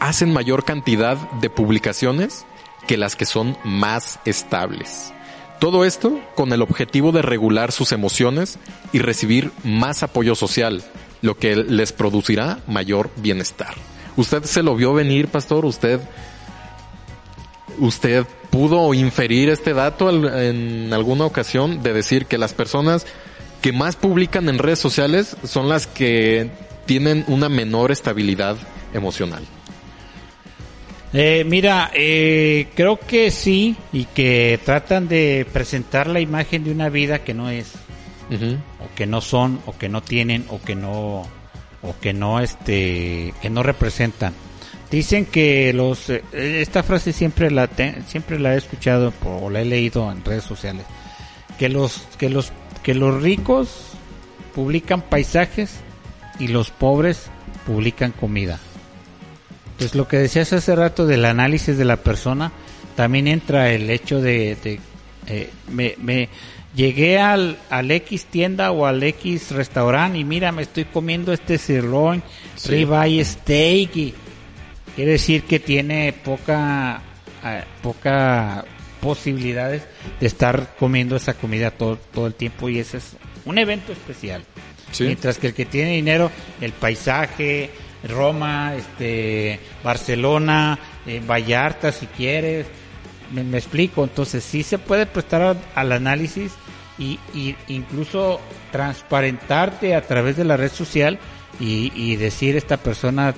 hacen 0.00 0.32
mayor 0.32 0.64
cantidad 0.64 1.16
de 1.40 1.48
publicaciones 1.48 2.44
que 2.88 2.96
las 2.96 3.14
que 3.14 3.26
son 3.26 3.56
más 3.64 4.18
estables. 4.24 5.12
Todo 5.60 5.84
esto 5.84 6.20
con 6.34 6.52
el 6.52 6.60
objetivo 6.60 7.12
de 7.12 7.22
regular 7.22 7.70
sus 7.70 7.92
emociones 7.92 8.58
y 8.92 8.98
recibir 8.98 9.52
más 9.62 10.02
apoyo 10.02 10.34
social, 10.34 10.82
lo 11.22 11.38
que 11.38 11.56
les 11.56 11.92
producirá 11.92 12.58
mayor 12.66 13.10
bienestar. 13.16 13.74
¿Usted 14.16 14.42
se 14.44 14.62
lo 14.62 14.74
vio 14.74 14.94
venir, 14.94 15.28
pastor? 15.28 15.64
¿Usted 15.64 16.00
usted 17.78 18.26
pudo 18.50 18.94
inferir 18.94 19.50
este 19.50 19.74
dato 19.74 20.10
en 20.10 20.92
alguna 20.92 21.24
ocasión 21.24 21.82
de 21.82 21.92
decir 21.92 22.26
que 22.26 22.38
las 22.38 22.54
personas 22.54 23.06
que 23.60 23.72
más 23.72 23.96
publican 23.96 24.48
en 24.48 24.58
redes 24.58 24.78
sociales 24.78 25.36
son 25.44 25.68
las 25.68 25.86
que 25.86 26.50
tienen 26.86 27.24
una 27.28 27.48
menor 27.48 27.90
estabilidad 27.92 28.56
emocional. 28.94 29.44
Eh, 31.12 31.44
mira, 31.46 31.90
eh, 31.94 32.68
creo 32.74 32.98
que 32.98 33.30
sí 33.30 33.76
y 33.92 34.04
que 34.04 34.58
tratan 34.64 35.08
de 35.08 35.46
presentar 35.52 36.08
la 36.08 36.20
imagen 36.20 36.64
de 36.64 36.70
una 36.70 36.88
vida 36.88 37.20
que 37.20 37.32
no 37.32 37.50
es, 37.50 37.72
o 38.30 38.94
que 38.94 39.06
no 39.06 39.20
son, 39.20 39.60
o 39.66 39.76
que 39.76 39.88
no 39.88 40.02
tienen, 40.02 40.44
o 40.48 40.60
que 40.60 40.74
no, 40.74 41.22
o 41.82 41.94
que 42.00 42.12
no, 42.12 42.40
este, 42.40 43.32
que 43.40 43.50
no 43.50 43.62
representan. 43.62 44.34
Dicen 44.90 45.26
que 45.26 45.72
los, 45.72 46.08
eh, 46.10 46.22
esta 46.32 46.82
frase 46.82 47.12
siempre 47.12 47.50
la, 47.50 47.66
te- 47.66 47.96
siempre 48.06 48.38
la 48.38 48.54
he 48.54 48.58
escuchado 48.58 49.12
o 49.24 49.50
la 49.50 49.60
he 49.60 49.64
leído 49.64 50.10
en 50.12 50.24
redes 50.24 50.44
sociales, 50.44 50.84
que 51.58 51.68
los, 51.68 52.02
que 52.18 52.30
los, 52.30 52.52
que 52.82 52.94
los 52.94 53.20
ricos 53.20 53.68
publican 54.54 55.02
paisajes 55.02 55.72
y 56.38 56.48
los 56.48 56.70
pobres 56.70 57.26
publican 57.66 58.12
comida. 58.12 58.60
Pues 59.78 59.94
lo 59.94 60.06
que 60.08 60.18
decías 60.18 60.52
hace 60.52 60.74
rato 60.76 61.06
del 61.06 61.24
análisis 61.24 61.76
de 61.76 61.84
la 61.84 61.96
persona, 61.96 62.52
también 62.94 63.26
entra 63.26 63.70
el 63.72 63.90
hecho 63.90 64.20
de, 64.20 64.56
de, 64.62 64.80
eh, 65.26 65.50
me, 65.70 65.96
me 65.98 66.28
llegué 66.74 67.18
al, 67.18 67.58
al 67.70 67.90
X 67.90 68.26
tienda 68.26 68.70
o 68.70 68.86
al 68.86 69.02
X 69.02 69.50
restaurante 69.50 70.18
y 70.18 70.24
mira, 70.24 70.52
me 70.52 70.62
estoy 70.62 70.84
comiendo 70.84 71.32
este 71.32 71.58
sirloin, 71.58 72.22
Sí. 72.54 72.70
ribeye 72.70 73.22
steak 73.24 73.96
y 73.96 74.14
quiere 74.96 75.12
decir 75.12 75.44
que 75.44 75.60
tiene 75.60 76.12
poca, 76.12 77.02
eh, 77.44 77.62
poca 77.82 78.64
posibilidades 79.00 79.82
de 80.18 80.26
estar 80.26 80.74
comiendo 80.78 81.14
esa 81.14 81.34
comida 81.34 81.70
todo, 81.70 81.96
todo 82.12 82.26
el 82.26 82.34
tiempo 82.34 82.68
y 82.68 82.80
ese 82.80 82.96
es 82.96 83.16
un 83.44 83.58
evento 83.58 83.92
especial. 83.92 84.42
Sí. 84.90 85.04
Mientras 85.04 85.38
que 85.38 85.48
el 85.48 85.54
que 85.54 85.66
tiene 85.66 85.92
dinero, 85.92 86.30
el 86.60 86.72
paisaje, 86.72 87.70
Roma, 88.08 88.74
este, 88.74 89.60
Barcelona, 89.84 90.78
eh, 91.06 91.20
Vallarta 91.24 91.92
si 91.92 92.06
quieres, 92.06 92.66
me, 93.32 93.44
me 93.44 93.58
explico, 93.58 94.02
entonces 94.02 94.42
sí 94.42 94.62
se 94.62 94.78
puede 94.78 95.06
prestar 95.06 95.42
al, 95.42 95.58
al 95.74 95.92
análisis 95.92 96.52
y, 96.98 97.18
y 97.34 97.54
incluso 97.68 98.40
transparentarte 98.72 99.94
a 99.94 100.02
través 100.02 100.36
de 100.36 100.44
la 100.44 100.56
red 100.56 100.72
social 100.72 101.18
y, 101.60 101.92
y 101.94 102.16
decir 102.16 102.56
esta 102.56 102.78
persona 102.78 103.34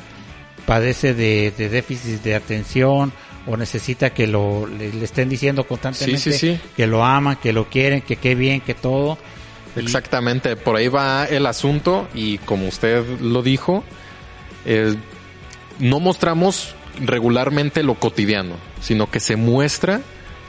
padece 0.68 1.14
de, 1.14 1.50
de 1.56 1.70
déficit 1.70 2.22
de 2.22 2.34
atención 2.34 3.10
o 3.46 3.56
necesita 3.56 4.10
que 4.10 4.26
lo 4.26 4.66
le, 4.66 4.92
le 4.92 5.04
estén 5.06 5.30
diciendo 5.30 5.64
constantemente 5.66 6.20
Sí, 6.20 6.32
sí, 6.32 6.52
sí. 6.56 6.60
que 6.76 6.86
lo 6.86 7.02
aman, 7.02 7.36
que 7.36 7.54
lo 7.54 7.70
quieren, 7.70 8.02
que 8.02 8.16
qué 8.16 8.34
bien, 8.34 8.60
que 8.60 8.74
todo. 8.74 9.16
Exactamente, 9.76 10.56
por 10.56 10.76
ahí 10.76 10.88
va 10.88 11.24
el 11.24 11.46
asunto 11.46 12.06
y 12.14 12.36
como 12.38 12.68
usted 12.68 13.02
lo 13.20 13.42
dijo, 13.42 13.82
eh, 14.66 14.94
no 15.78 16.00
mostramos 16.00 16.74
regularmente 17.00 17.82
lo 17.82 17.94
cotidiano, 17.94 18.56
sino 18.82 19.10
que 19.10 19.20
se 19.20 19.36
muestra 19.36 20.02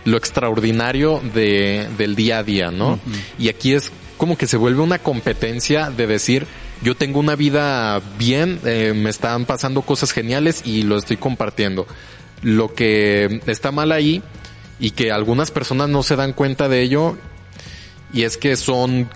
lo 0.03 0.17
extraordinario 0.17 1.22
de, 1.34 1.88
del 1.97 2.15
día 2.15 2.39
a 2.39 2.43
día, 2.43 2.72
¿no? 2.72 2.99
Y 3.38 3.47
aquí 3.47 3.74
es 3.74 3.91
como 4.17 4.38
que 4.38 4.47
se 4.47 4.57
vuelve 4.57 4.82
una 4.82 4.99
competencia 4.99 5.89
de 5.91 6.07
decir, 6.07 6.45
yo 6.82 6.95
tengo 6.95 7.19
una 7.19 7.36
vida 7.36 8.01
bien, 8.17 8.59
eh, 8.65 8.93
me 8.95 9.09
están 9.09 9.45
pasando 9.45 9.82
cosas 9.82 10.11
geniales 10.11 10.61
y 10.65 10.84
lo 10.84 10.97
estoy 10.97 11.17
compartiendo. 11.17 11.88
Lo 12.41 12.73
que 12.73 13.41
está 13.47 13.71
mal 13.71 13.91
ahí 13.91 14.23
y 14.80 14.91
que 14.91 15.11
algunas 15.11 15.51
personas 15.51 15.89
no 15.89 16.03
se 16.03 16.15
dan 16.15 16.34
cuenta 16.34 16.69
de 16.69 16.82
ello 16.82 17.17
y 18.13 18.23
es 18.23 18.38
que 18.38 18.55
son, 18.55 19.09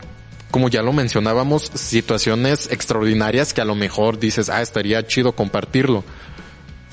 como 0.52 0.70
ya 0.70 0.82
lo 0.82 0.92
mencionábamos, 0.92 1.72
situaciones 1.74 2.70
extraordinarias 2.70 3.54
que 3.54 3.62
a 3.62 3.66
lo 3.66 3.76
mejor 3.76 4.20
dices, 4.20 4.50
ah, 4.50 4.62
estaría 4.62 5.06
chido 5.08 5.32
compartirlo. 5.32 6.04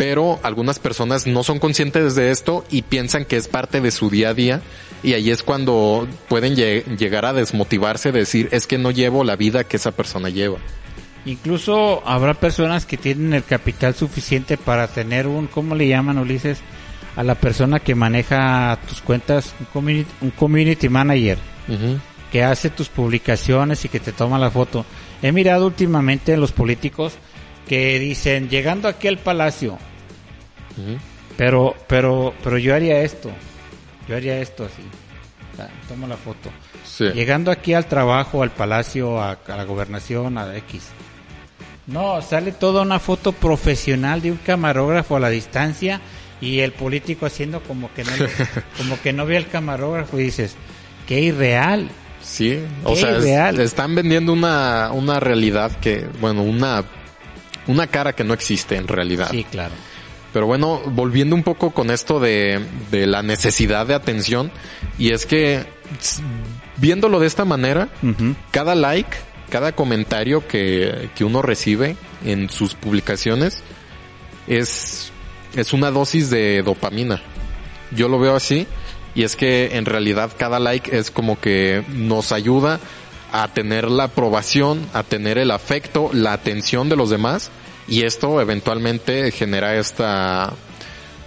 Pero 0.01 0.41
algunas 0.43 0.79
personas 0.79 1.27
no 1.27 1.43
son 1.43 1.59
conscientes 1.59 2.15
de 2.15 2.31
esto 2.31 2.65
y 2.71 2.81
piensan 2.81 3.27
que 3.27 3.37
es 3.37 3.49
parte 3.49 3.83
de 3.83 3.91
su 3.91 4.09
día 4.09 4.31
a 4.31 4.35
día 4.35 4.63
y 5.03 5.13
ahí 5.13 5.31
es 5.31 5.43
cuando 5.43 6.09
pueden 6.27 6.57
lle- 6.57 6.85
llegar 6.97 7.27
a 7.27 7.35
desmotivarse, 7.35 8.11
decir, 8.11 8.49
es 8.51 8.67
que 8.67 8.79
no 8.79 8.91
llevo 8.93 9.25
la 9.25 9.37
vida 9.37 9.65
que 9.65 9.77
esa 9.77 9.91
persona 9.91 10.31
lleva. 10.31 10.57
Incluso 11.27 12.03
habrá 12.07 12.33
personas 12.33 12.87
que 12.87 12.97
tienen 12.97 13.35
el 13.35 13.45
capital 13.45 13.95
suficiente 13.95 14.57
para 14.57 14.89
tener 14.89 15.27
un, 15.27 15.47
¿cómo 15.49 15.75
le 15.75 15.87
llaman 15.87 16.17
Ulises? 16.19 16.61
A 17.15 17.23
la 17.23 17.35
persona 17.35 17.79
que 17.79 17.95
maneja 17.95 18.79
tus 18.89 19.03
cuentas, 19.03 19.55
un 19.61 19.67
community, 19.67 20.11
un 20.23 20.31
community 20.31 20.89
manager, 20.89 21.37
que 22.33 22.43
hace 22.43 22.71
tus 22.71 22.89
publicaciones 22.89 23.85
y 23.85 23.91
que 23.91 24.01
te 24.01 24.13
toma 24.13 24.39
la 24.39 24.51
foto. 24.51 24.87
He 25.21 25.31
mirado 25.31 25.67
últimamente 25.67 26.33
en 26.33 26.41
los 26.41 26.53
políticos 26.53 27.13
que 27.69 27.99
dicen, 27.99 28.49
llegando 28.49 28.89
aquí 28.89 29.07
al 29.07 29.19
palacio, 29.19 29.77
pero, 31.37 31.75
pero, 31.87 32.35
pero 32.43 32.59
yo 32.59 32.75
haría 32.75 33.03
esto, 33.03 33.31
yo 34.09 34.17
haría 34.17 34.39
esto 34.41 34.65
así, 34.65 34.83
O 35.53 35.57
sea, 35.57 35.69
tomo 35.89 36.07
la 36.07 36.17
foto. 36.17 36.51
Sí. 36.85 37.05
Llegando 37.15 37.51
aquí 37.51 37.75
al 37.75 37.87
trabajo, 37.87 38.43
al 38.43 38.51
palacio, 38.51 39.21
a, 39.21 39.33
a 39.47 39.57
la 39.57 39.65
gobernación, 39.65 40.37
a 40.39 40.57
X. 40.57 40.89
No, 41.87 42.21
sale 42.23 42.53
toda 42.53 42.83
una 42.83 42.99
foto 43.01 43.33
profesional 43.33 44.21
de 44.23 44.31
un 44.31 44.37
camarógrafo 44.39 45.17
a 45.17 45.21
la 45.21 45.29
distancia 45.31 46.01
y 46.41 46.61
el 46.61 46.73
político 46.73 47.27
haciendo 47.27 47.61
como 47.63 47.93
que 47.95 48.05
no, 48.05 48.13
como 48.79 49.01
que 49.01 49.13
no 49.13 49.27
ve 49.27 49.37
al 49.37 49.49
camarógrafo 49.49 50.19
y 50.19 50.25
dices, 50.25 50.57
qué 51.09 51.21
irreal. 51.21 51.89
Sí, 52.23 52.61
o 52.85 52.95
sea, 52.95 53.11
es- 53.13 53.19
irreal. 53.25 53.61
están 53.61 53.95
vendiendo 53.95 54.33
una, 54.33 54.91
una 54.93 55.19
realidad 55.21 55.73
que, 55.81 56.07
bueno, 56.21 56.43
una, 56.43 56.85
una 57.67 57.87
cara 57.87 58.13
que 58.15 58.25
no 58.25 58.35
existe 58.35 58.77
en 58.77 58.87
realidad. 58.87 59.29
Sí, 59.31 59.45
claro. 59.45 59.73
Pero 60.33 60.47
bueno, 60.47 60.81
volviendo 60.87 61.35
un 61.35 61.43
poco 61.43 61.71
con 61.73 61.91
esto 61.91 62.21
de, 62.21 62.61
de 62.91 63.07
la 63.07 63.23
necesidad 63.23 63.87
de 63.87 63.95
atención, 63.95 64.53
y 64.99 65.13
es 65.13 65.27
que 65.27 65.65
viéndolo 66.77 67.21
de 67.21 67.27
esta 67.27 67.45
manera, 67.45 67.89
cada 68.51 68.75
like, 68.75 69.17
cada 69.49 69.73
comentario 69.73 70.47
que, 70.47 71.11
que 71.15 71.25
uno 71.25 71.43
recibe 71.43 71.97
en 72.25 72.49
sus 72.49 72.75
publicaciones 72.75 73.63
es, 74.47 75.11
es 75.57 75.73
una 75.73 75.91
dosis 75.91 76.31
de 76.31 76.63
dopamina. 76.63 77.21
Yo 77.91 78.09
lo 78.09 78.21
veo 78.21 78.37
así, 78.37 78.69
y 79.15 79.25
es 79.25 79.35
que 79.35 79.77
en 79.77 79.85
realidad 79.85 80.31
cada 80.39 80.61
like 80.61 80.97
es 80.97 81.11
como 81.11 81.41
que 81.41 81.85
nos 81.89 82.31
ayuda 82.31 82.79
a 83.33 83.49
tener 83.49 83.91
la 83.91 84.05
aprobación, 84.05 84.87
a 84.93 85.03
tener 85.03 85.39
el 85.39 85.51
afecto, 85.51 86.11
la 86.13 86.33
atención 86.33 86.89
de 86.89 86.97
los 86.97 87.11
demás, 87.11 87.51
y 87.89 88.03
esto 88.03 88.41
eventualmente 88.41 89.31
genera 89.33 89.75
esta, 89.77 90.53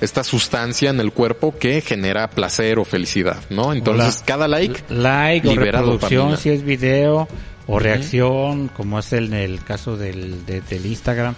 esta 0.01 0.23
sustancia 0.23 0.89
en 0.89 0.99
el 0.99 1.11
cuerpo 1.11 1.53
que 1.57 1.81
genera 1.81 2.29
placer 2.29 2.79
o 2.79 2.85
felicidad, 2.85 3.37
¿no? 3.49 3.73
Entonces 3.73 4.23
cada 4.25 4.47
like, 4.47 4.83
like 4.89 5.47
o 5.47 5.51
libera 5.51 5.79
reproducción 5.79 6.19
dopamina. 6.31 6.37
si 6.37 6.49
es 6.49 6.63
video 6.63 7.27
o 7.67 7.79
reacción 7.79 8.67
como 8.69 8.99
es 8.99 9.13
el, 9.13 9.33
el 9.33 9.63
caso 9.63 9.95
del, 9.97 10.45
de- 10.45 10.61
del 10.61 10.85
Instagram 10.85 11.35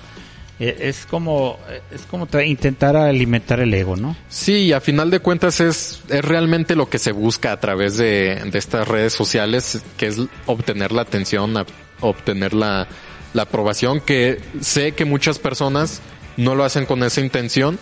es 0.59 1.05
como 1.05 1.59
es 1.91 2.03
como 2.03 2.27
intentar 2.41 2.95
alimentar 2.95 3.59
el 3.59 3.73
ego 3.73 3.95
no 3.97 4.15
Sí, 4.29 4.71
a 4.71 4.79
final 4.79 5.11
de 5.11 5.19
cuentas 5.19 5.59
es, 5.59 6.01
es 6.09 6.23
realmente 6.23 6.75
lo 6.75 6.89
que 6.89 6.97
se 6.97 7.11
busca 7.11 7.51
a 7.51 7.59
través 7.59 7.97
de, 7.97 8.41
de 8.51 8.57
estas 8.57 8.87
redes 8.87 9.13
sociales, 9.13 9.81
que 9.97 10.07
es 10.07 10.17
obtener 10.45 10.91
la 10.91 11.01
atención, 11.01 11.53
obtener 11.99 12.53
la, 12.53 12.87
la 13.33 13.41
aprobación, 13.43 13.99
que 13.99 14.39
sé 14.61 14.93
que 14.93 15.05
muchas 15.05 15.39
personas 15.39 16.01
no 16.37 16.55
lo 16.55 16.63
hacen 16.63 16.85
con 16.85 17.03
esa 17.03 17.21
intención, 17.21 17.77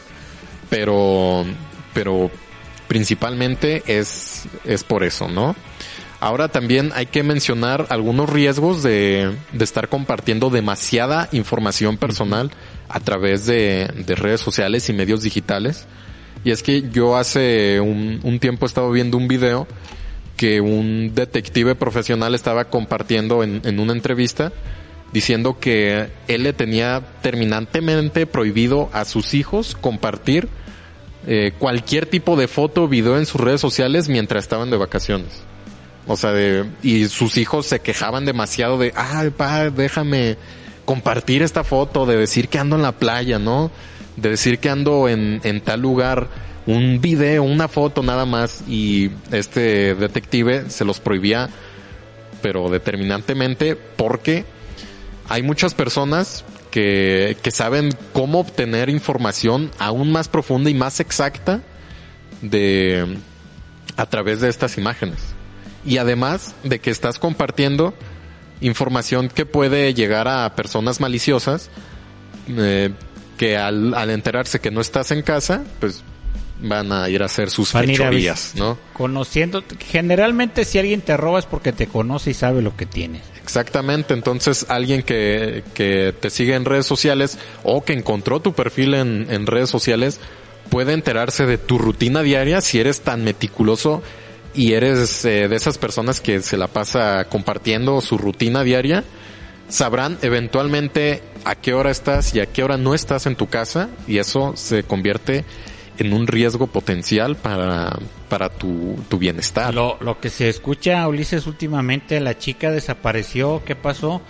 pero, 0.69 1.45
pero 1.93 2.31
principalmente 2.87 3.83
es, 3.85 4.43
es 4.65 4.83
por 4.83 5.03
eso, 5.03 5.27
¿no? 5.27 5.55
Ahora 6.23 6.47
también 6.47 6.93
hay 6.95 7.07
que 7.07 7.21
mencionar 7.21 7.87
algunos 7.89 8.29
riesgos 8.29 8.81
de, 8.81 9.35
estar 9.59 9.89
compartiendo 9.89 10.49
demasiada 10.49 11.27
información 11.33 11.97
personal 11.97 12.49
a 12.87 13.01
través 13.01 13.45
de, 13.45 13.91
de 14.05 14.15
redes 14.15 14.39
sociales 14.39 14.87
y 14.87 14.93
medios 14.93 15.21
digitales. 15.21 15.85
Y 16.45 16.51
es 16.51 16.63
que 16.63 16.89
yo 16.89 17.17
hace 17.17 17.81
un, 17.81 18.21
un 18.23 18.39
tiempo 18.39 18.65
estaba 18.65 18.89
viendo 18.89 19.17
un 19.17 19.27
video 19.27 19.67
que 20.37 20.61
un 20.61 21.13
detective 21.13 21.75
profesional 21.75 22.35
estaba 22.35 22.69
compartiendo 22.69 23.43
en, 23.43 23.59
en 23.65 23.81
una 23.81 23.91
entrevista 23.91 24.53
diciendo 25.11 25.59
que 25.59 26.07
él 26.29 26.43
le 26.43 26.53
tenía 26.53 27.03
terminantemente 27.21 28.27
prohibido 28.27 28.89
a 28.93 29.03
sus 29.03 29.33
hijos 29.33 29.75
compartir 29.75 30.47
eh, 31.27 31.51
cualquier 31.59 32.05
tipo 32.05 32.37
de 32.37 32.47
foto 32.47 32.83
o 32.83 32.87
video 32.87 33.17
en 33.17 33.25
sus 33.25 33.41
redes 33.41 33.59
sociales 33.59 34.07
mientras 34.07 34.45
estaban 34.45 34.69
de 34.71 34.77
vacaciones. 34.77 35.43
O 36.07 36.17
sea, 36.17 36.31
de, 36.31 36.65
y 36.81 37.05
sus 37.07 37.37
hijos 37.37 37.65
se 37.65 37.79
quejaban 37.79 38.25
demasiado 38.25 38.77
de, 38.77 38.93
ay, 38.95 39.29
pa, 39.29 39.69
déjame 39.69 40.37
compartir 40.85 41.41
esta 41.41 41.63
foto, 41.63 42.05
de 42.05 42.17
decir 42.17 42.49
que 42.49 42.59
ando 42.59 42.75
en 42.75 42.81
la 42.81 42.91
playa, 42.91 43.39
¿no? 43.39 43.71
De 44.17 44.29
decir 44.29 44.59
que 44.59 44.69
ando 44.69 45.07
en, 45.07 45.39
en 45.43 45.61
tal 45.61 45.81
lugar, 45.81 46.27
un 46.65 46.99
video, 47.01 47.43
una 47.43 47.67
foto 47.67 48.03
nada 48.03 48.25
más, 48.25 48.63
y 48.67 49.11
este 49.31 49.95
detective 49.95 50.69
se 50.69 50.85
los 50.85 50.99
prohibía, 50.99 51.49
pero 52.41 52.69
determinantemente, 52.69 53.75
porque 53.75 54.45
hay 55.29 55.41
muchas 55.41 55.73
personas 55.73 56.43
que, 56.69 57.37
que 57.41 57.51
saben 57.51 57.91
cómo 58.11 58.39
obtener 58.39 58.89
información 58.89 59.71
aún 59.79 60.11
más 60.11 60.27
profunda 60.27 60.69
y 60.69 60.73
más 60.73 60.99
exacta 60.99 61.61
de 62.41 63.17
a 63.95 64.05
través 64.07 64.41
de 64.41 64.49
estas 64.49 64.77
imágenes. 64.77 65.32
Y 65.85 65.97
además 65.97 66.55
de 66.63 66.79
que 66.79 66.91
estás 66.91 67.19
compartiendo 67.19 67.93
información 68.61 69.29
que 69.29 69.45
puede 69.45 69.93
llegar 69.93 70.27
a 70.27 70.55
personas 70.55 70.99
maliciosas 71.01 71.69
eh, 72.47 72.91
que 73.37 73.57
al, 73.57 73.93
al 73.93 74.09
enterarse 74.09 74.59
que 74.59 74.71
no 74.71 74.81
estás 74.81 75.11
en 75.11 75.21
casa, 75.21 75.63
pues 75.79 76.03
van 76.61 76.91
a 76.91 77.09
ir 77.09 77.21
a 77.21 77.25
hacer 77.25 77.49
sus 77.49 77.71
fechorías, 77.71 78.53
¿no? 78.55 78.77
Conociendo, 78.93 79.63
generalmente 79.79 80.65
si 80.65 80.79
alguien 80.79 81.01
te 81.01 81.17
roba 81.17 81.39
es 81.39 81.45
porque 81.45 81.73
te 81.73 81.87
conoce 81.87 82.31
y 82.31 82.33
sabe 82.33 82.61
lo 82.61 82.75
que 82.77 82.85
tienes. 82.85 83.23
Exactamente, 83.41 84.13
entonces 84.13 84.65
alguien 84.69 85.03
que, 85.03 85.63
que 85.73 86.13
te 86.17 86.29
sigue 86.29 86.55
en 86.55 86.63
redes 86.63 86.85
sociales 86.85 87.37
o 87.63 87.83
que 87.83 87.93
encontró 87.93 88.39
tu 88.39 88.53
perfil 88.53 88.93
en, 88.93 89.27
en 89.29 89.45
redes 89.45 89.69
sociales 89.69 90.21
puede 90.69 90.93
enterarse 90.93 91.45
de 91.45 91.57
tu 91.57 91.77
rutina 91.77 92.21
diaria 92.21 92.61
si 92.61 92.79
eres 92.79 93.01
tan 93.01 93.23
meticuloso 93.23 94.01
y 94.53 94.73
eres 94.73 95.25
eh, 95.25 95.47
de 95.47 95.55
esas 95.55 95.77
personas 95.77 96.21
que 96.21 96.41
se 96.41 96.57
la 96.57 96.67
pasa 96.67 97.25
compartiendo 97.25 98.01
su 98.01 98.17
rutina 98.17 98.63
diaria, 98.63 99.03
sabrán 99.67 100.17
eventualmente 100.21 101.23
a 101.45 101.55
qué 101.55 101.73
hora 101.73 101.91
estás 101.91 102.35
y 102.35 102.39
a 102.39 102.45
qué 102.45 102.63
hora 102.63 102.77
no 102.77 102.93
estás 102.93 103.25
en 103.25 103.35
tu 103.35 103.47
casa 103.47 103.89
y 104.07 104.17
eso 104.17 104.53
se 104.55 104.83
convierte 104.83 105.45
en 105.97 106.13
un 106.13 106.27
riesgo 106.27 106.67
potencial 106.67 107.35
para, 107.35 107.97
para 108.29 108.49
tu, 108.49 108.97
tu 109.09 109.17
bienestar. 109.17 109.73
Lo, 109.73 109.97
lo 110.01 110.19
que 110.19 110.29
se 110.29 110.49
escucha, 110.49 111.07
Ulises, 111.07 111.45
últimamente, 111.45 112.19
la 112.19 112.37
chica 112.37 112.71
desapareció, 112.71 113.61
¿qué 113.65 113.75
pasó? 113.75 114.21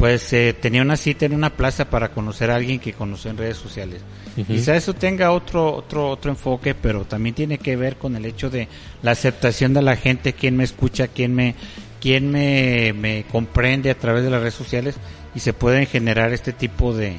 Pues 0.00 0.32
eh, 0.32 0.54
tenía 0.58 0.80
una 0.80 0.96
cita 0.96 1.26
en 1.26 1.34
una 1.34 1.50
plaza 1.50 1.90
para 1.90 2.08
conocer 2.08 2.50
a 2.50 2.56
alguien 2.56 2.80
que 2.80 2.94
conoció 2.94 3.30
en 3.30 3.36
redes 3.36 3.58
sociales. 3.58 4.00
Quizá 4.46 4.74
eso 4.74 4.94
tenga 4.94 5.30
otro, 5.30 5.74
otro, 5.74 6.08
otro 6.08 6.30
enfoque, 6.30 6.74
pero 6.74 7.04
también 7.04 7.34
tiene 7.34 7.58
que 7.58 7.76
ver 7.76 7.96
con 7.96 8.16
el 8.16 8.24
hecho 8.24 8.48
de 8.48 8.66
la 9.02 9.10
aceptación 9.10 9.74
de 9.74 9.82
la 9.82 9.96
gente, 9.96 10.32
quién 10.32 10.56
me 10.56 10.64
escucha, 10.64 11.08
quién 11.08 11.34
me, 11.34 11.54
quién 12.00 12.30
me, 12.30 12.94
me 12.94 13.26
comprende 13.30 13.90
a 13.90 13.98
través 13.98 14.24
de 14.24 14.30
las 14.30 14.40
redes 14.40 14.54
sociales 14.54 14.94
y 15.34 15.40
se 15.40 15.52
pueden 15.52 15.84
generar 15.86 16.32
este 16.32 16.54
tipo 16.54 16.94
de, 16.94 17.18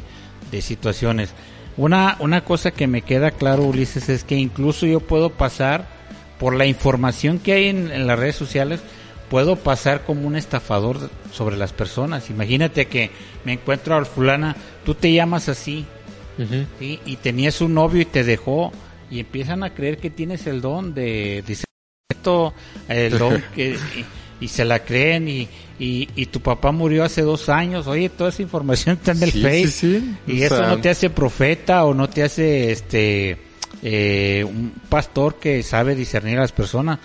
de 0.50 0.62
situaciones. 0.64 1.36
Una, 1.78 2.18
una 2.20 2.44
cosa 2.44 2.72
que 2.72 2.88
me 2.88 3.04
queda 3.04 3.30
claro, 3.30 3.62
Ulises, 3.62 4.10
es 4.10 4.24
que 4.24 4.38
incluso 4.38 4.88
yo 4.88 5.02
puedo 5.02 5.30
pasar 5.30 5.88
por 6.40 6.56
la 6.56 6.66
información 6.66 7.38
que 7.38 7.54
hay 7.54 7.68
en, 7.68 7.92
en 7.92 8.08
las 8.08 8.18
redes 8.18 8.38
sociales, 8.38 8.80
puedo 9.32 9.56
pasar 9.56 10.04
como 10.04 10.28
un 10.28 10.36
estafador 10.36 11.10
sobre 11.32 11.56
las 11.56 11.72
personas. 11.72 12.30
Imagínate 12.30 12.88
que 12.88 13.10
me 13.46 13.54
encuentro 13.54 13.96
al 13.96 14.06
fulana, 14.06 14.58
tú 14.86 14.94
te 14.94 15.14
llamas 15.14 15.48
así, 15.48 15.86
¿sí? 16.80 17.00
y 17.06 17.16
tenías 17.16 17.62
un 17.62 17.74
novio 17.74 18.02
y 18.02 18.06
te 18.06 18.26
dejó, 18.26 18.74
y 19.10 19.22
empiezan 19.22 19.64
a 19.64 19.74
creer 19.74 20.00
que 20.00 20.10
tienes 20.10 20.48
el 20.48 20.60
don 20.60 20.94
de, 20.94 21.46
esto, 22.10 22.54
el 22.90 23.18
don 23.18 23.42
que, 23.56 23.78
y, 24.40 24.44
y 24.44 24.48
se 24.50 24.66
la 24.66 24.80
creen, 24.80 25.30
y, 25.30 25.48
y, 25.80 26.10
y 26.14 26.26
tu 26.26 26.42
papá 26.42 26.74
murió 26.74 27.06
hace 27.06 27.22
dos 27.22 27.48
años, 27.48 27.88
oye, 27.88 28.10
toda 28.10 28.32
esa 28.32 28.42
información 28.42 28.98
está 28.98 29.14
en 29.14 29.24
el 29.24 29.32
Sí, 29.32 29.42
Face, 29.42 29.68
sí, 29.68 30.18
sí. 30.28 30.34
y 30.34 30.42
O 30.42 30.46
eso 30.46 30.58
sea, 30.58 30.68
no 30.68 30.82
te 30.82 30.90
hace 30.90 31.10
profeta 31.10 31.86
o 31.86 31.94
no 31.94 32.10
te 32.10 32.24
hace 32.24 32.70
este 32.74 33.38
eh, 33.82 34.44
un 34.46 34.74
pastor 34.90 35.40
que 35.40 35.64
sabe 35.64 35.96
discernir 35.96 36.38
a 36.38 36.42
las 36.42 36.52
personas. 36.52 37.00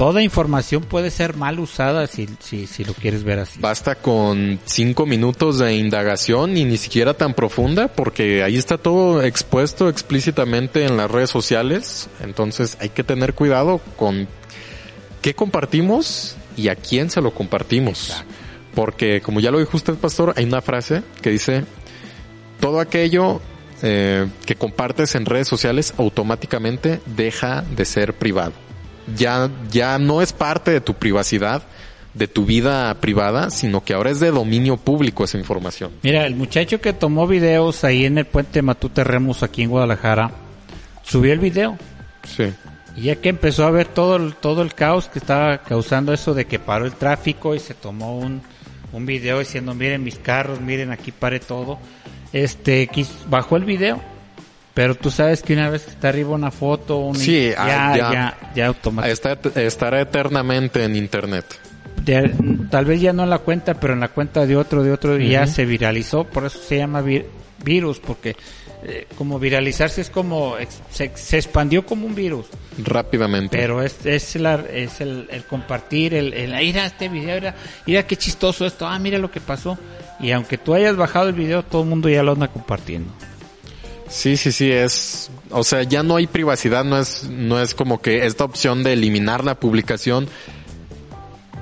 Toda 0.00 0.22
información 0.22 0.84
puede 0.84 1.10
ser 1.10 1.36
mal 1.36 1.60
usada 1.60 2.06
si, 2.06 2.26
si, 2.38 2.66
si 2.66 2.84
lo 2.84 2.94
quieres 2.94 3.22
ver 3.22 3.38
así. 3.38 3.60
Basta 3.60 3.96
con 3.96 4.58
cinco 4.64 5.04
minutos 5.04 5.58
de 5.58 5.74
indagación 5.74 6.56
y 6.56 6.64
ni 6.64 6.78
siquiera 6.78 7.12
tan 7.12 7.34
profunda 7.34 7.88
porque 7.88 8.42
ahí 8.42 8.56
está 8.56 8.78
todo 8.78 9.22
expuesto 9.22 9.90
explícitamente 9.90 10.86
en 10.86 10.96
las 10.96 11.10
redes 11.10 11.28
sociales. 11.28 12.08
Entonces 12.22 12.78
hay 12.80 12.88
que 12.88 13.04
tener 13.04 13.34
cuidado 13.34 13.82
con 13.98 14.26
qué 15.20 15.34
compartimos 15.34 16.34
y 16.56 16.68
a 16.68 16.76
quién 16.76 17.10
se 17.10 17.20
lo 17.20 17.34
compartimos. 17.34 18.24
Porque 18.74 19.20
como 19.20 19.40
ya 19.40 19.50
lo 19.50 19.58
dijo 19.58 19.76
usted, 19.76 19.96
pastor, 19.96 20.32
hay 20.34 20.46
una 20.46 20.62
frase 20.62 21.02
que 21.20 21.28
dice, 21.28 21.66
todo 22.58 22.80
aquello 22.80 23.42
eh, 23.82 24.26
que 24.46 24.54
compartes 24.54 25.14
en 25.14 25.26
redes 25.26 25.46
sociales 25.46 25.92
automáticamente 25.98 27.02
deja 27.04 27.60
de 27.60 27.84
ser 27.84 28.14
privado. 28.14 28.69
Ya, 29.16 29.50
ya 29.70 29.98
no 29.98 30.22
es 30.22 30.32
parte 30.32 30.70
de 30.70 30.80
tu 30.80 30.94
privacidad, 30.94 31.62
de 32.14 32.28
tu 32.28 32.44
vida 32.44 32.94
privada, 33.00 33.50
sino 33.50 33.84
que 33.84 33.94
ahora 33.94 34.10
es 34.10 34.20
de 34.20 34.30
dominio 34.30 34.76
público 34.76 35.24
esa 35.24 35.38
información. 35.38 35.92
Mira, 36.02 36.26
el 36.26 36.34
muchacho 36.34 36.80
que 36.80 36.92
tomó 36.92 37.26
videos 37.26 37.84
ahí 37.84 38.04
en 38.04 38.18
el 38.18 38.24
puente 38.24 38.62
Matute 38.62 39.04
Remus 39.04 39.42
aquí 39.42 39.62
en 39.62 39.70
Guadalajara, 39.70 40.30
subió 41.02 41.32
el 41.32 41.38
video. 41.38 41.78
Sí. 42.24 42.52
Y 42.96 43.02
ya 43.02 43.16
que 43.16 43.28
empezó 43.28 43.64
a 43.66 43.70
ver 43.70 43.86
todo 43.86 44.16
el, 44.16 44.34
todo 44.34 44.62
el 44.62 44.74
caos 44.74 45.08
que 45.08 45.20
estaba 45.20 45.58
causando 45.58 46.12
eso 46.12 46.34
de 46.34 46.46
que 46.46 46.58
paró 46.58 46.86
el 46.86 46.92
tráfico 46.92 47.54
y 47.54 47.60
se 47.60 47.74
tomó 47.74 48.18
un, 48.18 48.42
un 48.92 49.06
video 49.06 49.38
diciendo, 49.38 49.74
miren 49.74 50.02
mis 50.02 50.18
carros, 50.18 50.60
miren 50.60 50.90
aquí 50.90 51.12
pare 51.12 51.38
todo, 51.38 51.78
este, 52.32 52.90
bajó 53.28 53.56
el 53.56 53.64
video. 53.64 54.00
Pero 54.80 54.94
tú 54.94 55.10
sabes 55.10 55.42
que 55.42 55.52
una 55.52 55.68
vez 55.68 55.82
que 55.82 55.90
está 55.90 56.08
arriba 56.08 56.30
una 56.30 56.50
foto, 56.50 56.96
un 57.00 57.14
Sí, 57.14 57.50
ya, 57.50 57.90
ah, 57.92 57.96
ya, 57.98 58.12
ya. 58.14 58.38
ya, 58.54 58.66
automáticamente. 58.68 59.48
Está- 59.48 59.60
estará 59.60 60.00
eternamente 60.00 60.82
en 60.82 60.96
internet. 60.96 61.44
de- 62.02 62.32
tal 62.70 62.86
vez 62.86 62.98
ya 63.02 63.12
no 63.12 63.24
en 63.24 63.28
la 63.28 63.40
cuenta, 63.40 63.74
pero 63.74 63.92
en 63.92 64.00
la 64.00 64.08
cuenta 64.08 64.46
de 64.46 64.56
otro, 64.56 64.82
de 64.82 64.90
otro, 64.90 65.18
ya 65.18 65.46
se 65.46 65.66
viralizó, 65.66 66.24
por 66.24 66.46
eso 66.46 66.58
se 66.58 66.78
llama 66.78 67.02
vir- 67.02 67.26
virus, 67.62 67.98
porque 68.00 68.34
eh, 68.84 69.06
como 69.18 69.38
viralizarse 69.38 70.00
es 70.00 70.08
como, 70.08 70.54
se, 70.88 71.10
se 71.14 71.36
expandió 71.36 71.84
como 71.84 72.06
un 72.06 72.14
virus, 72.14 72.46
Rápidamente. 72.82 73.54
pero 73.58 73.82
es, 73.82 74.06
es, 74.06 74.34
la, 74.36 74.54
es 74.72 75.02
el, 75.02 75.28
el 75.30 75.44
compartir, 75.44 76.14
el, 76.14 76.32
el, 76.32 76.54
mira 76.54 76.86
este 76.86 77.10
video, 77.10 77.34
mira, 77.34 77.54
mira 77.84 78.06
qué 78.06 78.16
chistoso 78.16 78.64
esto, 78.64 78.86
ah, 78.86 78.98
mira 78.98 79.18
lo 79.18 79.30
que 79.30 79.42
pasó, 79.42 79.76
y 80.20 80.30
aunque 80.30 80.56
tú 80.56 80.72
hayas 80.72 80.96
bajado 80.96 81.28
el 81.28 81.34
video, 81.34 81.62
todo 81.62 81.82
el 81.82 81.88
mundo 81.90 82.08
ya 82.08 82.22
lo 82.22 82.32
anda 82.32 82.48
compartiendo. 82.48 83.12
Sí, 84.10 84.36
sí, 84.36 84.50
sí, 84.52 84.70
es, 84.70 85.30
o 85.50 85.62
sea, 85.64 85.84
ya 85.84 86.02
no 86.02 86.16
hay 86.16 86.26
privacidad, 86.26 86.84
no 86.84 86.98
es, 86.98 87.24
no 87.30 87.60
es 87.60 87.74
como 87.74 88.02
que 88.02 88.26
esta 88.26 88.44
opción 88.44 88.82
de 88.82 88.92
eliminar 88.94 89.44
la 89.44 89.54
publicación 89.54 90.28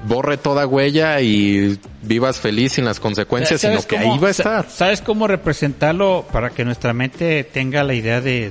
borre 0.06 0.38
toda 0.38 0.66
huella 0.66 1.20
y 1.20 1.78
vivas 2.02 2.38
feliz 2.40 2.72
sin 2.72 2.84
las 2.84 3.00
consecuencias, 3.00 3.60
sino 3.60 3.72
¿Sabes 3.74 3.86
que 3.86 3.96
cómo- 3.96 4.12
ahí 4.14 4.18
va 4.18 4.28
a 4.28 4.30
estar. 4.30 4.70
¿Sabes 4.70 5.02
cómo 5.02 5.26
representarlo 5.26 6.24
para 6.32 6.50
que 6.50 6.64
nuestra 6.64 6.92
mente 6.94 7.44
tenga 7.44 7.84
la 7.84 7.94
idea 7.94 8.20
de, 8.20 8.50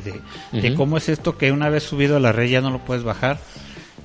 de, 0.52 0.74
cómo 0.76 0.98
es 0.98 1.10
esto 1.10 1.38
que 1.38 1.52
una 1.52 1.70
vez 1.70 1.84
subido 1.84 2.18
a 2.18 2.20
la 2.20 2.32
red 2.32 2.50
ya 2.50 2.62
no 2.62 2.70
lo 2.70 2.80
puedes 2.86 3.04
bajar? 3.04 3.40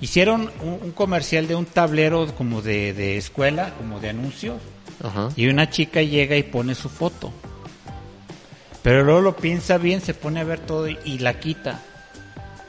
Hicieron 0.01 0.51
un, 0.62 0.78
un 0.82 0.93
comercial 0.93 1.47
de 1.49 1.55
un 1.55 1.66
tablero 1.66 2.26
como 2.36 2.62
de, 2.62 2.93
de 2.95 3.18
escuela, 3.18 3.74
como 3.76 4.01
de 4.01 4.09
anuncios, 4.09 4.57
y 5.36 5.49
una 5.49 5.68
chica 5.68 6.01
llega 6.03 6.36
y 6.36 6.45
pone 6.45 6.74
su 6.74 6.88
foto. 6.88 7.32
Pero 8.83 9.05
luego 9.05 9.20
lo 9.20 9.37
piensa 9.37 9.78
bien, 9.78 10.01
se 10.01 10.14
pone 10.14 10.41
a 10.41 10.45
ver 10.45 10.59
todo 10.61 10.89
y, 10.89 10.99
y 11.05 11.18
la 11.18 11.35
quita. 11.35 11.80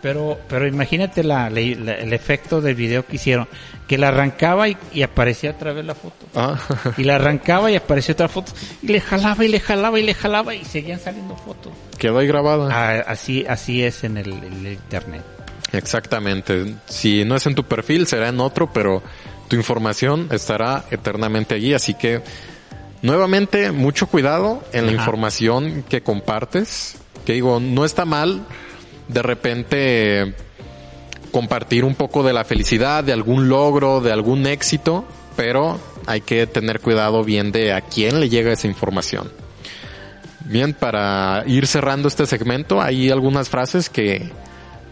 Pero, 0.01 0.37
pero 0.49 0.67
imagínate 0.67 1.23
la, 1.23 1.49
la- 1.49 1.61
la- 1.61 1.93
el 1.95 2.11
efecto 2.13 2.59
del 2.59 2.75
video 2.75 3.05
que 3.07 3.15
hicieron, 3.15 3.47
que 3.87 3.97
la 3.97 4.09
arrancaba 4.09 4.67
y, 4.67 4.75
y 4.93 5.01
aparecía 5.01 5.51
otra 5.51 5.71
vez 5.71 5.85
la 5.85 5.95
foto. 5.95 6.25
Ah. 6.35 6.59
Y 6.97 7.03
la 7.05 7.15
arrancaba 7.15 7.71
y 7.71 7.77
aparecía 7.77 8.13
otra 8.13 8.27
foto. 8.27 8.51
Y 8.81 8.87
le 8.87 8.99
jalaba 8.99 9.43
y 9.45 9.47
le 9.47 9.59
jalaba 9.61 9.97
y 9.99 10.03
le 10.03 10.13
jalaba 10.13 10.53
y 10.53 10.65
seguían 10.65 10.99
saliendo 10.99 11.35
fotos. 11.37 11.71
Quedó 11.97 12.19
ahí 12.19 12.27
grabada. 12.27 12.67
Ah, 12.69 13.03
así, 13.07 13.45
así 13.47 13.81
es 13.81 14.03
en 14.03 14.17
el, 14.17 14.31
en 14.33 14.43
el 14.65 14.73
internet. 14.73 15.21
Exactamente. 15.71 16.75
Si 16.85 17.23
no 17.25 17.35
es 17.35 17.45
en 17.47 17.55
tu 17.55 17.63
perfil, 17.63 18.05
será 18.05 18.27
en 18.29 18.39
otro, 18.41 18.71
pero 18.71 19.01
tu 19.47 19.55
información 19.55 20.27
estará 20.31 20.83
eternamente 20.91 21.55
allí. 21.55 21.73
Así 21.73 21.93
que, 21.93 22.21
nuevamente, 23.03 23.71
mucho 23.71 24.07
cuidado 24.07 24.63
en 24.73 24.87
la 24.87 24.93
Ajá. 24.93 25.01
información 25.01 25.83
que 25.87 26.01
compartes. 26.01 26.97
Que 27.25 27.33
digo, 27.33 27.59
no 27.59 27.85
está 27.85 28.03
mal 28.05 28.45
de 29.07 29.21
repente 29.21 30.33
compartir 31.31 31.85
un 31.85 31.95
poco 31.95 32.23
de 32.23 32.33
la 32.33 32.43
felicidad, 32.43 33.03
de 33.03 33.13
algún 33.13 33.49
logro, 33.49 34.01
de 34.01 34.11
algún 34.11 34.45
éxito, 34.47 35.05
pero 35.35 35.79
hay 36.05 36.21
que 36.21 36.47
tener 36.47 36.79
cuidado 36.79 37.23
bien 37.23 37.51
de 37.51 37.73
a 37.73 37.81
quién 37.81 38.19
le 38.19 38.29
llega 38.29 38.51
esa 38.51 38.67
información. 38.67 39.31
Bien, 40.45 40.73
para 40.73 41.43
ir 41.47 41.67
cerrando 41.67 42.07
este 42.07 42.25
segmento, 42.25 42.81
hay 42.81 43.09
algunas 43.09 43.49
frases 43.49 43.89
que, 43.89 44.29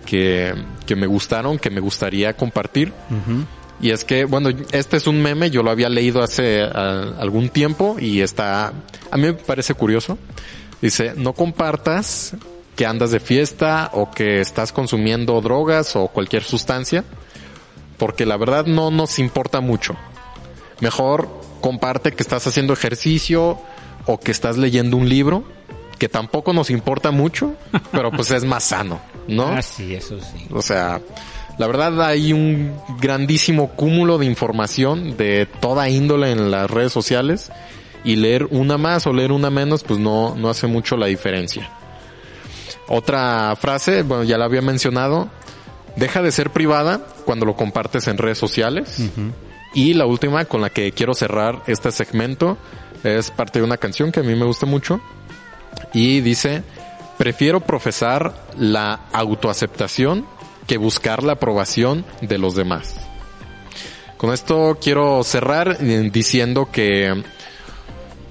que, 0.05 0.53
que 0.86 0.95
me 0.95 1.07
gustaron, 1.07 1.59
que 1.59 1.70
me 1.70 1.82
gustaría 1.82 2.34
compartir. 2.34 2.93
Y 3.82 3.91
es 3.91 4.05
que, 4.05 4.25
bueno, 4.25 4.49
este 4.71 4.97
es 4.97 5.07
un 5.07 5.21
meme, 5.21 5.49
yo 5.49 5.63
lo 5.63 5.71
había 5.71 5.89
leído 5.89 6.21
hace 6.21 6.61
ah, 6.61 7.15
algún 7.19 7.49
tiempo 7.49 7.97
y 7.99 8.21
está, 8.21 8.67
a 9.09 9.17
mí 9.17 9.23
me 9.23 9.34
parece 9.34 9.73
curioso. 9.73 10.17
Dice, 10.82 11.13
no 11.15 11.34
compartas 11.34 12.36
que 12.75 12.86
andas 12.86 13.11
de 13.11 13.19
fiesta 13.19 13.89
o 13.93 14.11
que 14.11 14.39
estás 14.39 14.71
consumiendo 14.71 15.39
drogas 15.41 15.95
o 15.95 16.07
cualquier 16.07 16.43
sustancia, 16.43 17.03
porque 17.97 18.25
la 18.25 18.38
verdad 18.38 18.65
no 18.65 18.91
nos 18.91 19.19
importa 19.19 19.61
mucho. 19.61 19.95
Mejor 20.79 21.29
comparte 21.59 22.11
que 22.11 22.23
estás 22.23 22.45
haciendo 22.47 22.73
ejercicio 22.73 23.59
o 24.05 24.19
que 24.19 24.32
estás 24.32 24.57
leyendo 24.57 24.97
un 24.97 25.09
libro 25.09 25.43
que 26.01 26.09
tampoco 26.09 26.51
nos 26.51 26.71
importa 26.71 27.11
mucho, 27.11 27.53
pero 27.91 28.11
pues 28.11 28.32
es 28.32 28.43
más 28.43 28.63
sano, 28.63 28.99
¿no? 29.27 29.45
Ah, 29.55 29.61
sí, 29.61 29.93
eso 29.93 30.19
sí. 30.19 30.47
O 30.49 30.63
sea, 30.63 30.99
la 31.62 31.68
verdad 31.68 32.01
hay 32.01 32.34
un 32.34 32.76
grandísimo 32.99 33.70
cúmulo 33.74 34.18
de 34.18 34.26
información 34.26 35.16
de 35.16 35.47
toda 35.59 35.89
índole 35.89 36.32
en 36.32 36.49
las 36.49 36.72
redes 36.72 36.91
sociales 36.91 37.51
y 38.03 38.16
leer 38.16 38.47
una 38.49 38.80
más 38.80 39.05
o 39.05 39.14
leer 39.14 39.32
una 39.32 39.51
menos 39.51 39.84
pues 39.84 39.99
no, 39.99 40.34
no 40.36 40.49
hace 40.49 40.66
mucho 40.66 40.97
la 40.97 41.05
diferencia. 41.05 41.70
Otra 42.88 43.55
frase, 43.62 44.01
bueno, 44.01 44.24
ya 44.24 44.39
la 44.39 44.45
había 44.45 44.64
mencionado, 44.64 45.30
deja 45.97 46.24
de 46.24 46.32
ser 46.32 46.49
privada 46.49 47.05
cuando 47.26 47.45
lo 47.45 47.55
compartes 47.55 48.07
en 48.07 48.18
redes 48.18 48.39
sociales. 48.39 48.97
Y 49.76 49.93
la 49.93 50.07
última 50.07 50.45
con 50.45 50.62
la 50.62 50.72
que 50.72 50.91
quiero 50.93 51.14
cerrar 51.14 51.62
este 51.68 51.91
segmento 51.91 52.57
es 53.03 53.30
parte 53.30 53.59
de 53.59 53.66
una 53.66 53.78
canción 53.78 54.12
que 54.12 54.22
a 54.22 54.24
mí 54.24 54.34
me 54.34 54.45
gusta 54.45 54.66
mucho 54.66 54.99
y 55.93 56.22
dice, 56.22 56.64
prefiero 57.20 57.59
profesar 57.59 58.34
la 58.57 59.01
autoaceptación 59.14 60.26
que 60.68 60.78
buscar 60.78 61.24
la 61.24 61.34
aprobación 61.34 62.05
de 62.22 62.38
los 62.38 62.55
demás. 62.55 62.95
Con 64.18 64.34
esto 64.34 64.78
quiero 64.82 65.24
cerrar 65.24 65.78
eh, 65.80 66.09
diciendo 66.12 66.70
que, 66.72 67.24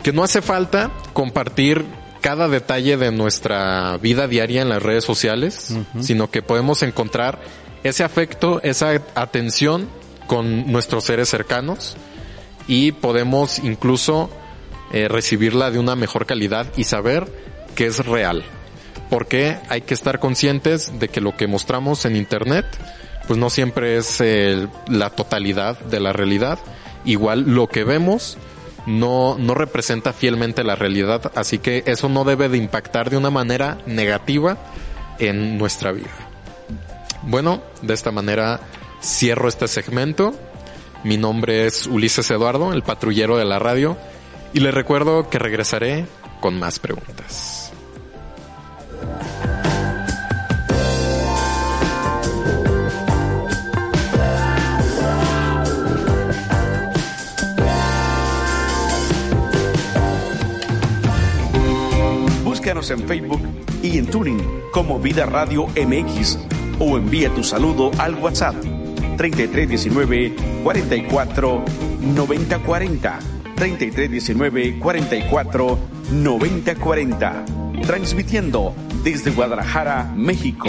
que 0.03 0.12
no 0.12 0.22
hace 0.22 0.41
falta 0.41 0.91
compartir 1.12 1.85
cada 2.20 2.49
detalle 2.49 2.97
de 2.97 3.11
nuestra 3.11 3.97
vida 3.97 4.28
diaria 4.28 4.62
en 4.62 4.68
las 4.68 4.83
redes 4.83 5.05
sociales, 5.05 5.74
sino 6.01 6.31
que 6.31 6.43
podemos 6.43 6.83
encontrar 6.83 7.41
ese 7.83 8.05
afecto, 8.05 8.61
esa 8.62 8.91
atención 9.14 9.89
con 10.26 10.70
nuestros 10.70 11.05
seres 11.05 11.28
cercanos 11.28 11.97
y 12.68 12.93
podemos 12.93 13.59
incluso 13.59 14.31
eh, 14.93 15.09
recibirla 15.09 15.70
de 15.70 15.78
una 15.78 15.97
mejor 15.97 16.26
calidad 16.26 16.66
y 16.76 16.85
saber 16.85 17.26
que 17.74 17.87
es 17.87 18.05
real. 18.07 18.45
Porque 19.11 19.58
hay 19.68 19.82
que 19.82 19.92
estar 19.92 20.20
conscientes 20.20 20.98
de 20.98 21.08
que 21.08 21.20
lo 21.20 21.36
que 21.36 21.46
mostramos 21.46 22.04
en 22.06 22.16
Internet, 22.16 22.64
pues 23.26 23.38
no 23.38 23.50
siempre 23.50 23.98
es 23.98 24.20
eh, 24.20 24.66
la 24.88 25.11
totalidad 25.11 25.78
de 25.80 26.00
la 26.00 26.12
realidad. 26.12 26.58
Igual 27.04 27.42
lo 27.54 27.66
que 27.66 27.84
vemos 27.84 28.38
no, 28.86 29.36
no 29.38 29.54
representa 29.54 30.12
fielmente 30.12 30.64
la 30.64 30.76
realidad, 30.76 31.32
así 31.34 31.58
que 31.58 31.82
eso 31.86 32.08
no 32.08 32.24
debe 32.24 32.48
de 32.48 32.58
impactar 32.58 33.11
de 33.11 33.16
una 33.16 33.30
manera 33.30 33.78
negativa 33.86 34.56
en 35.18 35.58
nuestra 35.58 35.92
vida. 35.92 36.11
Bueno, 37.22 37.62
de 37.82 37.94
esta 37.94 38.11
manera 38.11 38.61
cierro 39.02 39.48
este 39.48 39.68
segmento. 39.68 40.34
Mi 41.04 41.16
nombre 41.16 41.66
es 41.66 41.86
Ulises 41.86 42.30
Eduardo, 42.30 42.72
el 42.72 42.82
patrullero 42.82 43.36
de 43.36 43.44
la 43.44 43.58
radio, 43.58 43.96
y 44.52 44.61
les 44.61 44.74
recuerdo 44.74 45.30
que 45.30 45.38
regresaré 45.38 46.06
con 46.40 46.58
más 46.58 46.78
preguntas. 46.78 47.59
Búscanos 62.44 62.90
en 62.90 63.01
Facebook 63.09 63.40
y 63.82 63.98
en 63.98 64.07
Tuning 64.07 64.38
como 64.72 64.98
Vida 64.98 65.24
Radio 65.26 65.66
MX 65.68 66.38
o 66.78 66.96
envía 66.96 67.32
tu 67.34 67.42
saludo 67.42 67.90
al 67.98 68.14
WhatsApp 68.16 68.55
3319 69.16 70.34
44 70.62 71.64
90 72.14 72.59
40 72.59 73.18
3319 73.55 74.78
44 74.78 75.78
90 76.12 76.74
40 76.74 77.44
transmitiendo 77.83 78.74
desde 79.03 79.31
Guadalajara, 79.31 80.12
México. 80.16 80.68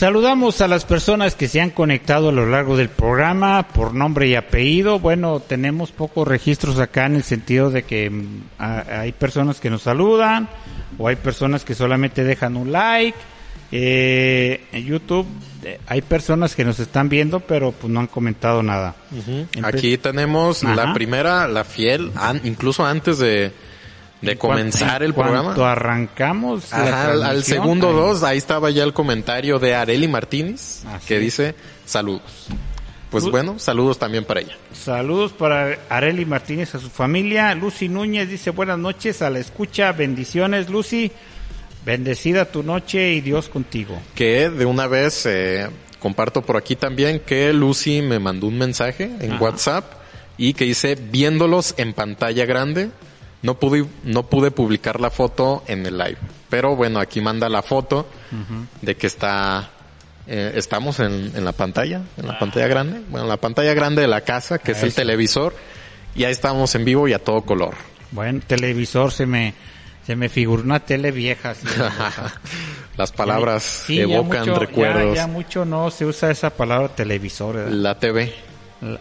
Saludamos 0.00 0.62
a 0.62 0.66
las 0.66 0.86
personas 0.86 1.34
que 1.34 1.46
se 1.46 1.60
han 1.60 1.68
conectado 1.68 2.30
a 2.30 2.32
lo 2.32 2.46
largo 2.46 2.74
del 2.74 2.88
programa 2.88 3.68
por 3.68 3.92
nombre 3.92 4.28
y 4.28 4.34
apellido. 4.34 4.98
Bueno, 4.98 5.40
tenemos 5.40 5.92
pocos 5.92 6.26
registros 6.26 6.78
acá 6.78 7.04
en 7.04 7.16
el 7.16 7.22
sentido 7.22 7.70
de 7.70 7.82
que 7.82 8.08
mm, 8.08 8.44
hay 8.56 9.12
personas 9.12 9.60
que 9.60 9.68
nos 9.68 9.82
saludan 9.82 10.48
o 10.98 11.08
hay 11.08 11.16
personas 11.16 11.64
que 11.64 11.74
solamente 11.74 12.24
dejan 12.24 12.56
un 12.56 12.72
like. 12.72 13.18
Eh, 13.72 14.66
en 14.72 14.84
YouTube 14.84 15.26
eh, 15.62 15.78
hay 15.86 16.02
personas 16.02 16.56
que 16.56 16.64
nos 16.64 16.80
están 16.80 17.08
viendo 17.08 17.38
pero 17.38 17.70
pues 17.70 17.92
no 17.92 18.00
han 18.00 18.08
comentado 18.08 18.62
nada. 18.62 18.96
Aquí 19.62 19.96
tenemos 19.96 20.62
la 20.64 20.92
primera, 20.92 21.46
la 21.46 21.64
fiel, 21.64 22.10
incluso 22.42 22.84
antes 22.84 23.18
de 23.18 23.52
de 24.20 24.36
comenzar 24.36 25.02
el 25.02 25.14
programa. 25.14 25.44
Cuando 25.44 25.66
arrancamos 25.66 26.72
al, 26.72 27.42
segundo 27.42 27.92
dos, 27.92 28.22
ahí 28.22 28.38
estaba 28.38 28.70
ya 28.70 28.84
el 28.84 28.92
comentario 28.92 29.58
de 29.58 29.74
Areli 29.74 30.08
Martínez, 30.08 30.82
que 31.06 31.18
dice 31.18 31.54
saludos. 31.84 32.48
Pues 33.10 33.24
bueno, 33.24 33.58
saludos 33.58 33.98
también 33.98 34.24
para 34.24 34.40
ella. 34.40 34.56
Saludos 34.72 35.32
para 35.32 35.78
Areli 35.88 36.24
Martínez, 36.24 36.74
a 36.74 36.78
su 36.78 36.90
familia. 36.90 37.54
Lucy 37.54 37.88
Núñez 37.88 38.28
dice 38.28 38.50
buenas 38.50 38.78
noches 38.78 39.20
a 39.20 39.30
la 39.30 39.40
escucha, 39.40 39.92
bendiciones 39.92 40.70
Lucy, 40.70 41.10
bendecida 41.84 42.44
tu 42.44 42.62
noche 42.62 43.12
y 43.12 43.20
Dios 43.20 43.48
contigo. 43.48 44.00
Que 44.14 44.48
de 44.48 44.64
una 44.64 44.86
vez 44.86 45.26
eh, 45.26 45.68
comparto 45.98 46.42
por 46.42 46.56
aquí 46.56 46.76
también 46.76 47.20
que 47.20 47.52
Lucy 47.52 48.00
me 48.00 48.20
mandó 48.20 48.46
un 48.46 48.58
mensaje 48.58 49.10
en 49.20 49.40
WhatsApp 49.40 49.92
y 50.38 50.54
que 50.54 50.64
dice 50.64 50.94
viéndolos 50.94 51.74
en 51.78 51.92
pantalla 51.92 52.46
grande 52.46 52.90
no 53.42 53.58
pude, 53.58 53.86
no 54.04 54.24
pude 54.24 54.50
publicar 54.50 55.00
la 55.00 55.10
foto 55.10 55.62
en 55.66 55.86
el 55.86 55.96
live. 55.96 56.18
Pero 56.48 56.76
bueno, 56.76 57.00
aquí 57.00 57.20
manda 57.20 57.48
la 57.48 57.62
foto 57.62 58.06
de 58.82 58.96
que 58.96 59.06
está, 59.06 59.70
eh, 60.32 60.52
estamos 60.54 61.00
en, 61.00 61.32
en, 61.34 61.44
la 61.44 61.50
pantalla, 61.50 62.02
en 62.16 62.28
la 62.28 62.38
pantalla 62.38 62.68
grande. 62.68 63.02
Bueno, 63.08 63.26
la 63.26 63.36
pantalla 63.36 63.74
grande 63.74 64.02
de 64.02 64.06
la 64.06 64.20
casa, 64.20 64.58
que 64.60 64.72
es 64.72 64.82
el 64.84 64.94
televisor. 64.94 65.54
Y 66.14 66.22
ahí 66.22 66.30
estamos 66.30 66.72
en 66.76 66.84
vivo 66.84 67.08
y 67.08 67.12
a 67.12 67.18
todo 67.18 67.42
color. 67.42 67.74
Bueno, 68.12 68.40
televisor 68.46 69.10
se 69.10 69.26
me, 69.26 69.54
se 70.06 70.14
me 70.14 70.28
figuró 70.28 70.62
una 70.62 70.78
tele 70.78 71.10
vieja. 71.10 71.54
Las 72.96 73.10
palabras 73.10 73.84
evocan 73.88 74.54
recuerdos. 74.54 75.16
Ya, 75.16 75.26
mucho 75.26 75.64
no 75.64 75.90
se 75.90 76.06
usa 76.06 76.30
esa 76.30 76.50
palabra 76.50 76.94
televisor. 76.94 77.56
La 77.68 77.98
TV 77.98 78.32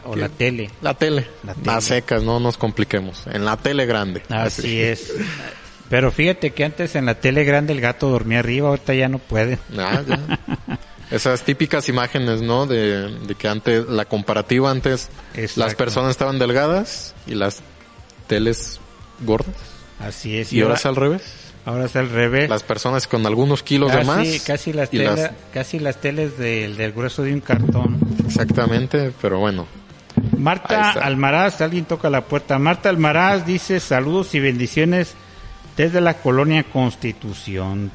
o 0.05 0.15
la 0.15 0.29
tele. 0.29 0.71
La 0.81 0.95
tele. 0.95 1.27
Las 1.63 1.83
secas, 1.85 2.23
no 2.23 2.39
nos 2.39 2.57
compliquemos. 2.57 3.27
En 3.27 3.45
la 3.45 3.55
tele 3.55 3.85
grande. 3.85 4.23
Así, 4.29 4.81
es. 4.81 5.13
Pero 5.89 6.11
fíjate 6.11 6.51
que 6.51 6.63
antes 6.63 6.95
en 6.95 7.05
la 7.05 7.15
tele 7.15 7.43
grande 7.43 7.73
el 7.73 7.81
gato 7.81 8.09
dormía 8.09 8.39
arriba, 8.39 8.69
ahorita 8.69 8.95
ya 8.95 9.09
no 9.09 9.19
puede. 9.19 9.59
Ah, 9.77 10.01
Esas 11.11 11.43
típicas 11.43 11.89
imágenes, 11.89 12.41
¿no? 12.41 12.65
De, 12.67 13.17
que 13.37 13.47
antes, 13.47 13.87
la 13.87 14.05
comparativa 14.05 14.69
antes, 14.69 15.09
las 15.55 15.75
personas 15.75 16.11
estaban 16.11 16.37
delgadas 16.39 17.15
y 17.25 17.35
las 17.35 17.61
teles 18.27 18.79
gordas. 19.21 19.55
Así 19.99 20.37
es. 20.37 20.53
Y, 20.53 20.61
ahora 20.61 20.75
es 20.75 20.85
al 20.85 20.95
revés. 20.95 21.23
Ahora 21.65 21.85
es 21.85 21.95
al 21.95 22.09
revés. 22.09 22.49
Las 22.49 22.63
personas 22.63 23.07
con 23.07 23.25
algunos 23.25 23.63
kilos 23.63 23.91
de 23.91 24.03
más. 24.03 24.27
Casi 24.45 24.71
las, 24.71 24.89
casi 25.53 25.79
las 25.79 25.99
teles 25.99 26.37
del, 26.37 26.77
del 26.77 26.93
grueso 26.93 27.23
de 27.23 27.33
un 27.33 27.41
cartón. 27.41 27.99
Exactamente, 28.25 29.11
pero 29.21 29.39
bueno. 29.39 29.67
Marta 30.37 30.91
Almaraz, 30.91 31.61
alguien 31.61 31.85
toca 31.85 32.09
la 32.09 32.21
puerta. 32.21 32.57
Marta 32.59 32.89
Almaraz 32.89 33.45
dice 33.45 33.79
saludos 33.79 34.33
y 34.35 34.39
bendiciones 34.39 35.15
desde 35.75 36.01
la 36.01 36.15
colonia 36.15 36.63
Constitución. 36.63 37.91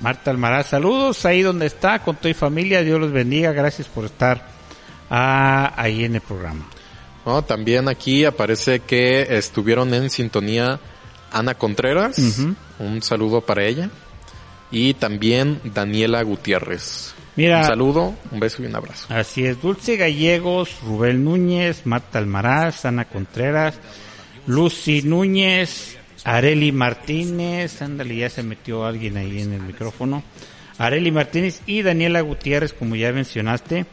Marta 0.00 0.30
Almaraz, 0.30 0.68
saludos 0.68 1.26
ahí 1.26 1.42
donde 1.42 1.66
está, 1.66 1.98
con 1.98 2.16
tu 2.16 2.32
familia, 2.32 2.82
Dios 2.82 2.98
los 2.98 3.12
bendiga, 3.12 3.52
gracias 3.52 3.86
por 3.86 4.06
estar 4.06 4.46
ah, 5.10 5.74
ahí 5.76 6.04
en 6.04 6.14
el 6.14 6.22
programa. 6.22 6.66
también 7.46 7.86
aquí 7.86 8.24
aparece 8.24 8.80
que 8.80 9.36
estuvieron 9.36 9.92
en 9.92 10.08
sintonía 10.08 10.80
Ana 11.30 11.54
Contreras, 11.54 12.18
un 12.78 13.02
saludo 13.02 13.42
para 13.42 13.64
ella, 13.64 13.90
y 14.70 14.94
también 14.94 15.60
Daniela 15.64 16.22
Gutiérrez. 16.22 17.14
Mira, 17.36 17.60
un 17.60 17.66
saludo, 17.66 18.14
un 18.30 18.40
beso 18.40 18.62
y 18.62 18.66
un 18.66 18.76
abrazo. 18.76 19.06
Así 19.10 19.44
es, 19.44 19.60
Dulce 19.60 19.96
Gallegos, 19.98 20.78
Rubén 20.82 21.24
Núñez, 21.24 21.84
Marta 21.84 22.18
Almaraz, 22.18 22.86
Ana 22.86 23.04
Contreras, 23.04 23.74
Lucy 24.46 25.02
Núñez, 25.02 25.98
Areli 26.24 26.72
Martínez, 26.72 27.82
ándale, 27.82 28.16
ya 28.16 28.30
se 28.30 28.42
metió 28.42 28.84
alguien 28.84 29.16
ahí 29.16 29.40
en 29.40 29.52
el 29.52 29.62
micrófono. 29.62 30.22
Areli 30.78 31.10
Martínez 31.10 31.60
y 31.66 31.82
Daniela 31.82 32.20
Gutiérrez, 32.22 32.72
como 32.72 32.96
ya 32.96 33.12
mencionaste, 33.12 33.86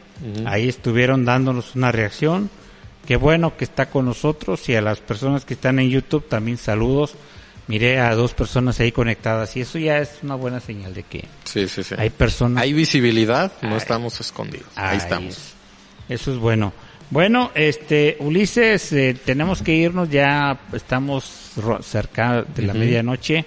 ahí 0.46 0.68
estuvieron 0.68 1.24
dándonos 1.24 1.76
una 1.76 1.92
reacción 1.92 2.50
Qué 3.08 3.16
bueno 3.16 3.56
que 3.56 3.64
está 3.64 3.88
con 3.88 4.04
nosotros 4.04 4.68
y 4.68 4.74
a 4.74 4.82
las 4.82 5.00
personas 5.00 5.46
que 5.46 5.54
están 5.54 5.78
en 5.78 5.88
YouTube 5.88 6.28
también 6.28 6.58
saludos. 6.58 7.14
Miré 7.66 8.00
a 8.00 8.14
dos 8.14 8.34
personas 8.34 8.78
ahí 8.80 8.92
conectadas 8.92 9.56
y 9.56 9.62
eso 9.62 9.78
ya 9.78 9.96
es 9.96 10.18
una 10.22 10.34
buena 10.34 10.60
señal 10.60 10.92
de 10.92 11.04
que 11.04 11.24
Sí, 11.44 11.68
sí, 11.68 11.82
sí. 11.82 11.94
hay 11.96 12.10
personas. 12.10 12.62
Hay 12.62 12.74
visibilidad, 12.74 13.50
no 13.62 13.78
estamos 13.78 14.20
escondidos. 14.20 14.68
Ahí 14.76 14.98
estamos. 14.98 15.54
Eso 16.10 16.32
es 16.32 16.36
bueno. 16.38 16.74
Bueno, 17.08 17.50
este, 17.54 18.18
Ulises, 18.20 18.92
eh, 18.92 19.16
tenemos 19.24 19.62
que 19.62 19.72
irnos 19.72 20.10
ya, 20.10 20.60
estamos 20.74 21.47
cerca 21.82 22.42
de 22.42 22.62
la 22.62 22.74
medianoche. 22.74 23.44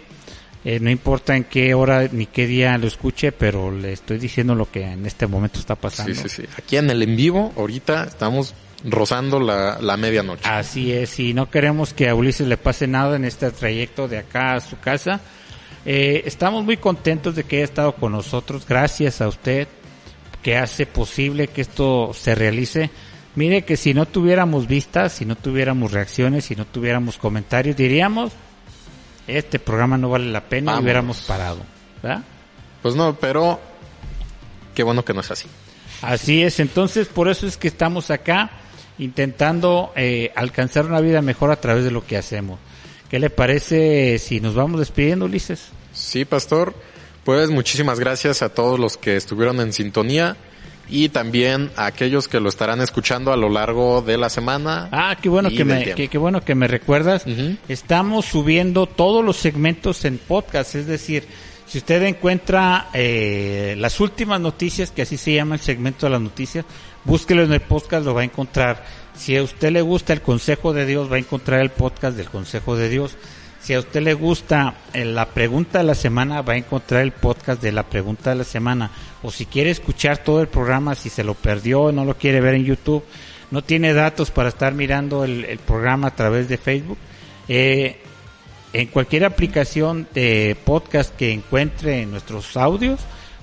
Eh, 0.64 0.80
no 0.80 0.92
importa 0.92 1.36
en 1.36 1.46
qué 1.46 1.74
hora 1.74 2.08
ni 2.12 2.28
qué 2.28 2.46
día 2.46 2.78
lo 2.78 2.88
escuche, 2.88 3.32
pero 3.32 3.72
le 3.72 3.94
estoy 3.94 4.20
diciendo 4.20 4.54
lo 4.54 4.70
que 4.70 4.84
en 4.84 5.06
este 5.06 5.26
momento 5.26 5.60
está 5.60 5.76
pasando. 5.76 6.14
Sí, 6.14 6.30
sí, 6.30 6.44
sí. 6.44 6.44
Aquí 6.56 6.78
en 6.78 6.90
el 6.90 7.02
en 7.02 7.16
vivo, 7.16 7.52
ahorita 7.58 8.04
estamos 8.04 8.54
rozando 8.84 9.40
la, 9.40 9.80
la 9.82 9.98
medianoche. 9.98 10.48
Así 10.48 10.92
es, 10.92 11.20
y 11.20 11.34
no 11.34 11.50
queremos 11.50 11.94
que 11.94 12.10
a 12.10 12.16
Ulises 12.16 12.48
le 12.48 12.58
pase 12.58 12.88
nada 12.88 13.16
en 13.16 13.26
este 13.26 13.50
trayecto 13.52 14.08
de 14.08 14.20
acá 14.20 14.54
a 14.54 14.60
su 14.60 14.80
casa. 14.80 15.20
Eh, 15.86 16.24
estamos 16.26 16.64
muy 16.64 16.78
contentos 16.78 17.36
de 17.36 17.44
que 17.44 17.58
haya 17.58 17.66
estado 17.66 17.94
con 17.96 18.12
nosotros. 18.12 18.66
Gracias 18.68 19.22
a 19.22 19.28
usted 19.28 19.68
que 20.44 20.58
hace 20.58 20.86
posible 20.86 21.48
que 21.48 21.62
esto 21.62 22.12
se 22.14 22.36
realice. 22.36 22.90
Mire 23.36 23.64
que 23.64 23.78
si 23.78 23.94
no 23.94 24.06
tuviéramos 24.06 24.68
vistas, 24.68 25.14
si 25.14 25.26
no 25.26 25.36
tuviéramos 25.36 25.92
reacciones, 25.92 26.46
si 26.46 26.56
no 26.56 26.66
tuviéramos 26.66 27.18
comentarios, 27.18 27.78
diríamos, 27.78 28.34
este 29.28 29.60
programa 29.60 29.98
no 29.98 30.10
vale 30.10 30.26
la 30.32 30.42
pena 30.42 30.76
y 30.76 30.84
hubiéramos 30.84 31.22
parado. 31.22 31.60
¿verdad? 32.04 32.24
Pues 32.82 32.96
no, 32.96 33.16
pero 33.16 33.60
qué 34.76 34.84
bueno 34.84 35.06
que 35.06 35.14
no 35.14 35.22
es 35.22 35.32
así. 35.32 35.48
Así 36.02 36.44
es, 36.44 36.60
entonces 36.60 37.08
por 37.08 37.30
eso 37.30 37.48
es 37.48 37.58
que 37.58 37.68
estamos 37.68 38.10
acá 38.12 38.52
intentando 38.98 39.94
eh, 39.96 40.32
alcanzar 40.36 40.86
una 40.86 41.00
vida 41.00 41.22
mejor 41.22 41.52
a 41.52 41.62
través 41.62 41.86
de 41.86 41.92
lo 41.92 42.06
que 42.06 42.18
hacemos. 42.18 42.60
¿Qué 43.10 43.20
le 43.20 43.30
parece 43.30 44.20
si 44.20 44.42
nos 44.42 44.56
vamos 44.56 44.80
despidiendo, 44.80 45.26
Ulises? 45.26 45.70
Sí, 45.94 46.26
pastor. 46.26 46.74
Pues 47.24 47.50
muchísimas 47.50 48.00
gracias 48.00 48.42
a 48.42 48.50
todos 48.50 48.80
los 48.80 48.98
que 48.98 49.16
estuvieron 49.16 49.60
en 49.62 49.74
sintonía 49.74 50.38
y 50.92 51.10
también 51.10 51.72
a 51.78 51.86
aquellos 51.88 52.28
que 52.28 52.40
lo 52.40 52.50
estarán 52.50 52.82
escuchando 52.82 53.32
a 53.32 53.38
lo 53.38 53.50
largo 53.50 54.02
de 54.02 54.18
la 54.18 54.30
semana. 54.30 54.90
Ah, 54.92 55.18
qué 55.20 55.30
bueno 55.30 55.50
que 55.50 55.64
me, 55.64 55.96
qué 55.96 56.18
bueno 56.18 56.42
que 56.42 56.54
me 56.54 56.68
recuerdas. 56.68 57.26
Estamos 57.68 58.26
subiendo 58.26 58.86
todos 58.86 59.24
los 59.24 59.38
segmentos 59.38 60.04
en 60.06 60.18
podcast, 60.20 60.76
es 60.76 60.86
decir, 60.86 61.26
si 61.66 61.78
usted 61.78 62.04
encuentra 62.04 62.90
eh, 62.94 63.76
las 63.78 64.02
últimas 64.02 64.42
noticias, 64.42 64.92
que 64.92 65.04
así 65.04 65.16
se 65.16 65.34
llama 65.34 65.56
el 65.56 65.62
segmento 65.62 66.06
de 66.06 66.12
las 66.12 66.22
noticias, 66.22 66.66
búsquelo 67.06 67.44
en 67.44 67.54
el 67.54 67.62
podcast, 67.62 68.06
lo 68.06 68.14
va 68.14 68.22
a 68.22 68.26
encontrar. 68.26 68.84
Si 69.16 69.38
a 69.38 69.44
usted 69.44 69.72
le 69.72 69.82
gusta 69.82 70.12
el 70.12 70.22
consejo 70.22 70.74
de 70.74 70.86
Dios, 70.86 71.10
va 71.10 71.16
a 71.16 71.20
encontrar 71.20 71.62
el 71.62 71.70
podcast 71.70 72.18
del 72.18 72.30
consejo 72.30 72.76
de 72.76 72.90
Dios. 72.90 73.16
Si 73.62 73.76
a 73.76 73.80
usted 73.80 74.02
le 74.02 74.16
gusta 74.16 74.74
eh, 74.92 75.06
la 75.06 75.28
pregunta 75.28 75.78
de 75.78 75.84
la 75.84 75.94
semana, 75.94 76.42
va 76.42 76.54
a 76.54 76.58
encontrar 76.58 77.04
el 77.04 77.12
podcast 77.12 77.62
de 77.62 77.72
la 77.72 77.84
pregunta 77.84 78.32
de 78.32 78.38
la 78.38 78.44
semana. 78.44 78.90
O 79.22 79.30
si 79.30 79.46
quiere 79.46 79.70
escuchar 79.70 80.18
todo 80.18 80.42
el 80.42 80.48
programa, 80.48 80.96
si 80.96 81.10
se 81.10 81.24
lo 81.24 81.36
perdió, 81.36 81.92
no 81.92 82.04
lo 82.04 82.18
quiere 82.18 82.42
ver 82.42 82.56
en 82.56 82.66
YouTube, 82.66 83.04
no 83.52 83.64
tiene 83.64 83.94
datos 83.94 84.32
para 84.32 84.50
estar 84.50 84.74
mirando 84.74 85.24
el, 85.24 85.60
programa 85.60 86.08
a 86.08 86.16
través 86.16 86.50
de 86.50 86.58
Facebook, 86.58 86.98
eh, 87.48 88.00
en 88.74 88.88
cualquier 88.88 89.26
aplicación 89.26 90.08
de 90.12 90.58
podcast 90.66 91.16
que 91.16 91.32
encuentre 91.32 92.02
en 92.02 92.10
nuestros 92.10 92.58
audios, 92.58 93.00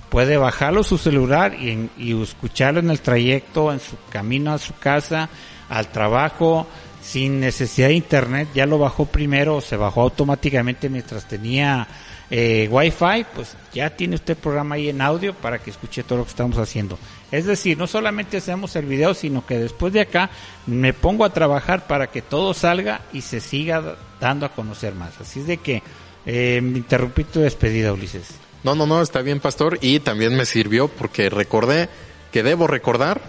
puede 0.09 0.37
bajarlo 0.37 0.83
su 0.83 0.99
celular 0.99 1.55
y 1.61 2.21
escucharlo 2.21 2.81
en 2.81 2.91
el 2.91 3.01
trayecto, 3.01 3.73
en 3.73 3.79
su 3.79 3.97
camino 4.11 4.53
a 4.53 4.59
su 4.59 4.75
casa, 4.79 5.29
al 5.69 5.89
trabajo, 5.93 6.67
sin 7.11 7.41
necesidad 7.41 7.89
de 7.89 7.95
internet. 7.95 8.49
Ya 8.55 8.67
lo 8.67 8.79
bajó 8.79 9.07
primero, 9.07 9.61
se 9.61 9.77
bajó 9.77 10.03
automáticamente 10.03 10.91
mientras 10.91 11.27
tenía 11.27 11.89
eh, 12.31 12.69
Wi-Fi, 12.71 13.27
pues 13.35 13.57
ya 13.73 13.89
tiene 13.91 14.17
usted 14.17 14.37
el 14.37 14.43
programa 14.43 14.75
ahí 14.75 14.91
en 14.91 15.01
audio 15.01 15.33
para 15.33 15.59
que 15.59 15.71
escuche 15.71 16.03
todo 16.03 16.19
lo 16.19 16.25
que 16.25 16.31
estamos 16.31 16.59
haciendo. 16.59 16.99
Es 17.33 17.47
decir, 17.47 17.79
no 17.79 17.87
solamente 17.87 18.37
hacemos 18.37 18.77
el 18.77 18.85
video, 18.85 19.15
sino 19.15 19.47
que 19.47 19.59
después 19.59 19.93
de 19.95 20.03
acá 20.03 20.29
me 20.67 20.93
pongo 20.93 21.25
a 21.25 21.33
trabajar 21.33 21.87
para 21.87 22.09
que 22.09 22.21
todo 22.21 22.53
salga 22.53 23.01
y 23.13 23.23
se 23.23 23.41
siga 23.41 23.97
dando 24.21 24.45
a 24.45 24.51
conocer 24.51 24.95
más. 24.95 25.19
Así 25.19 25.41
es 25.41 25.47
de 25.47 25.57
que 25.57 25.83
eh, 26.27 26.61
me 26.63 26.79
interrumpí 26.79 27.25
tu 27.25 27.41
despedida, 27.41 27.93
Ulises. 27.93 28.35
No, 28.65 28.75
no, 28.75 28.87
no, 28.87 29.01
está 29.01 29.23
bien, 29.23 29.41
pastor. 29.41 29.79
Y 29.81 30.01
también 30.01 30.37
me 30.37 30.45
sirvió 30.45 30.89
porque 30.89 31.31
recordé 31.31 31.89
que 32.33 32.43
debo 32.43 32.67
recordar, 32.67 33.23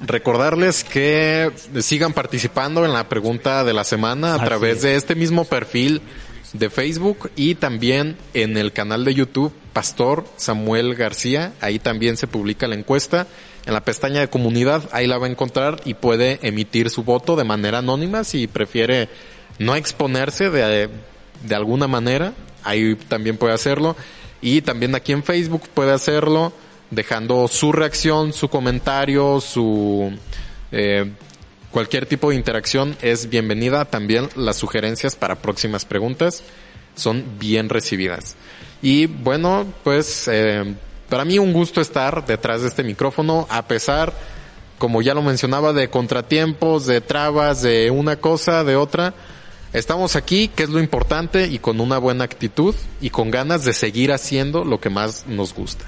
recordarles 0.00 0.84
que 0.84 1.50
sigan 1.80 2.12
participando 2.12 2.84
en 2.84 2.92
la 2.92 3.08
pregunta 3.08 3.64
de 3.64 3.72
la 3.72 3.84
semana 3.84 4.32
a 4.32 4.36
Así 4.36 4.44
través 4.44 4.76
es. 4.78 4.82
de 4.82 4.94
este 4.96 5.14
mismo 5.14 5.44
perfil 5.44 6.00
de 6.52 6.70
Facebook 6.70 7.30
y 7.36 7.54
también 7.56 8.16
en 8.34 8.56
el 8.56 8.72
canal 8.72 9.04
de 9.04 9.14
YouTube 9.14 9.52
Pastor 9.72 10.24
Samuel 10.36 10.94
García. 10.94 11.52
Ahí 11.60 11.78
también 11.78 12.16
se 12.16 12.26
publica 12.26 12.66
la 12.66 12.74
encuesta. 12.74 13.26
En 13.66 13.74
la 13.74 13.84
pestaña 13.84 14.20
de 14.20 14.28
comunidad, 14.30 14.88
ahí 14.92 15.06
la 15.06 15.18
va 15.18 15.26
a 15.26 15.30
encontrar 15.30 15.80
y 15.84 15.94
puede 15.94 16.38
emitir 16.42 16.88
su 16.88 17.04
voto 17.04 17.36
de 17.36 17.44
manera 17.44 17.78
anónima 17.78 18.24
si 18.24 18.46
prefiere 18.46 19.08
no 19.58 19.76
exponerse 19.76 20.48
de, 20.48 20.88
de 21.44 21.54
alguna 21.54 21.86
manera. 21.86 22.32
Ahí 22.64 22.94
también 22.94 23.36
puede 23.36 23.52
hacerlo. 23.52 23.94
Y 24.40 24.62
también 24.62 24.94
aquí 24.94 25.12
en 25.12 25.22
Facebook 25.22 25.68
puede 25.74 25.92
hacerlo 25.92 26.52
dejando 26.90 27.48
su 27.48 27.72
reacción, 27.72 28.32
su 28.32 28.48
comentario, 28.48 29.40
su 29.40 30.12
eh, 30.72 31.10
cualquier 31.70 32.06
tipo 32.06 32.30
de 32.30 32.36
interacción 32.36 32.96
es 33.02 33.28
bienvenida. 33.28 33.84
También 33.84 34.28
las 34.36 34.56
sugerencias 34.56 35.16
para 35.16 35.36
próximas 35.36 35.84
preguntas 35.84 36.42
son 36.94 37.24
bien 37.38 37.68
recibidas. 37.68 38.36
Y 38.82 39.06
bueno, 39.06 39.66
pues 39.84 40.28
eh, 40.28 40.74
para 41.08 41.24
mí 41.24 41.38
un 41.38 41.52
gusto 41.52 41.80
estar 41.80 42.26
detrás 42.26 42.62
de 42.62 42.68
este 42.68 42.84
micrófono, 42.84 43.46
a 43.50 43.66
pesar, 43.66 44.12
como 44.78 45.02
ya 45.02 45.14
lo 45.14 45.22
mencionaba, 45.22 45.72
de 45.72 45.90
contratiempos, 45.90 46.86
de 46.86 47.00
trabas, 47.00 47.62
de 47.62 47.90
una 47.90 48.16
cosa, 48.16 48.64
de 48.64 48.76
otra. 48.76 49.14
Estamos 49.72 50.16
aquí, 50.16 50.48
que 50.48 50.62
es 50.62 50.70
lo 50.70 50.80
importante, 50.80 51.46
y 51.46 51.58
con 51.58 51.80
una 51.80 51.98
buena 51.98 52.24
actitud 52.24 52.74
y 53.00 53.10
con 53.10 53.30
ganas 53.30 53.64
de 53.64 53.74
seguir 53.74 54.12
haciendo 54.12 54.64
lo 54.64 54.80
que 54.80 54.90
más 54.90 55.26
nos 55.26 55.52
gusta. 55.54 55.84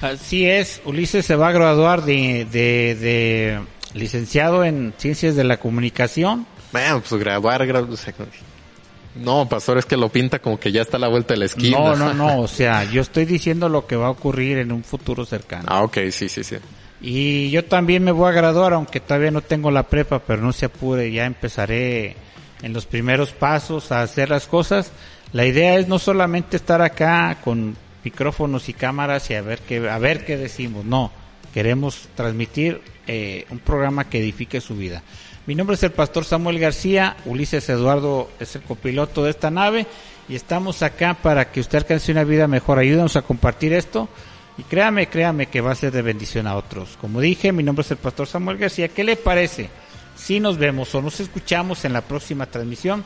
Así 0.00 0.46
es, 0.46 0.80
Ulises 0.84 1.26
se 1.26 1.34
va 1.36 1.48
a 1.48 1.52
graduar 1.52 2.04
de, 2.04 2.46
de, 2.50 2.94
de 2.94 3.60
licenciado 3.94 4.64
en 4.64 4.94
Ciencias 4.96 5.34
de 5.36 5.44
la 5.44 5.58
Comunicación. 5.58 6.46
Bueno, 6.72 7.02
pues 7.06 7.20
graduar, 7.20 7.66
gradu- 7.66 7.92
o 7.92 7.96
sea, 7.96 8.14
No, 9.16 9.48
pastor, 9.48 9.78
es 9.78 9.86
que 9.86 9.96
lo 9.96 10.08
pinta 10.10 10.38
como 10.38 10.60
que 10.60 10.70
ya 10.70 10.82
está 10.82 10.98
a 10.98 11.00
la 11.00 11.08
vuelta 11.08 11.34
de 11.34 11.40
la 11.40 11.46
esquina. 11.46 11.78
No, 11.78 11.96
no, 11.96 12.14
no, 12.14 12.40
o 12.40 12.46
sea, 12.48 12.84
yo 12.84 13.00
estoy 13.02 13.24
diciendo 13.24 13.68
lo 13.68 13.86
que 13.86 13.96
va 13.96 14.06
a 14.06 14.10
ocurrir 14.10 14.58
en 14.58 14.70
un 14.70 14.84
futuro 14.84 15.24
cercano. 15.24 15.64
Ah, 15.68 15.82
ok, 15.82 15.98
sí, 16.12 16.28
sí, 16.28 16.44
sí. 16.44 16.56
Y 17.00 17.50
yo 17.50 17.64
también 17.64 18.04
me 18.04 18.12
voy 18.12 18.28
a 18.28 18.32
graduar, 18.32 18.72
aunque 18.74 19.00
todavía 19.00 19.30
no 19.30 19.40
tengo 19.40 19.70
la 19.70 19.84
prepa, 19.84 20.20
pero 20.20 20.42
no 20.42 20.52
se 20.52 20.66
apure, 20.66 21.10
ya 21.10 21.26
empezaré 21.26 22.16
en 22.62 22.72
los 22.72 22.86
primeros 22.86 23.30
pasos 23.32 23.90
a 23.92 24.02
hacer 24.02 24.30
las 24.30 24.46
cosas. 24.46 24.92
La 25.32 25.46
idea 25.46 25.76
es 25.76 25.88
no 25.88 25.98
solamente 25.98 26.56
estar 26.56 26.82
acá 26.82 27.38
con 27.42 27.76
micrófonos 28.04 28.68
y 28.68 28.72
cámaras 28.72 29.30
y 29.30 29.34
a 29.34 29.42
ver 29.42 29.60
qué, 29.60 29.88
a 29.88 29.98
ver 29.98 30.24
qué 30.24 30.36
decimos, 30.36 30.84
no, 30.84 31.10
queremos 31.52 32.08
transmitir 32.14 32.80
eh, 33.06 33.46
un 33.50 33.58
programa 33.58 34.08
que 34.08 34.18
edifique 34.18 34.60
su 34.60 34.76
vida. 34.76 35.02
Mi 35.46 35.54
nombre 35.54 35.76
es 35.76 35.82
el 35.82 35.92
pastor 35.92 36.24
Samuel 36.24 36.58
García, 36.58 37.16
Ulises 37.24 37.68
Eduardo 37.70 38.30
es 38.38 38.54
el 38.54 38.62
copiloto 38.62 39.24
de 39.24 39.30
esta 39.30 39.50
nave 39.50 39.86
y 40.28 40.34
estamos 40.34 40.82
acá 40.82 41.14
para 41.14 41.50
que 41.50 41.60
usted 41.60 41.78
alcance 41.78 42.12
una 42.12 42.24
vida 42.24 42.46
mejor. 42.46 42.78
Ayúdanos 42.78 43.16
a 43.16 43.22
compartir 43.22 43.72
esto 43.72 44.08
y 44.58 44.62
créame, 44.64 45.08
créame 45.08 45.46
que 45.46 45.62
va 45.62 45.72
a 45.72 45.74
ser 45.74 45.90
de 45.92 46.02
bendición 46.02 46.46
a 46.46 46.56
otros. 46.56 46.98
Como 47.00 47.20
dije, 47.20 47.52
mi 47.52 47.62
nombre 47.62 47.82
es 47.82 47.90
el 47.90 47.96
pastor 47.96 48.26
Samuel 48.26 48.58
García. 48.58 48.88
¿Qué 48.88 49.04
le 49.04 49.16
parece? 49.16 49.70
Si 50.16 50.38
nos 50.38 50.58
vemos 50.58 50.94
o 50.94 51.00
nos 51.00 51.18
escuchamos 51.20 51.84
en 51.84 51.94
la 51.94 52.02
próxima 52.02 52.44
transmisión, 52.44 53.04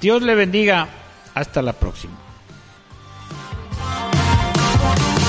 Dios 0.00 0.20
le 0.22 0.34
bendiga. 0.34 0.88
Hasta 1.34 1.62
la 1.62 1.72
próxima. 1.72 2.27
Bye. 4.96 5.27